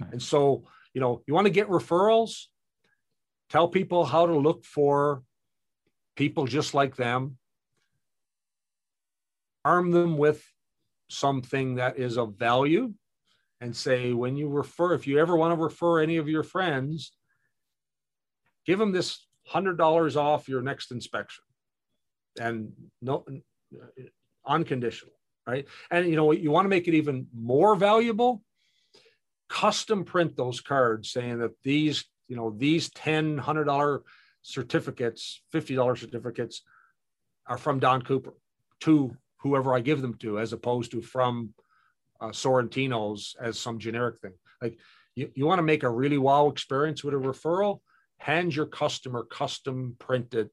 right. 0.00 0.12
and 0.12 0.22
so 0.22 0.64
you 0.94 1.00
know 1.00 1.22
you 1.26 1.34
want 1.34 1.46
to 1.46 1.52
get 1.52 1.68
referrals 1.68 2.46
tell 3.50 3.68
people 3.68 4.04
how 4.04 4.26
to 4.26 4.36
look 4.36 4.64
for 4.64 5.22
people 6.16 6.46
just 6.46 6.74
like 6.74 6.96
them 6.96 7.36
arm 9.64 9.90
them 9.90 10.16
with 10.16 10.44
something 11.10 11.76
that 11.76 11.98
is 11.98 12.18
of 12.18 12.38
value 12.38 12.92
and 13.60 13.74
say 13.74 14.12
when 14.12 14.36
you 14.36 14.48
refer 14.48 14.94
if 14.94 15.06
you 15.06 15.18
ever 15.18 15.36
want 15.36 15.56
to 15.56 15.62
refer 15.62 16.00
any 16.00 16.16
of 16.16 16.28
your 16.28 16.42
friends 16.42 17.12
give 18.66 18.78
them 18.78 18.92
this 18.92 19.26
$100 19.50 20.16
off 20.16 20.48
your 20.48 20.60
next 20.60 20.90
inspection. 20.90 21.42
And 22.38 22.72
no 23.00 23.24
unconditional 24.46 25.12
right? 25.48 25.66
And 25.90 26.08
you 26.08 26.14
know 26.14 26.30
you 26.30 26.50
want 26.50 26.66
to 26.66 26.68
make 26.68 26.86
it 26.86 26.94
even 26.94 27.26
more 27.34 27.74
valuable? 27.74 28.42
Custom 29.48 30.04
print 30.04 30.36
those 30.36 30.60
cards 30.60 31.10
saying 31.10 31.38
that 31.38 31.52
these 31.64 32.04
you 32.28 32.36
know 32.36 32.54
these 32.56 32.90
10 32.90 33.40
$100 33.40 34.00
certificates 34.42 35.42
$50 35.52 35.98
certificates 35.98 36.62
are 37.46 37.58
from 37.58 37.80
don 37.80 38.02
cooper 38.02 38.34
to 38.80 39.16
whoever 39.38 39.74
i 39.74 39.80
give 39.80 40.02
them 40.02 40.14
to 40.14 40.38
as 40.38 40.52
opposed 40.52 40.90
to 40.90 41.00
from 41.00 41.52
uh, 42.20 42.28
sorrentino's 42.28 43.36
as 43.40 43.58
some 43.58 43.78
generic 43.78 44.20
thing 44.20 44.34
like 44.60 44.78
you, 45.14 45.30
you 45.34 45.46
want 45.46 45.58
to 45.58 45.64
make 45.64 45.82
a 45.82 45.90
really 45.90 46.18
wow 46.18 46.48
experience 46.48 47.02
with 47.02 47.14
a 47.14 47.16
referral 47.16 47.80
hand 48.18 48.54
your 48.54 48.66
customer 48.66 49.22
custom 49.24 49.94
printed 49.98 50.50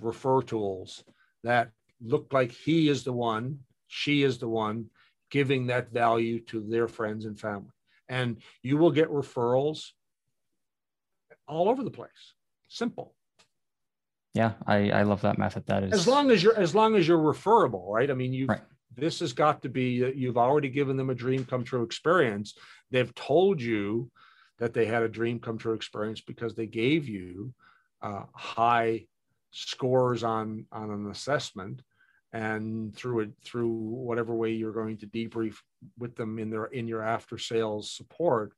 refer 0.00 0.42
tools 0.42 1.04
that 1.42 1.70
look 2.00 2.32
like 2.32 2.52
he 2.52 2.88
is 2.88 3.04
the 3.04 3.12
one, 3.12 3.60
she 3.86 4.22
is 4.22 4.38
the 4.38 4.48
one 4.48 4.86
giving 5.30 5.66
that 5.66 5.92
value 5.92 6.40
to 6.40 6.60
their 6.60 6.88
friends 6.88 7.24
and 7.24 7.38
family. 7.38 7.70
And 8.08 8.38
you 8.62 8.76
will 8.76 8.90
get 8.90 9.08
referrals 9.08 9.90
all 11.48 11.68
over 11.68 11.82
the 11.82 11.90
place. 11.90 12.34
Simple. 12.68 13.14
Yeah, 14.34 14.52
I, 14.66 14.90
I 14.90 15.02
love 15.02 15.22
that 15.22 15.38
method. 15.38 15.64
That 15.66 15.84
is 15.84 15.92
as 15.92 16.08
long 16.08 16.30
as 16.30 16.42
you're 16.42 16.58
as 16.58 16.74
long 16.74 16.96
as 16.96 17.06
you're 17.06 17.18
referable, 17.18 17.92
right? 17.92 18.10
I 18.10 18.14
mean, 18.14 18.32
you 18.32 18.46
right. 18.46 18.60
this 18.96 19.20
has 19.20 19.32
got 19.32 19.62
to 19.62 19.68
be 19.68 20.12
you've 20.16 20.36
already 20.36 20.68
given 20.68 20.96
them 20.96 21.10
a 21.10 21.14
dream 21.14 21.44
come 21.44 21.62
true 21.62 21.84
experience. 21.84 22.54
They've 22.90 23.14
told 23.14 23.62
you 23.62 24.10
that 24.58 24.74
they 24.74 24.86
had 24.86 25.02
a 25.02 25.08
dream 25.08 25.38
come 25.38 25.56
true 25.56 25.74
experience 25.74 26.20
because 26.20 26.54
they 26.56 26.66
gave 26.66 27.08
you 27.08 27.54
uh, 28.02 28.24
high 28.34 29.06
scores 29.52 30.24
on 30.24 30.66
on 30.72 30.90
an 30.90 31.10
assessment 31.10 31.82
and 32.32 32.94
through 32.96 33.20
it 33.20 33.30
through 33.44 33.70
whatever 33.70 34.34
way 34.34 34.50
you're 34.50 34.72
going 34.72 34.96
to 34.96 35.06
debrief 35.06 35.54
with 35.96 36.16
them 36.16 36.40
in 36.40 36.50
their 36.50 36.64
in 36.66 36.88
your 36.88 37.02
after 37.02 37.38
sales 37.38 37.92
support 37.92 38.52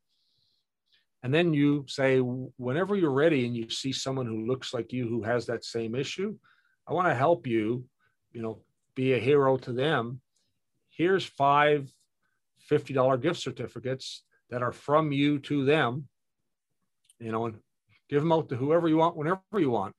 and 1.26 1.34
then 1.34 1.52
you 1.52 1.84
say 1.88 2.18
whenever 2.18 2.94
you're 2.94 3.10
ready 3.10 3.46
and 3.46 3.56
you 3.56 3.68
see 3.68 3.92
someone 3.92 4.26
who 4.26 4.46
looks 4.46 4.72
like 4.72 4.92
you 4.92 5.08
who 5.08 5.24
has 5.24 5.44
that 5.46 5.64
same 5.64 5.96
issue 5.96 6.36
i 6.86 6.92
want 6.92 7.08
to 7.08 7.14
help 7.14 7.48
you 7.48 7.84
you 8.32 8.42
know 8.42 8.62
be 8.96 9.12
a 9.12 9.18
hero 9.18 9.56
to 9.58 9.72
them. 9.72 10.20
Here's 10.88 11.24
five 11.24 11.92
$50 12.70 13.20
gift 13.22 13.40
certificates 13.40 14.24
that 14.50 14.62
are 14.62 14.72
from 14.72 15.12
you 15.12 15.38
to 15.40 15.64
them 15.64 16.08
you 17.20 17.32
know 17.32 17.46
and 17.46 17.56
give 18.08 18.22
them 18.22 18.32
out 18.32 18.48
to 18.48 18.56
whoever 18.56 18.88
you 18.88 18.96
want 18.96 19.16
whenever 19.16 19.40
you 19.58 19.70
want. 19.70 19.94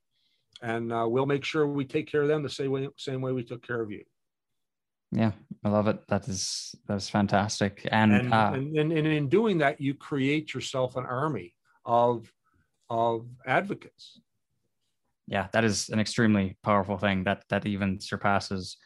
And 0.61 0.91
uh, 0.91 1.05
we'll 1.07 1.25
make 1.25 1.43
sure 1.43 1.67
we 1.67 1.85
take 1.85 2.11
care 2.11 2.23
of 2.23 2.27
them 2.27 2.43
the 2.43 2.49
same 2.49 2.71
way 2.71 2.89
same 2.97 3.21
way 3.21 3.31
we 3.31 3.43
took 3.43 3.65
care 3.65 3.81
of 3.81 3.91
you 3.91 4.03
yeah 5.11 5.31
i 5.63 5.69
love 5.69 5.87
it 5.87 5.99
that 6.07 6.27
is 6.27 6.75
that's 6.87 7.09
fantastic 7.09 7.87
and 7.91 8.13
and, 8.13 8.33
uh, 8.33 8.51
and, 8.53 8.77
and, 8.77 8.91
and 8.91 9.07
in 9.07 9.29
doing 9.29 9.59
that 9.59 9.79
you 9.79 9.93
create 9.93 10.53
yourself 10.53 10.95
an 10.95 11.05
army 11.05 11.53
of 11.85 12.31
of 12.89 13.25
advocates 13.45 14.19
yeah 15.27 15.47
that 15.53 15.63
is 15.63 15.89
an 15.89 15.99
extremely 15.99 16.57
powerful 16.63 16.97
thing 16.97 17.23
that 17.23 17.43
that 17.49 17.65
even 17.65 17.99
surpasses 17.99 18.77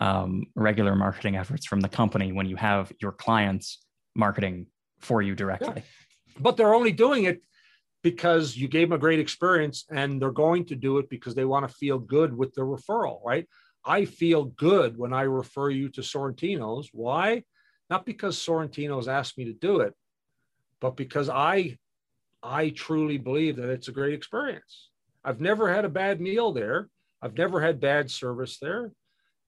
um, 0.00 0.44
regular 0.54 0.94
marketing 0.94 1.36
efforts 1.36 1.66
from 1.66 1.80
the 1.80 1.88
company 1.88 2.32
when 2.32 2.46
you 2.46 2.56
have 2.56 2.90
your 3.02 3.12
clients 3.12 3.84
marketing 4.14 4.66
for 5.00 5.20
you 5.20 5.34
directly 5.34 5.72
yeah. 5.76 5.82
but 6.38 6.56
they're 6.56 6.74
only 6.74 6.92
doing 6.92 7.24
it 7.24 7.42
because 8.02 8.56
you 8.56 8.68
gave 8.68 8.88
them 8.88 8.96
a 8.96 8.98
great 8.98 9.18
experience 9.18 9.84
and 9.90 10.20
they're 10.20 10.30
going 10.30 10.64
to 10.66 10.74
do 10.74 10.98
it 10.98 11.10
because 11.10 11.34
they 11.34 11.44
want 11.44 11.68
to 11.68 11.74
feel 11.74 11.98
good 11.98 12.36
with 12.36 12.54
the 12.54 12.62
referral, 12.62 13.22
right? 13.24 13.46
I 13.84 14.04
feel 14.04 14.44
good 14.44 14.96
when 14.96 15.12
I 15.12 15.22
refer 15.22 15.70
you 15.70 15.88
to 15.90 16.00
Sorrentino's. 16.00 16.90
Why? 16.92 17.44
Not 17.88 18.06
because 18.06 18.36
Sorrentino's 18.38 19.08
asked 19.08 19.38
me 19.38 19.46
to 19.46 19.52
do 19.52 19.80
it, 19.80 19.94
but 20.80 20.96
because 20.96 21.28
I 21.28 21.78
I 22.42 22.70
truly 22.70 23.18
believe 23.18 23.56
that 23.56 23.68
it's 23.68 23.88
a 23.88 23.92
great 23.92 24.14
experience. 24.14 24.90
I've 25.24 25.40
never 25.40 25.72
had 25.72 25.84
a 25.84 25.90
bad 25.90 26.20
meal 26.20 26.52
there. 26.52 26.88
I've 27.20 27.36
never 27.36 27.60
had 27.60 27.80
bad 27.80 28.10
service 28.10 28.58
there. 28.58 28.92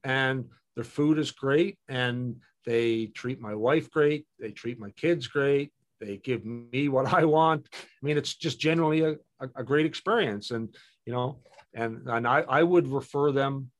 And 0.05 0.51
their 0.75 0.85
food 0.85 1.19
is 1.19 1.31
great 1.31 1.79
and 1.89 2.37
they 2.67 3.07
treat 3.07 3.41
my 3.41 3.55
wife 3.55 3.91
great. 3.91 4.27
They 4.39 4.51
treat 4.51 4.79
my 4.79 4.91
kids 4.91 5.27
great. 5.27 5.73
They 6.01 6.19
give 6.19 6.45
me 6.45 6.89
what 6.89 7.13
I 7.13 7.25
want. 7.25 7.69
I 7.73 8.07
mean, 8.07 8.19
it's 8.19 8.35
just 8.35 8.61
generally 8.61 9.03
a, 9.03 9.13
a, 9.41 9.49
a 9.57 9.65
great 9.65 9.87
experience. 9.87 10.51
And, 10.51 10.75
you 11.07 11.13
know, 11.13 11.39
and, 11.75 12.07
and 12.09 12.27
I, 12.27 12.41
I 12.41 12.63
would 12.63 12.89
refer 12.89 13.33
them, 13.33 13.71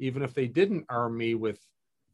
even 0.00 0.22
if 0.22 0.34
they 0.34 0.46
didn't 0.46 0.86
arm 0.88 1.16
me 1.16 1.34
with 1.34 1.60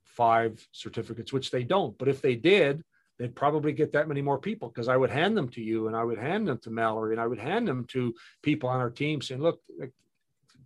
five 0.04 0.66
certificates, 0.72 1.32
which 1.32 1.50
they 1.50 1.62
don't. 1.62 1.96
But 1.98 2.08
if 2.08 2.20
they 2.20 2.34
did, 2.34 2.82
they'd 3.18 3.34
probably 3.34 3.72
get 3.72 3.92
that 3.92 4.08
many 4.08 4.22
more 4.22 4.38
people 4.38 4.68
because 4.68 4.88
I 4.88 4.96
would 4.96 5.10
hand 5.10 5.36
them 5.36 5.48
to 5.50 5.62
you 5.62 5.86
and 5.86 5.96
I 5.96 6.04
would 6.04 6.18
hand 6.18 6.46
them 6.46 6.58
to 6.58 6.70
Mallory 6.70 7.12
and 7.12 7.20
I 7.20 7.26
would 7.26 7.38
hand 7.38 7.66
them 7.66 7.84
to 7.88 8.14
people 8.42 8.68
on 8.68 8.80
our 8.80 8.90
team 8.90 9.22
saying, 9.22 9.40
look, 9.40 9.60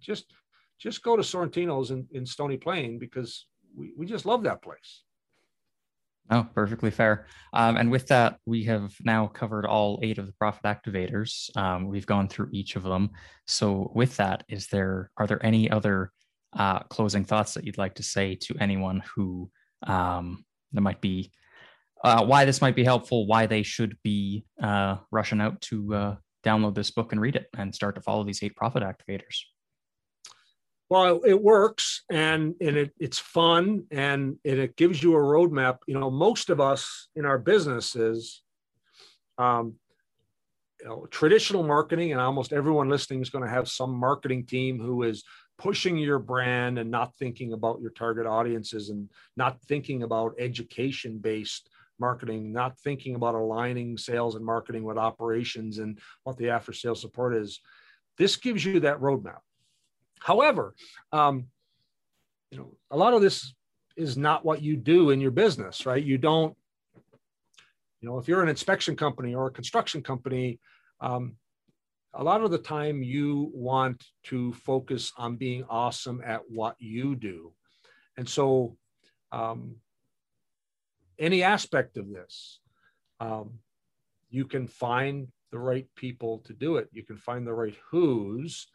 just 0.01 0.33
just 0.79 1.03
go 1.03 1.15
to 1.15 1.23
Sorrentino's 1.23 1.91
in, 1.91 2.07
in 2.13 2.25
Stony 2.25 2.57
Plain 2.57 2.99
because 2.99 3.47
we, 3.77 3.93
we 3.97 4.07
just 4.07 4.25
love 4.25 4.43
that 4.45 4.63
place. 4.63 5.03
Oh, 6.31 6.47
perfectly 6.55 6.91
fair. 6.91 7.27
Um, 7.53 7.77
and 7.77 7.91
with 7.91 8.07
that, 8.07 8.39
we 8.47 8.65
have 8.65 8.95
now 9.03 9.27
covered 9.27 9.67
all 9.67 9.99
eight 10.03 10.19
of 10.19 10.27
the 10.27 10.33
profit 10.33 10.63
activators. 10.63 11.55
Um, 11.57 11.89
we've 11.89 12.07
gone 12.07 12.29
through 12.29 12.49
each 12.53 12.77
of 12.77 12.85
them. 12.85 13.11
So, 13.47 13.91
with 13.95 14.17
that, 14.17 14.45
is 14.49 14.69
there 14.69 15.11
are 15.17 15.27
there 15.27 15.45
any 15.45 15.71
other 15.71 16.13
uh, 16.55 16.81
closing 16.85 17.25
thoughts 17.25 17.55
that 17.55 17.65
you'd 17.65 17.79
like 17.79 17.95
to 17.95 18.03
say 18.03 18.35
to 18.35 18.55
anyone 18.61 19.03
who 19.15 19.51
um, 19.87 20.45
that 20.73 20.81
might 20.81 21.01
be 21.01 21.33
uh, 22.03 22.25
why 22.25 22.45
this 22.45 22.61
might 22.61 22.77
be 22.77 22.85
helpful, 22.85 23.27
why 23.27 23.47
they 23.47 23.63
should 23.63 23.97
be 24.03 24.45
uh, 24.63 24.97
rushing 25.11 25.41
out 25.41 25.61
to 25.61 25.95
uh, 25.95 26.17
download 26.45 26.75
this 26.75 26.91
book 26.91 27.13
and 27.13 27.21
read 27.21 27.37
it 27.37 27.47
and 27.57 27.75
start 27.75 27.95
to 27.95 28.01
follow 28.01 28.25
these 28.25 28.43
eight 28.43 28.57
profit 28.57 28.83
activators? 28.83 29.43
well 30.89 31.21
it 31.25 31.41
works 31.41 32.03
and 32.11 32.55
and 32.61 32.77
it, 32.77 32.93
it's 32.99 33.19
fun 33.19 33.85
and, 33.93 34.37
and 34.45 34.59
it 34.59 34.77
gives 34.77 35.01
you 35.03 35.15
a 35.15 35.19
roadmap 35.19 35.79
you 35.87 35.99
know 35.99 36.11
most 36.11 36.51
of 36.51 36.61
us 36.61 37.09
in 37.15 37.25
our 37.25 37.39
businesses 37.39 38.43
um, 39.39 39.75
you 40.81 40.89
know, 40.89 41.07
traditional 41.11 41.63
marketing 41.63 42.13
and 42.13 42.21
almost 42.21 42.53
everyone 42.53 42.89
listening 42.89 43.21
is 43.21 43.31
going 43.31 43.45
to 43.45 43.51
have 43.51 43.69
some 43.69 43.93
marketing 43.93 44.47
team 44.47 44.79
who 44.79 45.03
is 45.03 45.25
pushing 45.61 45.97
your 45.97 46.19
brand 46.19 46.79
and 46.79 46.91
not 46.91 47.15
thinking 47.17 47.53
about 47.53 47.81
your 47.81 47.91
target 47.91 48.27
audiences 48.27 48.91
and 48.91 49.09
not 49.37 49.61
thinking 49.63 50.03
about 50.03 50.35
education 50.39 51.19
based 51.19 51.69
marketing 51.99 52.51
not 52.51 52.79
thinking 52.79 53.15
about 53.15 53.35
aligning 53.35 53.99
sales 53.99 54.35
and 54.35 54.45
marketing 54.45 54.83
with 54.83 54.97
operations 54.97 55.79
and 55.79 55.99
what 56.25 56.37
the 56.39 56.49
after 56.49 56.73
sales 56.73 57.01
support 57.01 57.37
is 57.37 57.61
this 58.17 58.37
gives 58.37 58.65
you 58.65 58.81
that 58.81 58.99
roadmap 59.01 59.41
However, 60.21 60.75
um, 61.13 61.47
you 62.51 62.59
know, 62.59 62.77
a 62.91 62.97
lot 62.97 63.15
of 63.15 63.23
this 63.23 63.55
is 63.97 64.17
not 64.17 64.45
what 64.45 64.63
you 64.63 64.77
do 64.77 65.11
in 65.11 65.21
your 65.21 65.31
business, 65.31 65.87
right? 65.87 66.03
You 66.03 66.19
don't, 66.19 66.57
you 68.01 68.09
know, 68.09 68.19
if 68.19 68.29
you're 68.29 68.43
an 68.43 68.49
inspection 68.49 68.97
company 68.97 69.35
or 69.35 69.47
a 69.47 69.51
construction 69.51 70.03
company, 70.03 70.61
um, 71.01 71.37
a 72.15 72.25
lot 72.25 72.43
of 72.43 72.51
the 72.51 72.59
time 72.59 73.03
you 73.03 73.51
want 73.55 74.05
to 74.25 74.53
focus 74.53 75.13
on 75.17 75.37
being 75.37 75.65
awesome 75.69 76.21
at 76.25 76.43
what 76.49 76.77
you 76.79 77.15
do. 77.15 77.53
And 78.17 78.29
so, 78.29 78.77
um, 79.33 79.77
any 81.19 81.43
aspect 81.43 81.97
of 81.97 82.11
this, 82.11 82.61
um, 83.21 83.59
you 84.31 84.45
can 84.45 84.67
find 84.67 85.29
the 85.53 85.59
right 85.59 85.87
people 85.95 86.39
to 86.47 86.53
do 86.53 86.77
it. 86.77 86.89
You 86.93 87.05
can 87.05 87.17
find 87.17 87.47
the 87.47 87.53
right 87.53 87.77
who's 87.91 88.67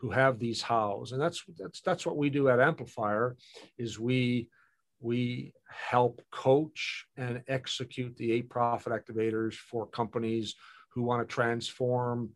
who 0.00 0.10
have 0.10 0.38
these 0.38 0.62
hows 0.62 1.12
and 1.12 1.20
that's 1.20 1.44
that's 1.58 1.82
that's 1.82 2.06
what 2.06 2.16
we 2.16 2.30
do 2.30 2.48
at 2.48 2.58
amplifier 2.58 3.36
is 3.76 4.00
we 4.00 4.48
we 5.00 5.52
help 5.68 6.22
coach 6.30 7.04
and 7.18 7.42
execute 7.48 8.16
the 8.16 8.32
eight 8.32 8.48
profit 8.48 8.94
activators 8.94 9.54
for 9.54 9.86
companies 9.86 10.54
who 10.94 11.02
want 11.02 11.26
to 11.26 11.34
transform 11.34 12.30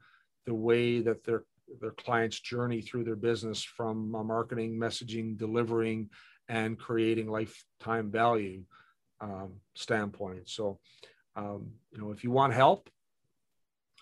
the 0.46 0.54
way 0.54 1.00
that 1.00 1.24
their 1.24 1.44
their 1.80 1.92
clients 1.92 2.40
journey 2.40 2.80
through 2.80 3.04
their 3.04 3.16
business 3.16 3.62
from 3.62 4.10
marketing 4.10 4.78
messaging 4.78 5.36
delivering 5.36 6.08
and 6.48 6.78
creating 6.78 7.26
lifetime 7.26 8.10
value 8.10 8.62
um, 9.20 9.54
standpoint 9.74 10.48
so 10.48 10.78
um, 11.36 11.70
you 11.90 11.98
know 11.98 12.10
if 12.12 12.22
you 12.22 12.30
want 12.30 12.52
help 12.52 12.88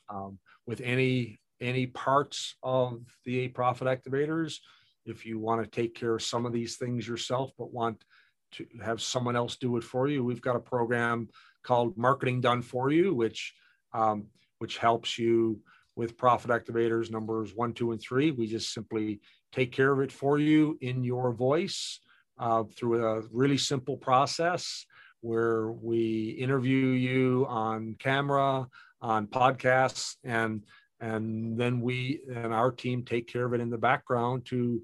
um, 0.08 0.38
with 0.66 0.80
any 0.80 1.38
any 1.62 1.86
parts 1.86 2.56
of 2.62 3.00
the 3.24 3.38
eight 3.38 3.54
profit 3.54 3.86
activators. 3.86 4.58
If 5.06 5.24
you 5.24 5.38
want 5.38 5.62
to 5.62 5.70
take 5.70 5.94
care 5.94 6.14
of 6.14 6.22
some 6.22 6.44
of 6.44 6.52
these 6.52 6.76
things 6.76 7.06
yourself, 7.06 7.52
but 7.56 7.72
want 7.72 8.04
to 8.52 8.66
have 8.84 9.00
someone 9.00 9.36
else 9.36 9.56
do 9.56 9.76
it 9.76 9.84
for 9.84 10.08
you, 10.08 10.24
we've 10.24 10.42
got 10.42 10.56
a 10.56 10.60
program 10.60 11.28
called 11.62 11.96
Marketing 11.96 12.40
Done 12.40 12.62
for 12.62 12.90
You, 12.90 13.14
which 13.14 13.54
um, 13.94 14.26
which 14.58 14.78
helps 14.78 15.18
you 15.18 15.60
with 15.96 16.16
profit 16.16 16.50
activators 16.50 17.10
numbers 17.10 17.54
one, 17.54 17.72
two, 17.72 17.92
and 17.92 18.00
three. 18.00 18.30
We 18.30 18.46
just 18.46 18.72
simply 18.72 19.20
take 19.52 19.72
care 19.72 19.92
of 19.92 20.00
it 20.00 20.12
for 20.12 20.38
you 20.38 20.78
in 20.80 21.04
your 21.04 21.32
voice 21.32 22.00
uh, 22.38 22.64
through 22.64 23.04
a 23.04 23.22
really 23.30 23.58
simple 23.58 23.96
process 23.96 24.86
where 25.20 25.70
we 25.70 26.30
interview 26.30 26.88
you 26.88 27.46
on 27.48 27.94
camera, 27.98 28.66
on 29.00 29.26
podcasts, 29.26 30.16
and 30.24 30.64
and 31.00 31.58
then 31.58 31.80
we 31.80 32.20
and 32.32 32.54
our 32.54 32.70
team 32.70 33.04
take 33.04 33.26
care 33.26 33.44
of 33.44 33.52
it 33.52 33.60
in 33.60 33.70
the 33.70 33.78
background 33.78 34.46
to 34.46 34.80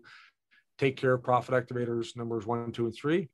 take 0.77 0.97
care 0.97 1.15
of 1.15 1.23
profit 1.23 1.55
activators 1.55 2.17
numbers 2.17 2.45
one 2.45 2.73
two 2.73 2.87
and 2.87 2.95
three 2.95 3.29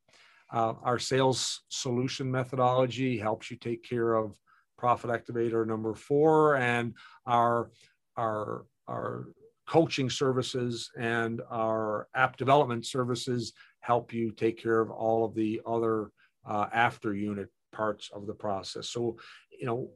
uh, 0.53 0.75
our 0.83 0.99
sales 0.99 1.63
solution 1.69 2.31
methodology 2.31 3.19
helps 3.19 3.51
you 3.51 3.57
take 3.57 3.83
care 3.83 4.15
of 4.15 4.39
profit 4.77 5.11
activator 5.11 5.67
number 5.67 5.95
four 5.95 6.57
and 6.57 6.95
our 7.27 7.71
our 8.17 8.65
our 8.89 9.27
coaching 9.67 10.11
services 10.11 10.91
and 10.99 11.41
our 11.51 12.07
app 12.15 12.37
development 12.37 12.85
services 12.85 13.53
help 13.81 14.13
you 14.13 14.31
take 14.31 14.63
care 14.63 14.81
of 14.81 14.91
all 14.91 15.25
of 15.25 15.35
the 15.35 15.61
other 15.67 16.11
uh, 16.47 16.67
after 16.73 17.15
unit 17.15 17.49
parts 17.73 18.11
of 18.15 18.27
the 18.27 18.35
process. 18.35 18.89
So 18.91 19.17
you 19.59 19.67
know 19.67 19.89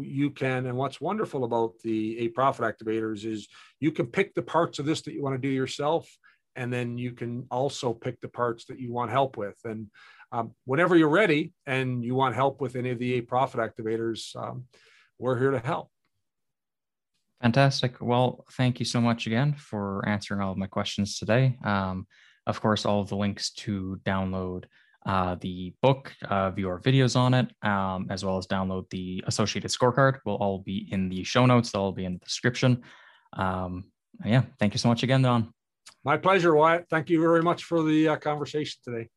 you 0.00 0.30
can 0.30 0.66
and 0.66 0.76
what's 0.76 1.00
wonderful 1.00 1.44
about 1.44 1.74
the 1.82 2.18
a 2.18 2.28
profit 2.28 2.64
activators 2.64 3.24
is 3.24 3.48
you 3.80 3.92
can 3.92 4.06
pick 4.06 4.34
the 4.34 4.42
parts 4.42 4.78
of 4.78 4.86
this 4.86 5.02
that 5.02 5.14
you 5.14 5.22
want 5.22 5.34
to 5.34 5.48
do 5.48 5.52
yourself 5.52 6.08
and 6.56 6.72
then 6.72 6.98
you 6.98 7.12
can 7.12 7.46
also 7.50 7.92
pick 7.92 8.20
the 8.20 8.28
parts 8.28 8.64
that 8.66 8.78
you 8.78 8.92
want 8.92 9.10
help 9.10 9.36
with. 9.36 9.56
And 9.64 9.88
um, 10.34 10.52
whenever 10.64 10.96
you're 10.96 11.08
ready 11.08 11.52
and 11.66 12.04
you 12.04 12.14
want 12.14 12.34
help 12.34 12.60
with 12.60 12.74
any 12.74 12.90
of 12.90 12.98
the 12.98 13.14
a 13.14 13.20
profit 13.20 13.60
activators 13.60 14.34
um, 14.36 14.64
we're 15.18 15.38
here 15.38 15.52
to 15.52 15.60
help 15.60 15.88
fantastic 17.40 18.00
well 18.00 18.44
thank 18.52 18.80
you 18.80 18.84
so 18.84 19.00
much 19.00 19.26
again 19.26 19.54
for 19.54 20.06
answering 20.08 20.40
all 20.40 20.52
of 20.52 20.58
my 20.58 20.66
questions 20.66 21.18
today 21.18 21.56
um, 21.64 22.06
of 22.46 22.60
course 22.60 22.84
all 22.84 23.00
of 23.00 23.08
the 23.08 23.16
links 23.16 23.50
to 23.52 24.00
download 24.04 24.64
uh, 25.06 25.36
the 25.42 25.74
book, 25.82 26.14
uh, 26.30 26.50
view 26.50 26.66
our 26.66 26.80
videos 26.80 27.14
on 27.14 27.34
it, 27.34 27.46
um, 27.62 28.06
as 28.08 28.24
well 28.24 28.38
as 28.38 28.46
download 28.46 28.88
the 28.88 29.22
associated 29.26 29.70
scorecard 29.70 30.18
will 30.24 30.36
all 30.36 30.60
be 30.60 30.88
in 30.90 31.10
the 31.10 31.22
show 31.24 31.44
notes. 31.44 31.70
They'll 31.70 31.82
all 31.82 31.92
be 31.92 32.06
in 32.06 32.14
the 32.14 32.24
description. 32.24 32.82
Um, 33.34 33.84
yeah, 34.24 34.44
thank 34.58 34.72
you 34.72 34.78
so 34.78 34.88
much 34.88 35.02
again, 35.02 35.20
Don. 35.20 35.52
My 36.04 36.16
pleasure, 36.16 36.54
Wyatt. 36.54 36.86
Thank 36.88 37.10
you 37.10 37.20
very 37.20 37.42
much 37.42 37.64
for 37.64 37.82
the 37.82 38.08
uh, 38.08 38.16
conversation 38.16 38.80
today. 38.82 39.10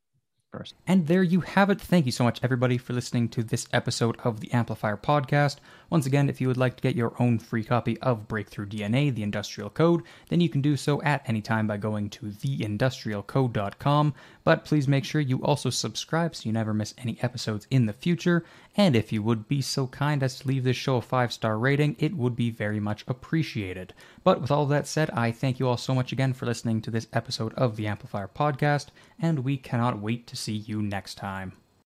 And 0.87 1.07
there 1.07 1.23
you 1.23 1.41
have 1.41 1.69
it. 1.69 1.81
Thank 1.81 2.05
you 2.05 2.11
so 2.11 2.23
much, 2.23 2.39
everybody, 2.41 2.77
for 2.77 2.93
listening 2.93 3.27
to 3.29 3.43
this 3.43 3.67
episode 3.73 4.17
of 4.23 4.39
the 4.39 4.51
Amplifier 4.53 4.95
Podcast. 4.95 5.57
Once 5.89 6.05
again, 6.05 6.29
if 6.29 6.39
you 6.39 6.47
would 6.47 6.57
like 6.57 6.77
to 6.77 6.81
get 6.81 6.95
your 6.95 7.13
own 7.19 7.37
free 7.37 7.63
copy 7.63 7.99
of 7.99 8.27
Breakthrough 8.27 8.65
DNA, 8.65 9.13
the 9.13 9.23
Industrial 9.23 9.69
Code, 9.69 10.03
then 10.29 10.39
you 10.39 10.47
can 10.47 10.61
do 10.61 10.77
so 10.77 11.01
at 11.01 11.27
any 11.27 11.41
time 11.41 11.67
by 11.67 11.75
going 11.75 12.09
to 12.11 12.27
theindustrialcode.com. 12.27 14.13
But 14.45 14.63
please 14.63 14.87
make 14.87 15.03
sure 15.03 15.19
you 15.19 15.43
also 15.43 15.69
subscribe 15.69 16.33
so 16.33 16.43
you 16.45 16.53
never 16.53 16.73
miss 16.73 16.93
any 16.97 17.17
episodes 17.21 17.67
in 17.69 17.85
the 17.85 17.93
future. 17.93 18.45
And 18.75 18.95
if 18.95 19.11
you 19.11 19.21
would 19.23 19.47
be 19.47 19.61
so 19.61 19.87
kind 19.87 20.23
as 20.23 20.39
to 20.39 20.47
leave 20.47 20.63
this 20.63 20.77
show 20.77 20.95
a 20.97 21.01
five 21.01 21.33
star 21.33 21.57
rating, 21.57 21.95
it 21.99 22.15
would 22.15 22.35
be 22.35 22.51
very 22.51 22.79
much 22.79 23.03
appreciated. 23.07 23.93
But 24.23 24.41
with 24.41 24.51
all 24.51 24.65
that 24.67 24.87
said, 24.87 25.09
I 25.11 25.31
thank 25.31 25.59
you 25.59 25.67
all 25.67 25.77
so 25.77 25.95
much 25.95 26.11
again 26.11 26.33
for 26.33 26.45
listening 26.45 26.81
to 26.81 26.91
this 26.91 27.07
episode 27.11 27.53
of 27.55 27.75
the 27.75 27.87
Amplifier 27.87 28.29
Podcast, 28.33 28.87
and 29.19 29.39
we 29.39 29.57
cannot 29.57 30.01
wait 30.01 30.27
to 30.27 30.35
see 30.35 30.53
you 30.53 30.81
next 30.81 31.15
time. 31.15 31.53